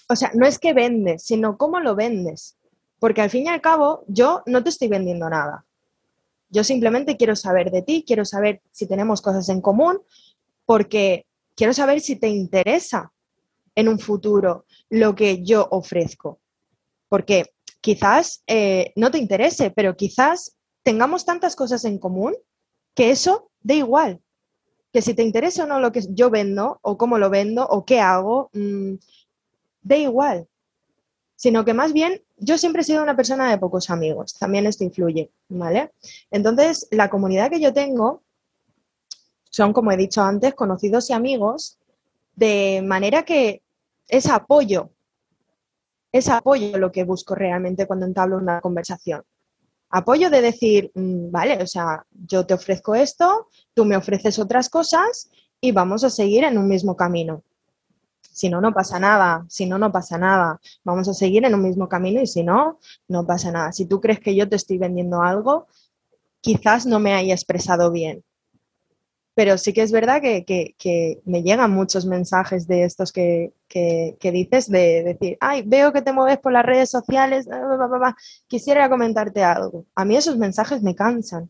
o 0.07 0.15
sea, 0.15 0.31
no 0.33 0.45
es 0.45 0.57
que 0.57 0.71
vendes, 0.71 1.23
sino 1.23 1.57
cómo 1.57 1.81
lo 1.81 1.93
vendes. 1.93 2.55
Porque 2.99 3.19
al 3.19 3.29
fin 3.29 3.47
y 3.47 3.49
al 3.49 3.59
cabo, 3.59 4.05
yo 4.07 4.43
no 4.45 4.63
te 4.63 4.69
estoy 4.69 4.87
vendiendo 4.87 5.29
nada. 5.29 5.65
Yo 6.47 6.63
simplemente 6.63 7.17
quiero 7.17 7.35
saber 7.35 7.69
de 7.69 7.81
ti, 7.81 8.05
quiero 8.07 8.23
saber 8.23 8.61
si 8.71 8.87
tenemos 8.87 9.21
cosas 9.21 9.49
en 9.49 9.59
común, 9.59 9.99
porque 10.65 11.25
quiero 11.53 11.73
saber 11.73 11.99
si 11.99 12.15
te 12.15 12.29
interesa 12.29 13.11
en 13.75 13.89
un 13.89 13.99
futuro 13.99 14.63
lo 14.89 15.15
que 15.15 15.43
yo 15.43 15.67
ofrezco. 15.69 16.39
Porque 17.09 17.55
quizás 17.81 18.41
eh, 18.47 18.93
no 18.95 19.11
te 19.11 19.17
interese, 19.17 19.69
pero 19.69 19.97
quizás 19.97 20.55
tengamos 20.81 21.25
tantas 21.25 21.57
cosas 21.57 21.83
en 21.83 21.97
común 21.97 22.37
que 22.95 23.09
eso 23.09 23.51
da 23.59 23.73
igual 23.73 24.22
que 24.93 25.01
si 25.01 25.15
te 25.15 25.23
interesa 25.23 25.63
o 25.63 25.67
no 25.67 25.79
lo 25.79 25.91
que 25.91 26.01
yo 26.09 26.29
vendo, 26.29 26.79
o 26.83 26.97
cómo 26.97 27.17
lo 27.17 27.31
vendo, 27.31 27.65
o 27.67 27.83
qué 27.83 27.99
hago, 27.99 28.49
mm, 28.53 28.93
da 29.81 29.97
igual. 29.97 30.47
sino 31.35 31.65
que 31.65 31.73
más 31.73 31.91
bien 31.91 32.21
yo 32.37 32.57
siempre 32.57 32.83
he 32.83 32.85
sido 32.85 33.03
una 33.03 33.17
persona 33.17 33.49
de 33.49 33.57
pocos 33.57 33.89
amigos, 33.89 34.33
también 34.39 34.65
esto 34.65 34.85
influye, 34.85 35.29
¿vale? 35.49 35.91
Entonces, 36.31 36.87
la 36.91 37.09
comunidad 37.09 37.49
que 37.49 37.59
yo 37.59 37.73
tengo 37.73 38.21
son, 39.49 39.73
como 39.73 39.91
he 39.91 39.97
dicho 39.97 40.21
antes, 40.21 40.53
conocidos 40.53 41.09
y 41.09 41.13
amigos, 41.13 41.79
de 42.35 42.81
manera 42.85 43.23
que 43.23 43.61
es 44.07 44.27
apoyo, 44.29 44.91
es 46.13 46.29
apoyo 46.29 46.77
lo 46.77 46.91
que 46.91 47.03
busco 47.03 47.35
realmente 47.35 47.87
cuando 47.87 48.05
entablo 48.05 48.37
una 48.37 48.61
conversación. 48.61 49.23
Apoyo 49.95 50.31
de 50.31 50.41
decir, 50.41 50.91
mm, 50.95 51.29
vale, 51.29 51.61
o 51.61 51.67
sea, 51.67 52.03
yo 52.27 52.47
te 52.47 52.55
ofrezco 52.55 52.95
esto, 52.95 53.49
tú 53.75 53.85
me 53.85 53.95
ofreces 53.95 54.39
otras 54.39 54.67
cosas 54.67 55.29
y 55.61 55.71
vamos 55.71 56.03
a 56.03 56.09
seguir 56.09 56.45
en 56.45 56.57
un 56.57 56.67
mismo 56.67 56.95
camino. 56.95 57.43
Si 58.21 58.49
no, 58.49 58.59
no 58.59 58.73
pasa 58.73 58.97
nada. 58.97 59.45
Si 59.49 59.67
no, 59.67 59.77
no 59.77 59.91
pasa 59.91 60.17
nada. 60.17 60.59
Vamos 60.83 61.07
a 61.09 61.13
seguir 61.13 61.45
en 61.45 61.53
un 61.53 61.61
mismo 61.61 61.87
camino 61.87 62.19
y 62.19 62.25
si 62.25 62.43
no, 62.43 62.79
no 63.07 63.27
pasa 63.27 63.51
nada. 63.51 63.71
Si 63.71 63.85
tú 63.85 64.01
crees 64.01 64.19
que 64.19 64.35
yo 64.35 64.49
te 64.49 64.55
estoy 64.55 64.79
vendiendo 64.79 65.21
algo, 65.21 65.67
quizás 66.41 66.87
no 66.87 66.99
me 66.99 67.13
haya 67.13 67.35
expresado 67.35 67.91
bien. 67.91 68.23
Pero 69.35 69.57
sí 69.57 69.73
que 69.73 69.81
es 69.81 69.91
verdad 69.91 70.21
que, 70.21 71.21
me 71.25 71.41
llegan 71.41 71.71
muchos 71.71 72.05
mensajes 72.05 72.67
de 72.67 72.83
estos 72.83 73.11
que, 73.11 73.53
dices, 74.21 74.69
de 74.69 75.03
decir, 75.03 75.37
ay, 75.39 75.63
veo 75.65 75.91
que 75.91 76.01
te 76.01 76.13
mueves 76.13 76.37
por 76.37 76.51
las 76.51 76.65
redes 76.65 76.89
sociales, 76.89 77.47
quisiera 78.47 78.89
comentarte 78.89 79.43
algo. 79.43 79.85
A 79.95 80.05
mí 80.05 80.15
esos 80.15 80.37
mensajes 80.37 80.83
me 80.83 80.95
cansan. 80.95 81.49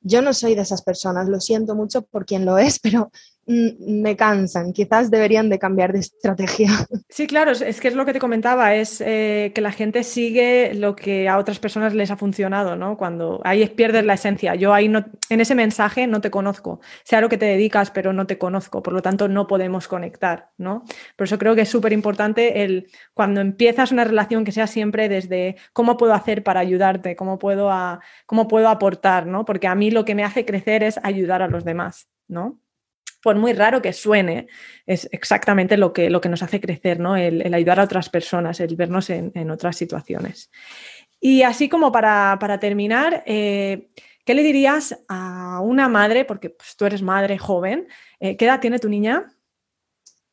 Yo 0.00 0.20
no 0.20 0.34
soy 0.34 0.54
de 0.54 0.62
esas 0.62 0.82
personas, 0.82 1.28
lo 1.28 1.40
siento 1.40 1.74
mucho 1.74 2.02
por 2.02 2.26
quien 2.26 2.44
lo 2.44 2.58
es, 2.58 2.78
pero 2.82 3.10
me 3.46 4.16
cansan, 4.16 4.72
quizás 4.72 5.10
deberían 5.10 5.48
de 5.48 5.58
cambiar 5.58 5.92
de 5.92 6.00
estrategia. 6.00 6.68
Sí, 7.08 7.28
claro, 7.28 7.52
es 7.52 7.80
que 7.80 7.86
es 7.86 7.94
lo 7.94 8.04
que 8.04 8.12
te 8.12 8.18
comentaba, 8.18 8.74
es 8.74 9.00
eh, 9.00 9.52
que 9.54 9.60
la 9.60 9.70
gente 9.70 10.02
sigue 10.02 10.74
lo 10.74 10.96
que 10.96 11.28
a 11.28 11.38
otras 11.38 11.60
personas 11.60 11.94
les 11.94 12.10
ha 12.10 12.16
funcionado, 12.16 12.74
¿no? 12.74 12.96
Cuando 12.96 13.40
ahí 13.44 13.64
pierdes 13.68 14.04
la 14.04 14.14
esencia. 14.14 14.56
Yo 14.56 14.74
ahí 14.74 14.88
no, 14.88 15.04
en 15.28 15.40
ese 15.40 15.54
mensaje 15.54 16.08
no 16.08 16.20
te 16.20 16.32
conozco, 16.32 16.80
sea 17.04 17.20
lo 17.20 17.28
que 17.28 17.38
te 17.38 17.46
dedicas, 17.46 17.92
pero 17.92 18.12
no 18.12 18.26
te 18.26 18.36
conozco, 18.36 18.82
por 18.82 18.94
lo 18.94 19.02
tanto 19.02 19.28
no 19.28 19.46
podemos 19.46 19.86
conectar, 19.86 20.50
¿no? 20.58 20.84
Por 21.16 21.26
eso 21.26 21.38
creo 21.38 21.54
que 21.54 21.60
es 21.62 21.68
súper 21.68 21.92
importante 21.92 22.64
el 22.64 22.88
cuando 23.12 23.40
empiezas 23.40 23.92
una 23.92 24.04
relación 24.04 24.44
que 24.44 24.52
sea 24.52 24.66
siempre 24.66 25.08
desde 25.08 25.56
cómo 25.72 25.96
puedo 25.96 26.14
hacer 26.14 26.42
para 26.42 26.60
ayudarte, 26.60 27.14
cómo 27.14 27.38
puedo, 27.38 27.70
a, 27.70 28.00
cómo 28.26 28.48
puedo 28.48 28.68
aportar, 28.68 29.26
¿no? 29.26 29.44
Porque 29.44 29.68
a 29.68 29.74
mí 29.76 29.90
lo 29.90 30.04
que 30.04 30.14
me 30.14 30.24
hace 30.24 30.44
crecer 30.44 30.82
es 30.82 30.98
ayudar 31.02 31.42
a 31.42 31.48
los 31.48 31.64
demás, 31.64 32.08
¿no? 32.26 32.58
Por 33.24 33.36
muy 33.36 33.54
raro 33.54 33.80
que 33.80 33.94
suene, 33.94 34.48
es 34.84 35.08
exactamente 35.10 35.78
lo 35.78 35.94
que, 35.94 36.10
lo 36.10 36.20
que 36.20 36.28
nos 36.28 36.42
hace 36.42 36.60
crecer, 36.60 37.00
¿no? 37.00 37.16
El, 37.16 37.54
ayudar 37.54 37.80
a 37.80 37.84
otras 37.84 38.10
personas, 38.10 38.60
el 38.60 38.76
vernos 38.76 39.08
en, 39.08 39.50
otras 39.50 39.78
situaciones. 39.78 40.50
Y 41.22 41.40
así 41.40 41.70
como 41.70 41.90
para, 41.90 42.58
terminar, 42.60 43.22
eh, 43.24 43.88
¿qué 44.26 44.34
le 44.34 44.42
dirías 44.42 45.02
a 45.08 45.60
una 45.62 45.88
madre, 45.88 46.26
porque 46.26 46.50
pues, 46.50 46.76
tú 46.76 46.84
eres 46.84 47.00
madre 47.00 47.38
joven, 47.38 47.88
eh, 48.20 48.36
¿qué 48.36 48.44
edad 48.44 48.60
tiene 48.60 48.78
tu 48.78 48.90
niña? 48.90 49.33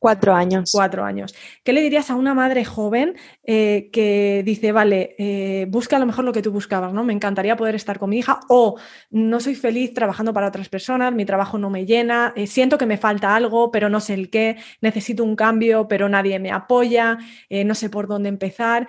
Cuatro 0.02 0.34
años. 0.34 0.72
Cuatro 0.72 1.04
años. 1.04 1.32
¿Qué 1.62 1.72
le 1.72 1.80
dirías 1.80 2.10
a 2.10 2.16
una 2.16 2.34
madre 2.34 2.64
joven 2.64 3.14
eh, 3.44 3.88
que 3.92 4.42
dice, 4.44 4.72
vale, 4.72 5.14
eh, 5.16 5.66
busca 5.68 5.94
a 5.94 6.00
lo 6.00 6.06
mejor 6.06 6.24
lo 6.24 6.32
que 6.32 6.42
tú 6.42 6.50
buscabas, 6.50 6.92
¿no? 6.92 7.04
Me 7.04 7.12
encantaría 7.12 7.56
poder 7.56 7.76
estar 7.76 8.00
con 8.00 8.10
mi 8.10 8.18
hija 8.18 8.40
o 8.48 8.80
no 9.10 9.38
soy 9.38 9.54
feliz 9.54 9.94
trabajando 9.94 10.32
para 10.32 10.48
otras 10.48 10.68
personas, 10.68 11.14
mi 11.14 11.24
trabajo 11.24 11.56
no 11.56 11.70
me 11.70 11.86
llena, 11.86 12.32
eh, 12.34 12.48
siento 12.48 12.78
que 12.78 12.86
me 12.86 12.96
falta 12.98 13.36
algo, 13.36 13.70
pero 13.70 13.88
no 13.88 14.00
sé 14.00 14.14
el 14.14 14.28
qué, 14.28 14.56
necesito 14.80 15.22
un 15.22 15.36
cambio, 15.36 15.86
pero 15.86 16.08
nadie 16.08 16.40
me 16.40 16.50
apoya, 16.50 17.18
no 17.48 17.74
sé 17.76 17.88
por 17.88 18.08
dónde 18.08 18.28
empezar. 18.28 18.88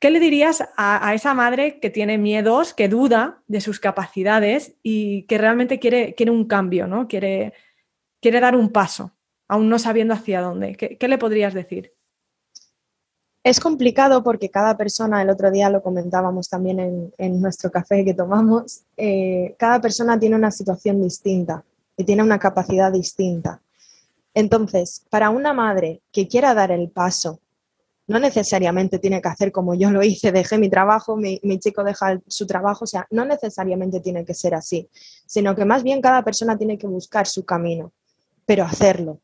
¿Qué 0.00 0.10
le 0.10 0.18
dirías 0.18 0.62
a, 0.76 1.08
a, 1.08 1.14
esa 1.14 1.32
madre 1.32 1.78
que 1.78 1.90
tiene 1.90 2.18
miedos, 2.18 2.74
que 2.74 2.88
duda 2.88 3.44
de 3.46 3.60
sus 3.60 3.78
capacidades 3.78 4.74
y 4.82 5.26
que 5.28 5.38
realmente 5.38 5.78
quiere, 5.78 6.16
quiere 6.16 6.32
un 6.32 6.46
cambio, 6.46 6.88
¿no? 6.88 7.06
Quiere, 7.06 7.52
quiere 8.20 8.40
dar 8.40 8.56
un 8.56 8.70
paso? 8.70 9.12
Aún 9.50 9.68
no 9.68 9.80
sabiendo 9.80 10.14
hacia 10.14 10.40
dónde. 10.40 10.76
¿Qué, 10.76 11.08
le 11.08 11.18
podrías 11.18 11.52
decir? 11.52 11.92
Es 13.42 13.58
complicado 13.58 14.22
porque 14.22 14.48
cada 14.48 14.76
persona, 14.76 15.22
el 15.22 15.28
otro 15.28 15.50
día 15.50 15.68
lo 15.70 15.82
comentábamos 15.82 16.48
también 16.48 17.12
en, 17.18 17.40
nuestro 17.40 17.68
café 17.68 18.04
que 18.04 18.14
tomamos, 18.14 18.82
eh, 18.96 19.56
cada 19.58 19.80
persona 19.80 20.20
tiene 20.20 20.36
una 20.36 20.52
situación 20.52 21.02
distinta 21.02 21.64
y 21.96 22.04
tiene 22.04 22.22
una 22.22 22.38
capacidad 22.38 22.92
distinta. 22.92 23.60
Entonces, 24.34 25.04
para 25.10 25.30
una 25.30 25.52
madre 25.52 26.00
que 26.12 26.28
quiera 26.28 26.54
dar 26.54 26.70
el 26.70 26.88
paso, 26.88 27.40
no 28.06 28.20
necesariamente 28.20 29.00
tiene 29.00 29.20
que 29.20 29.28
hacer 29.28 29.50
como 29.50 29.74
yo 29.74 29.90
lo 29.90 30.04
hice, 30.04 30.30
dejé 30.30 30.58
mi 30.58 30.70
trabajo, 30.70 31.16
mi, 31.16 31.40
mi 31.42 31.58
chico 31.58 31.82
deja 31.82 32.20
su 32.28 32.46
trabajo, 32.46 32.84
o 32.84 32.86
sea, 32.86 33.08
no 33.10 33.24
necesariamente 33.24 33.98
tiene 33.98 34.24
que 34.24 34.34
ser 34.34 34.54
así, 34.54 34.88
sino 35.26 35.56
que 35.56 35.64
más 35.64 35.82
bien 35.82 36.00
cada 36.00 36.22
persona 36.22 36.56
tiene 36.56 36.78
que 36.78 36.86
buscar 36.86 37.26
su 37.26 37.44
camino, 37.44 37.92
pero 38.46 38.62
hacerlo, 38.62 39.18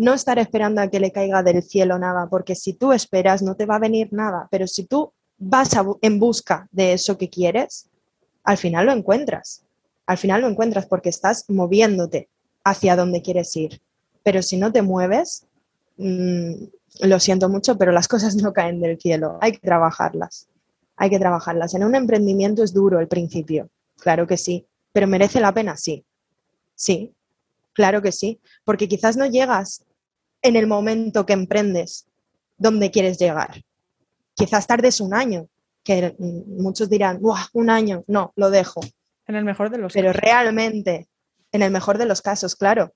no 0.00 0.14
estar 0.14 0.38
esperando 0.38 0.80
a 0.80 0.88
que 0.88 0.98
le 0.98 1.12
caiga 1.12 1.42
del 1.42 1.62
cielo 1.62 1.98
nada, 1.98 2.26
porque 2.30 2.54
si 2.54 2.72
tú 2.72 2.92
esperas 2.92 3.42
no 3.42 3.54
te 3.54 3.66
va 3.66 3.76
a 3.76 3.80
venir 3.80 4.08
nada, 4.12 4.48
pero 4.50 4.66
si 4.66 4.84
tú 4.84 5.12
vas 5.36 5.76
en 6.00 6.18
busca 6.18 6.66
de 6.72 6.94
eso 6.94 7.18
que 7.18 7.28
quieres, 7.28 7.90
al 8.42 8.56
final 8.56 8.86
lo 8.86 8.92
encuentras. 8.92 9.62
Al 10.06 10.16
final 10.16 10.40
lo 10.40 10.48
encuentras 10.48 10.86
porque 10.86 11.10
estás 11.10 11.44
moviéndote 11.50 12.30
hacia 12.64 12.96
donde 12.96 13.20
quieres 13.20 13.54
ir. 13.56 13.82
Pero 14.22 14.40
si 14.40 14.56
no 14.56 14.72
te 14.72 14.80
mueves, 14.80 15.46
mm, 15.98 16.52
lo 17.02 17.20
siento 17.20 17.50
mucho, 17.50 17.76
pero 17.76 17.92
las 17.92 18.08
cosas 18.14 18.36
no 18.36 18.54
caen 18.54 18.80
del 18.80 18.98
cielo. 18.98 19.36
Hay 19.42 19.52
que 19.52 19.58
trabajarlas. 19.58 20.48
Hay 20.96 21.10
que 21.10 21.18
trabajarlas. 21.18 21.74
En 21.74 21.84
un 21.84 21.94
emprendimiento 21.94 22.64
es 22.64 22.72
duro 22.72 23.00
el 23.00 23.08
principio, 23.08 23.68
claro 23.98 24.26
que 24.26 24.38
sí, 24.38 24.66
pero 24.92 25.06
merece 25.06 25.40
la 25.40 25.52
pena, 25.52 25.76
sí. 25.76 26.06
Sí, 26.74 27.12
claro 27.74 28.00
que 28.00 28.12
sí, 28.12 28.40
porque 28.64 28.88
quizás 28.88 29.18
no 29.18 29.26
llegas 29.26 29.84
en 30.42 30.56
el 30.56 30.66
momento 30.66 31.26
que 31.26 31.32
emprendes 31.32 32.06
donde 32.56 32.90
quieres 32.90 33.18
llegar. 33.18 33.62
Quizás 34.34 34.66
tardes 34.66 35.00
un 35.00 35.14
año, 35.14 35.48
que 35.82 36.14
muchos 36.18 36.88
dirán, 36.88 37.20
un 37.52 37.70
año, 37.70 38.04
no, 38.06 38.32
lo 38.36 38.50
dejo. 38.50 38.80
En 39.26 39.36
el 39.36 39.44
mejor 39.44 39.70
de 39.70 39.78
los 39.78 39.92
Pero 39.92 40.12
realmente, 40.12 41.08
en 41.52 41.62
el 41.62 41.70
mejor 41.70 41.98
de 41.98 42.06
los 42.06 42.22
casos, 42.22 42.56
claro, 42.56 42.92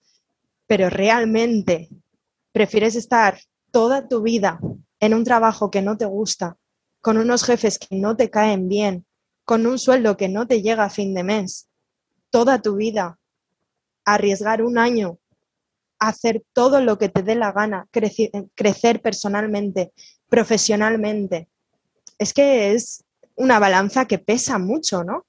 pero 0.67 0.91
realmente 0.91 1.89
prefieres 2.53 2.97
estar 2.97 3.39
toda 3.71 4.09
tu 4.09 4.23
vida 4.23 4.61
en 5.01 5.15
un 5.15 5.25
trabajo 5.25 5.71
que 5.71 5.83
no 5.83 5.97
te 5.97 6.07
gusta, 6.07 6.57
con 7.01 7.19
unos 7.19 7.45
jefes 7.45 7.79
que 7.79 7.97
no 7.97 8.17
te 8.17 8.31
caen 8.31 8.69
bien, 8.69 9.05
con 9.45 9.67
un 9.67 9.79
sueldo 9.79 10.17
que 10.17 10.29
no 10.29 10.47
te 10.47 10.63
llega 10.63 10.85
a 10.85 10.91
fin 10.91 11.15
de 11.15 11.25
mes, 11.25 11.69
toda 12.31 12.63
tu 12.63 12.77
vida, 12.77 13.19
arriesgar 14.05 14.63
un 14.63 14.79
año 14.79 15.19
hacer 16.09 16.43
todo 16.53 16.81
lo 16.81 16.99
que 16.99 17.09
te 17.09 17.23
dé 17.23 17.35
la 17.35 17.53
gana, 17.53 17.89
crecer, 17.91 19.03
personalmente, 19.03 19.93
profesionalmente. 20.29 21.49
Es 22.19 22.33
que 22.33 22.73
es 22.73 23.05
una 23.37 23.59
balanza 23.59 24.07
que 24.07 24.19
pesa 24.19 24.59
mucho, 24.59 25.05
¿no? 25.05 25.25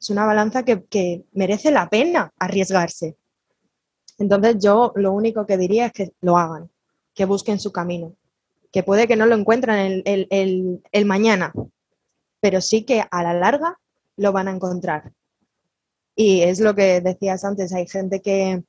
Es 0.00 0.10
una 0.10 0.26
balanza 0.26 0.64
que, 0.64 1.24
merece 1.32 1.70
la 1.70 1.88
pena 1.88 2.32
arriesgarse. 2.38 3.16
Entonces 4.18 4.56
yo 4.60 4.92
lo 4.96 5.12
único 5.12 5.46
que 5.46 5.56
diría 5.56 5.86
es 5.86 5.92
que 5.92 6.12
lo 6.20 6.38
hagan, 6.38 6.70
que 7.14 7.24
busquen 7.24 7.58
su 7.60 7.72
camino, 7.72 8.14
que 8.72 8.82
puede 8.82 9.06
que 9.06 9.16
no 9.16 9.26
lo 9.26 9.34
encuentren 9.34 10.02
el 10.04 11.04
mañana, 11.04 11.52
pero 12.40 12.60
sí 12.60 12.84
que 12.84 13.04
a 13.10 13.22
la 13.22 13.34
larga 13.34 13.78
lo 14.16 14.32
van 14.32 14.48
a 14.48 14.52
encontrar. 14.52 15.12
Y 16.20 16.42
es 16.42 16.58
lo 16.58 16.74
que 16.74 17.00
decías 17.00 17.44
antes, 17.44 17.72
hay 17.72 17.86
gente 17.86 18.20
que, 18.20 18.64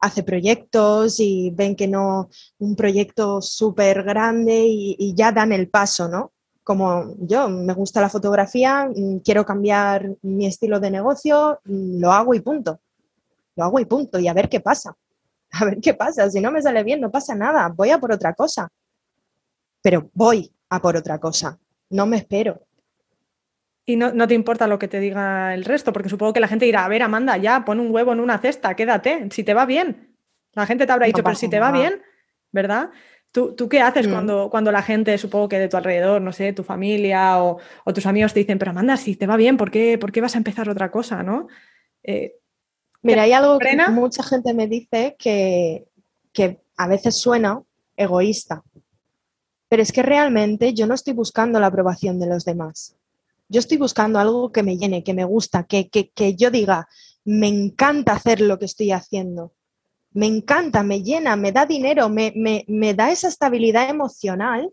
hace 0.00 0.22
proyectos 0.22 1.20
y 1.20 1.50
ven 1.50 1.76
que 1.76 1.88
no, 1.88 2.28
un 2.58 2.76
proyecto 2.76 3.40
súper 3.40 4.02
grande 4.02 4.64
y, 4.66 5.14
ya 5.14 5.32
dan 5.32 5.52
el 5.52 5.68
paso, 5.68 6.08
¿no? 6.08 6.32
Como 6.62 7.14
yo, 7.18 7.48
me 7.48 7.74
gusta 7.74 8.00
la 8.00 8.08
fotografía, 8.08 8.88
mm, 8.94 9.18
quiero 9.18 9.44
cambiar 9.44 10.16
mi 10.22 10.46
estilo 10.46 10.80
de 10.80 10.90
negocio, 10.90 11.60
mm, 11.64 12.00
lo 12.00 12.12
hago 12.12 12.34
y 12.34 12.40
punto. 12.40 12.80
Lo 13.56 13.64
hago 13.64 13.78
y 13.78 13.84
punto, 13.84 14.18
y 14.18 14.28
a 14.28 14.34
ver 14.34 14.48
qué 14.48 14.60
pasa. 14.60 14.96
A 15.56 15.64
ver 15.66 15.78
qué 15.80 15.94
pasa. 15.94 16.28
Si 16.30 16.40
no 16.40 16.50
me 16.50 16.60
sale 16.60 16.82
bien, 16.82 17.00
no 17.00 17.12
pasa 17.12 17.34
nada, 17.34 17.68
voy 17.68 17.90
a 17.90 17.98
por 17.98 18.10
otra 18.10 18.34
cosa. 18.34 18.68
Pero 19.82 20.10
voy 20.12 20.52
a 20.68 20.80
por 20.80 20.96
otra 20.96 21.20
cosa, 21.20 21.58
no 21.90 22.06
me 22.06 22.16
espero. 22.16 22.60
Y 23.86 23.96
no, 23.96 24.26
te 24.26 24.34
importa 24.34 24.66
lo 24.66 24.78
que 24.78 24.88
te 24.88 24.98
diga 24.98 25.52
el 25.54 25.64
resto, 25.64 25.92
porque 25.92 26.08
supongo 26.08 26.32
que 26.32 26.40
la 26.40 26.48
gente 26.48 26.64
dirá, 26.64 26.86
a 26.86 26.88
ver, 26.88 27.02
Amanda, 27.02 27.36
ya, 27.36 27.64
pon 27.64 27.80
un 27.80 27.92
huevo 27.92 28.12
en 28.12 28.20
una 28.20 28.38
cesta, 28.38 28.74
quédate, 28.74 29.28
si 29.30 29.44
te 29.44 29.52
va 29.52 29.66
bien. 29.66 30.16
La 30.54 30.64
gente 30.66 30.86
te 30.86 30.92
habrá 30.92 31.06
dicho, 31.06 31.22
pero 31.22 31.36
si 31.36 31.50
te 31.50 31.60
va 31.60 31.70
bien, 31.70 32.00
¿verdad? 32.50 32.90
¿Tú, 33.30 33.68
qué 33.68 33.80
haces 33.80 34.06
mm. 34.06 34.10
cuando, 34.10 34.48
cuando 34.48 34.72
la 34.72 34.80
gente, 34.80 35.18
supongo 35.18 35.48
que 35.48 35.58
de 35.58 35.68
tu 35.68 35.76
alrededor, 35.76 36.22
no 36.22 36.32
sé, 36.32 36.52
tu 36.52 36.62
familia 36.62 37.42
o, 37.42 37.58
tus 37.92 38.06
amigos 38.06 38.32
te 38.32 38.40
dicen, 38.40 38.58
pero 38.58 38.70
Amanda, 38.70 38.96
si 38.96 39.16
te 39.16 39.26
va 39.26 39.36
bien, 39.36 39.56
¿por 39.56 39.70
qué, 39.70 39.98
por 39.98 40.12
qué 40.12 40.20
vas 40.20 40.34
a 40.34 40.38
empezar 40.38 40.68
otra 40.68 40.90
cosa, 40.90 41.22
no? 41.22 41.48
Eh, 42.04 42.36
Mira, 43.02 43.22
hay 43.22 43.32
algo 43.32 43.58
que 43.58 43.76
mucha 43.90 44.22
gente 44.22 44.54
me 44.54 44.66
dice 44.66 45.16
que, 45.18 45.84
que 46.32 46.62
a 46.76 46.88
veces 46.88 47.20
suena 47.20 47.60
egoísta, 47.96 48.62
pero 49.68 49.82
es 49.82 49.92
que 49.92 50.02
realmente 50.02 50.72
yo 50.72 50.86
no 50.86 50.94
estoy 50.94 51.12
buscando 51.12 51.60
la 51.60 51.66
aprobación 51.66 52.18
de 52.18 52.28
los 52.28 52.44
demás. 52.44 52.96
Yo 53.48 53.60
estoy 53.60 53.76
buscando 53.76 54.18
algo 54.18 54.52
que 54.52 54.62
me 54.62 54.76
llene, 54.76 55.04
que 55.04 55.14
me 55.14 55.24
gusta, 55.24 55.64
que, 55.64 55.88
que, 55.88 56.34
yo 56.34 56.50
diga, 56.50 56.88
me 57.24 57.48
encanta 57.48 58.12
hacer 58.12 58.40
lo 58.40 58.58
que 58.58 58.64
estoy 58.64 58.92
haciendo. 58.92 59.52
Me 60.12 60.26
encanta, 60.26 60.82
me 60.82 61.02
llena, 61.02 61.36
me 61.36 61.52
da 61.52 61.66
dinero, 61.66 62.08
me, 62.08 62.32
me, 62.66 62.94
da 62.94 63.10
esa 63.10 63.28
estabilidad 63.28 63.90
emocional 63.90 64.70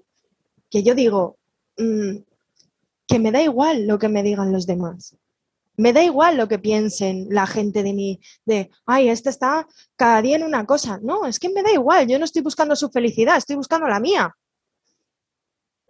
que 0.70 0.84
yo 0.84 0.96
digo, 0.96 1.38
mm, 1.78 2.18
que 3.08 3.20
me 3.20 3.32
da 3.32 3.42
igual 3.42 3.88
lo 3.88 4.00
que 4.00 4.08
me 4.08 4.24
digan 4.24 4.54
los 4.54 4.66
demás. 4.68 5.18
Me 5.78 5.94
da 5.94 6.04
igual 6.04 6.38
lo 6.38 6.48
que 6.48 6.60
piensen 6.60 7.28
la 7.30 7.48
gente 7.48 7.82
de 7.82 7.94
mí, 7.94 8.20
de, 8.46 8.70
ay, 8.86 9.10
este 9.10 9.30
está 9.30 9.68
cada 9.96 10.22
día 10.22 10.36
en 10.36 10.44
una 10.44 10.66
cosa. 10.66 11.00
No, 11.02 11.26
es 11.26 11.40
que 11.40 11.50
me 11.50 11.64
da 11.64 11.72
igual, 11.72 12.08
yo 12.08 12.20
no 12.20 12.26
estoy 12.26 12.42
buscando 12.42 12.76
su 12.76 12.90
felicidad, 12.90 13.38
estoy 13.38 13.56
buscando 13.56 13.88
la 13.88 14.00
mía. 14.00 14.36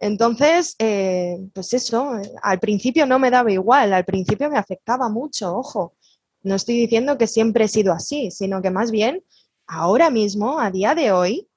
Entonces, 0.02 0.74
eh, 0.80 1.38
pues 1.54 1.72
eso, 1.74 2.20
al 2.42 2.58
principio 2.58 3.06
no 3.06 3.20
me 3.20 3.30
daba 3.30 3.52
igual, 3.52 3.92
al 3.92 4.04
principio 4.04 4.50
me 4.50 4.58
afectaba 4.58 5.08
mucho, 5.08 5.56
ojo. 5.56 5.94
No 6.42 6.56
estoy 6.56 6.74
diciendo 6.74 7.16
que 7.16 7.28
siempre 7.28 7.66
he 7.66 7.68
sido 7.68 7.92
así, 7.92 8.32
sino 8.32 8.60
que 8.60 8.70
más 8.70 8.90
bien 8.90 9.22
ahora 9.64 10.10
mismo, 10.10 10.58
a 10.58 10.72
día 10.72 10.96
de 10.96 11.12
hoy, 11.12 11.48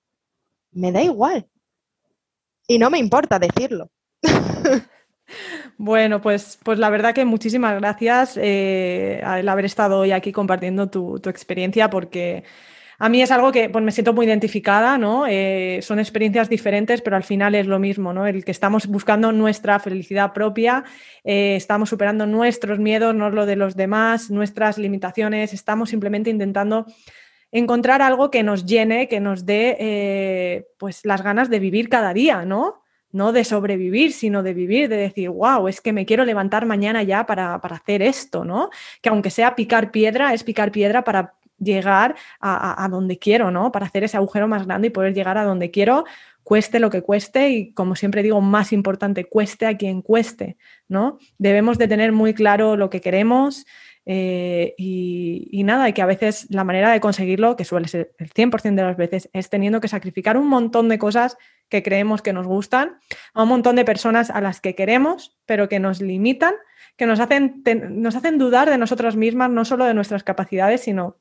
me 0.71 0.91
da 0.91 1.01
igual. 1.01 1.47
Y 2.67 2.77
no 2.77 2.91
me 2.91 2.99
importa 2.99 3.39
decirlo. 3.39 3.89
Bueno, 5.77 6.21
pues, 6.21 6.57
pues 6.63 6.79
la 6.79 6.89
verdad 6.89 7.13
que 7.13 7.25
muchísimas 7.25 7.75
gracias 7.81 8.37
eh, 8.37 9.21
al 9.25 9.49
haber 9.49 9.65
estado 9.65 9.99
hoy 9.99 10.11
aquí 10.11 10.31
compartiendo 10.31 10.89
tu, 10.89 11.19
tu 11.19 11.29
experiencia, 11.29 11.89
porque 11.89 12.45
a 12.97 13.09
mí 13.09 13.21
es 13.21 13.31
algo 13.31 13.51
que 13.51 13.69
pues, 13.69 13.83
me 13.83 13.91
siento 13.91 14.13
muy 14.13 14.25
identificada, 14.25 14.97
¿no? 14.97 15.25
Eh, 15.27 15.79
son 15.81 15.99
experiencias 15.99 16.49
diferentes, 16.49 17.01
pero 17.01 17.15
al 17.15 17.23
final 17.23 17.55
es 17.55 17.67
lo 17.67 17.79
mismo, 17.79 18.13
¿no? 18.13 18.25
El 18.25 18.45
que 18.45 18.51
estamos 18.51 18.87
buscando 18.87 19.31
nuestra 19.31 19.79
felicidad 19.79 20.33
propia, 20.33 20.83
eh, 21.23 21.55
estamos 21.55 21.89
superando 21.89 22.25
nuestros 22.25 22.79
miedos, 22.79 23.13
no 23.13 23.29
lo 23.29 23.45
de 23.45 23.55
los 23.55 23.75
demás, 23.75 24.31
nuestras 24.31 24.77
limitaciones, 24.77 25.53
estamos 25.53 25.89
simplemente 25.89 26.29
intentando 26.29 26.85
encontrar 27.51 28.01
algo 28.01 28.31
que 28.31 28.43
nos 28.43 28.65
llene, 28.65 29.07
que 29.07 29.19
nos 29.19 29.45
dé 29.45 29.77
eh, 29.79 30.67
pues 30.77 31.05
las 31.05 31.21
ganas 31.21 31.49
de 31.49 31.59
vivir 31.59 31.89
cada 31.89 32.13
día, 32.13 32.45
¿no? 32.45 32.81
No 33.11 33.31
de 33.31 33.45
sobrevivir, 33.45 34.11
sino 34.11 34.43
de 34.43 34.53
vivir, 34.53 34.89
de 34.89 34.97
decir, 34.97 35.29
wow, 35.29 35.67
es 35.67 35.79
que 35.79 35.93
me 35.93 36.05
quiero 36.05 36.25
levantar 36.25 36.65
mañana 36.65 37.03
ya 37.03 37.25
para, 37.25 37.61
para 37.61 37.77
hacer 37.77 38.01
esto, 38.01 38.43
¿no? 38.43 38.69
Que 39.01 39.09
aunque 39.09 39.29
sea 39.29 39.55
picar 39.55 39.91
piedra, 39.91 40.33
es 40.33 40.43
picar 40.43 40.71
piedra 40.71 41.03
para 41.03 41.35
llegar 41.57 42.15
a, 42.39 42.87
donde 42.89 43.17
quiero, 43.17 43.51
¿no? 43.51 43.71
Para 43.71 43.85
hacer 43.85 44.03
ese 44.03 44.17
agujero 44.17 44.47
más 44.47 44.65
grande 44.65 44.87
y 44.87 44.91
poder 44.91 45.13
llegar 45.13 45.37
a 45.37 45.43
donde 45.43 45.71
quiero, 45.71 46.05
cueste 46.43 46.79
lo 46.79 46.89
que 46.89 47.01
cueste 47.01 47.49
y 47.49 47.73
como 47.73 47.95
siempre 47.95 48.23
digo, 48.23 48.41
más 48.41 48.71
importante, 48.73 49.25
cueste 49.25 49.65
a 49.65 49.77
quien 49.77 50.01
cueste, 50.01 50.57
¿no? 50.87 51.17
Debemos 51.37 51.77
de 51.77 51.87
tener 51.87 52.11
muy 52.11 52.33
claro 52.33 52.77
lo 52.77 52.89
que 52.89 53.01
queremos 53.01 53.65
eh, 54.05 54.75
y, 54.77 55.63
nada, 55.63 55.89
y 55.89 55.93
que 55.93 56.03
a 56.03 56.05
veces 56.05 56.45
la 56.49 56.63
manera 56.63 56.91
de 56.91 56.99
conseguirlo, 56.99 57.55
que 57.55 57.65
suele 57.65 57.87
ser 57.87 58.13
el 58.19 58.29
100% 58.29 58.75
de 58.75 58.83
las 58.83 58.97
veces, 58.97 59.29
es 59.33 59.49
teniendo 59.49 59.81
que 59.81 59.87
sacrificar 59.87 60.37
un 60.37 60.47
montón 60.47 60.89
de 60.89 60.99
cosas 60.99 61.37
que 61.69 61.81
creemos 61.81 62.21
que 62.21 62.33
nos 62.33 62.45
gustan, 62.45 62.99
a 63.33 63.43
un 63.43 63.49
montón 63.49 63.75
de 63.75 63.85
personas 63.85 64.29
a 64.29 64.41
las 64.41 64.61
que 64.61 64.75
queremos, 64.75 65.35
pero 65.47 65.67
que 65.67 65.79
nos 65.79 66.01
limitan, 66.01 66.53
que 66.95 67.07
nos 67.07 67.19
hacen, 67.19 67.63
nos 67.89 68.15
hacen 68.15 68.37
dudar 68.37 68.69
de 68.69 68.77
nosotras 68.77 69.15
mismas, 69.15 69.49
no 69.49 69.65
solo 69.65 69.85
de 69.85 69.95
nuestras 69.95 70.23
capacidades, 70.23 70.81
sino 70.81 71.17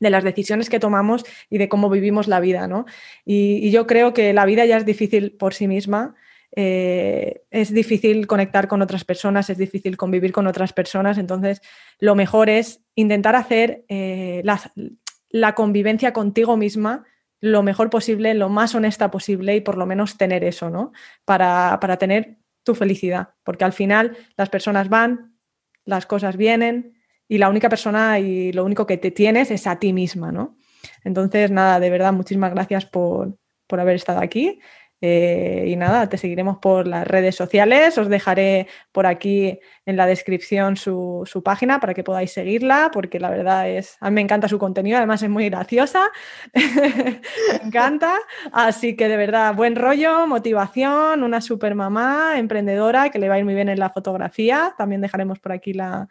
de 0.00 0.10
las 0.10 0.24
decisiones 0.24 0.68
que 0.68 0.80
tomamos 0.80 1.24
y 1.50 1.58
de 1.58 1.68
cómo 1.68 1.88
vivimos 1.88 2.28
la 2.28 2.40
vida, 2.40 2.68
¿no? 2.68 2.86
Y, 3.24 3.70
yo 3.70 3.86
creo 3.86 4.12
que 4.12 4.32
la 4.32 4.44
vida 4.44 4.64
ya 4.64 4.76
es 4.76 4.86
difícil 4.86 5.32
por 5.32 5.54
sí 5.54 5.68
misma, 5.68 6.14
eh, 6.54 7.42
es 7.50 7.72
difícil 7.72 8.26
conectar 8.26 8.68
con 8.68 8.82
otras 8.82 9.04
personas, 9.04 9.50
es 9.50 9.58
difícil 9.58 9.96
convivir 9.96 10.32
con 10.32 10.46
otras 10.46 10.72
personas, 10.72 11.18
entonces 11.18 11.60
lo 11.98 12.14
mejor 12.14 12.48
es 12.48 12.80
intentar 12.94 13.36
hacer 13.36 13.84
eh, 13.88 14.42
la, 14.44 15.54
convivencia 15.54 16.12
contigo 16.12 16.56
misma 16.56 17.04
lo 17.40 17.62
mejor 17.62 17.90
posible, 17.90 18.32
lo 18.32 18.48
más 18.48 18.74
honesta 18.74 19.10
posible 19.10 19.54
y 19.56 19.60
por 19.60 19.76
lo 19.76 19.84
menos 19.84 20.16
tener 20.16 20.42
eso, 20.42 20.70
¿no? 20.70 20.92
Para, 21.26 21.78
para 21.80 21.98
tener 21.98 22.38
tu 22.64 22.74
felicidad, 22.74 23.30
porque 23.44 23.64
al 23.64 23.72
final 23.72 24.16
las 24.36 24.48
personas 24.48 24.88
van, 24.88 25.36
las 25.84 26.06
cosas 26.06 26.36
vienen, 26.36 26.95
y 27.28 27.38
la 27.38 27.48
única 27.48 27.68
persona 27.68 28.18
y 28.18 28.52
lo 28.52 28.64
único 28.64 28.86
que 28.86 28.96
te 28.96 29.10
tienes 29.10 29.50
es 29.50 29.66
a 29.66 29.78
ti 29.78 29.92
misma, 29.92 30.32
¿no? 30.32 30.56
Entonces, 31.04 31.50
nada, 31.50 31.80
de 31.80 31.90
verdad, 31.90 32.12
muchísimas 32.12 32.52
gracias 32.52 32.86
por, 32.86 33.36
por 33.66 33.80
haber 33.80 33.96
estado 33.96 34.20
aquí. 34.20 34.60
Eh, 35.02 35.66
y 35.68 35.76
nada, 35.76 36.08
te 36.08 36.16
seguiremos 36.16 36.56
por 36.56 36.86
las 36.86 37.06
redes 37.06 37.36
sociales. 37.36 37.98
Os 37.98 38.08
dejaré 38.08 38.66
por 38.92 39.06
aquí 39.06 39.58
en 39.84 39.96
la 39.96 40.06
descripción 40.06 40.76
su, 40.76 41.22
su, 41.26 41.42
página 41.42 41.80
para 41.80 41.92
que 41.92 42.02
podáis 42.02 42.32
seguirla, 42.32 42.90
porque 42.92 43.20
la 43.20 43.28
verdad 43.28 43.68
es, 43.68 43.98
a 44.00 44.08
mí 44.08 44.14
me 44.14 44.20
encanta 44.22 44.48
su 44.48 44.58
contenido, 44.58 44.96
además 44.96 45.22
es 45.22 45.28
muy 45.28 45.50
graciosa, 45.50 46.10
me 46.54 47.20
encanta. 47.62 48.18
Así 48.52 48.96
que 48.96 49.08
de 49.08 49.18
verdad, 49.18 49.54
buen 49.54 49.76
rollo, 49.76 50.26
motivación, 50.26 51.22
una 51.22 51.42
super 51.42 51.74
mamá, 51.74 52.38
emprendedora 52.38 53.10
que 53.10 53.18
le 53.18 53.28
va 53.28 53.34
a 53.34 53.38
ir 53.38 53.44
muy 53.44 53.54
bien 53.54 53.68
en 53.68 53.78
la 53.78 53.90
fotografía. 53.90 54.74
También 54.78 55.02
dejaremos 55.02 55.38
por 55.40 55.52
aquí 55.52 55.74
la, 55.74 56.08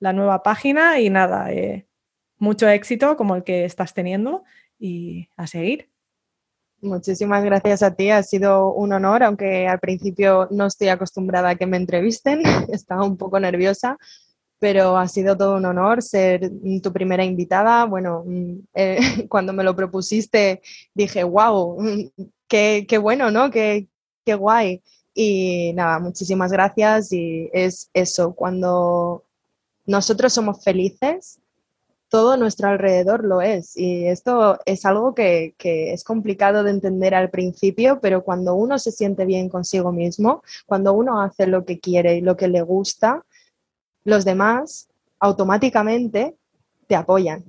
la 0.00 0.12
nueva 0.12 0.42
página 0.42 1.00
y 1.00 1.10
nada, 1.10 1.52
eh, 1.52 1.86
mucho 2.38 2.68
éxito 2.68 3.16
como 3.16 3.36
el 3.36 3.44
que 3.44 3.64
estás 3.64 3.94
teniendo 3.94 4.44
y 4.78 5.28
a 5.36 5.46
seguir. 5.46 5.90
Muchísimas 6.80 7.44
gracias 7.44 7.82
a 7.82 7.94
ti, 7.94 8.10
ha 8.10 8.22
sido 8.22 8.72
un 8.72 8.92
honor, 8.92 9.24
aunque 9.24 9.66
al 9.66 9.80
principio 9.80 10.46
no 10.52 10.66
estoy 10.66 10.88
acostumbrada 10.88 11.50
a 11.50 11.54
que 11.56 11.66
me 11.66 11.76
entrevisten, 11.76 12.42
estaba 12.72 13.02
un 13.04 13.16
poco 13.16 13.40
nerviosa, 13.40 13.98
pero 14.60 14.96
ha 14.96 15.08
sido 15.08 15.36
todo 15.36 15.56
un 15.56 15.66
honor 15.66 16.02
ser 16.02 16.50
tu 16.82 16.92
primera 16.92 17.24
invitada. 17.24 17.84
Bueno, 17.84 18.24
mm, 18.26 18.58
eh, 18.74 18.98
cuando 19.28 19.52
me 19.52 19.64
lo 19.64 19.74
propusiste 19.74 20.62
dije, 20.94 21.24
wow, 21.24 21.76
qué, 22.48 22.86
qué 22.88 22.98
bueno, 22.98 23.30
¿no? 23.30 23.50
Qué, 23.50 23.88
qué 24.24 24.34
guay. 24.34 24.82
Y 25.14 25.72
nada, 25.74 25.98
muchísimas 25.98 26.52
gracias 26.52 27.12
y 27.12 27.50
es 27.52 27.90
eso, 27.92 28.34
cuando 28.34 29.24
nosotros 29.88 30.34
somos 30.34 30.62
felices, 30.62 31.40
todo 32.10 32.36
nuestro 32.36 32.68
alrededor 32.68 33.24
lo 33.24 33.40
es. 33.40 33.74
Y 33.74 34.06
esto 34.06 34.58
es 34.66 34.84
algo 34.84 35.14
que, 35.14 35.54
es 35.58 36.04
complicado 36.04 36.62
de 36.62 36.70
entender 36.70 37.14
al 37.14 37.30
principio, 37.30 37.98
pero 38.00 38.22
cuando 38.22 38.54
uno 38.54 38.78
se 38.78 38.92
siente 38.92 39.24
bien 39.24 39.48
consigo 39.48 39.90
mismo, 39.90 40.42
cuando 40.66 40.92
uno 40.92 41.22
hace 41.22 41.46
lo 41.46 41.64
que 41.64 41.80
quiere 41.80 42.16
y 42.16 42.20
lo 42.20 42.36
que 42.36 42.48
le 42.48 42.60
gusta, 42.60 43.24
los 44.04 44.26
demás 44.26 44.88
automáticamente 45.20 46.36
te 46.86 46.94
apoyan, 46.94 47.44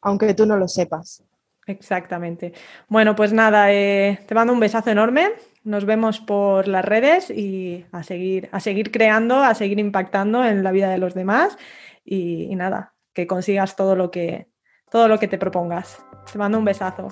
aunque 0.00 0.34
tú 0.34 0.46
no 0.46 0.56
lo 0.56 0.68
sepas. 0.68 1.24
Exactamente. 1.66 2.52
Bueno, 2.88 3.16
pues 3.16 3.32
nada, 3.32 3.72
eh, 3.72 4.20
te 4.26 4.34
mando 4.36 4.52
un 4.52 4.60
besazo 4.60 4.90
enorme. 4.90 5.32
Nos 5.64 5.84
vemos 5.84 6.18
por 6.18 6.66
las 6.66 6.84
redes 6.84 7.30
y 7.30 7.86
a 7.92 8.02
seguir, 8.02 8.48
a 8.50 8.58
seguir 8.58 8.90
creando, 8.90 9.42
a 9.42 9.54
seguir 9.54 9.78
impactando 9.78 10.44
en 10.44 10.64
la 10.64 10.72
vida 10.72 10.90
de 10.90 10.98
los 10.98 11.14
demás 11.14 11.56
y, 12.04 12.54
nada, 12.56 12.94
que 13.12 13.28
consigas 13.28 13.76
todo 13.76 13.94
lo 13.94 14.10
que, 14.10 14.48
todo 14.90 15.06
lo 15.06 15.20
que 15.20 15.28
te 15.28 15.38
propongas. 15.38 16.04
Te 16.32 16.38
mando 16.38 16.58
un 16.58 16.64
besazo. 16.64 17.08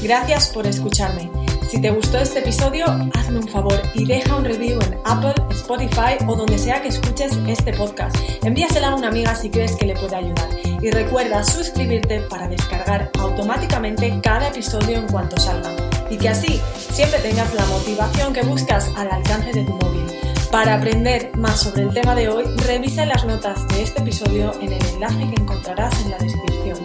Gracias 0.00 0.50
por 0.50 0.66
escucharme. 0.66 1.28
Si 1.68 1.80
te 1.80 1.90
gustó 1.90 2.18
este 2.18 2.38
episodio, 2.38 2.86
hazme 3.14 3.38
un 3.38 3.48
favor 3.48 3.80
y 3.94 4.04
deja 4.04 4.36
un 4.36 4.44
review 4.44 4.78
en 4.82 4.98
Apple, 5.04 5.34
Spotify 5.50 6.24
o 6.26 6.36
donde 6.36 6.56
sea 6.58 6.80
que 6.80 6.88
escuches 6.88 7.36
este 7.48 7.72
podcast. 7.72 8.16
Envíasela 8.44 8.90
a 8.90 8.94
una 8.94 9.08
amiga 9.08 9.34
si 9.34 9.50
crees 9.50 9.76
que 9.76 9.86
le 9.86 9.94
puede 9.94 10.16
ayudar. 10.16 10.48
Y 10.82 10.90
recuerda 10.90 11.42
suscribirte 11.42 12.20
para 12.22 12.48
descargar 12.48 13.10
automáticamente 13.18 14.20
cada 14.22 14.48
episodio 14.48 14.98
en 14.98 15.06
cuanto 15.08 15.36
salga. 15.36 15.70
Y 16.10 16.18
que 16.18 16.28
así 16.28 16.60
siempre 16.92 17.20
tengas 17.20 17.54
la 17.54 17.64
motivación 17.66 18.32
que 18.32 18.42
buscas 18.42 18.90
al 18.96 19.10
alcance 19.10 19.52
de 19.52 19.64
tu 19.64 19.72
móvil. 19.72 20.06
Para 20.50 20.74
aprender 20.74 21.30
más 21.36 21.60
sobre 21.60 21.82
el 21.82 21.94
tema 21.94 22.14
de 22.14 22.28
hoy, 22.28 22.44
revisa 22.66 23.06
las 23.06 23.24
notas 23.24 23.66
de 23.68 23.82
este 23.82 24.02
episodio 24.02 24.52
en 24.60 24.72
el 24.72 24.84
enlace 24.86 25.30
que 25.30 25.40
encontrarás 25.40 25.94
en 26.04 26.10
la 26.10 26.18
descripción. 26.18 26.78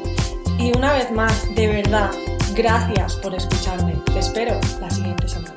Y 0.60 0.78
una 0.78 0.94
vez 0.94 1.12
más, 1.12 1.54
de 1.56 1.68
verdad, 1.68 2.12
Gracias 2.56 3.18
por 3.18 3.36
escucharme. 3.36 3.96
Te 4.06 4.20
espero 4.20 4.58
la 4.80 4.90
siguiente 4.90 5.28
semana. 5.28 5.55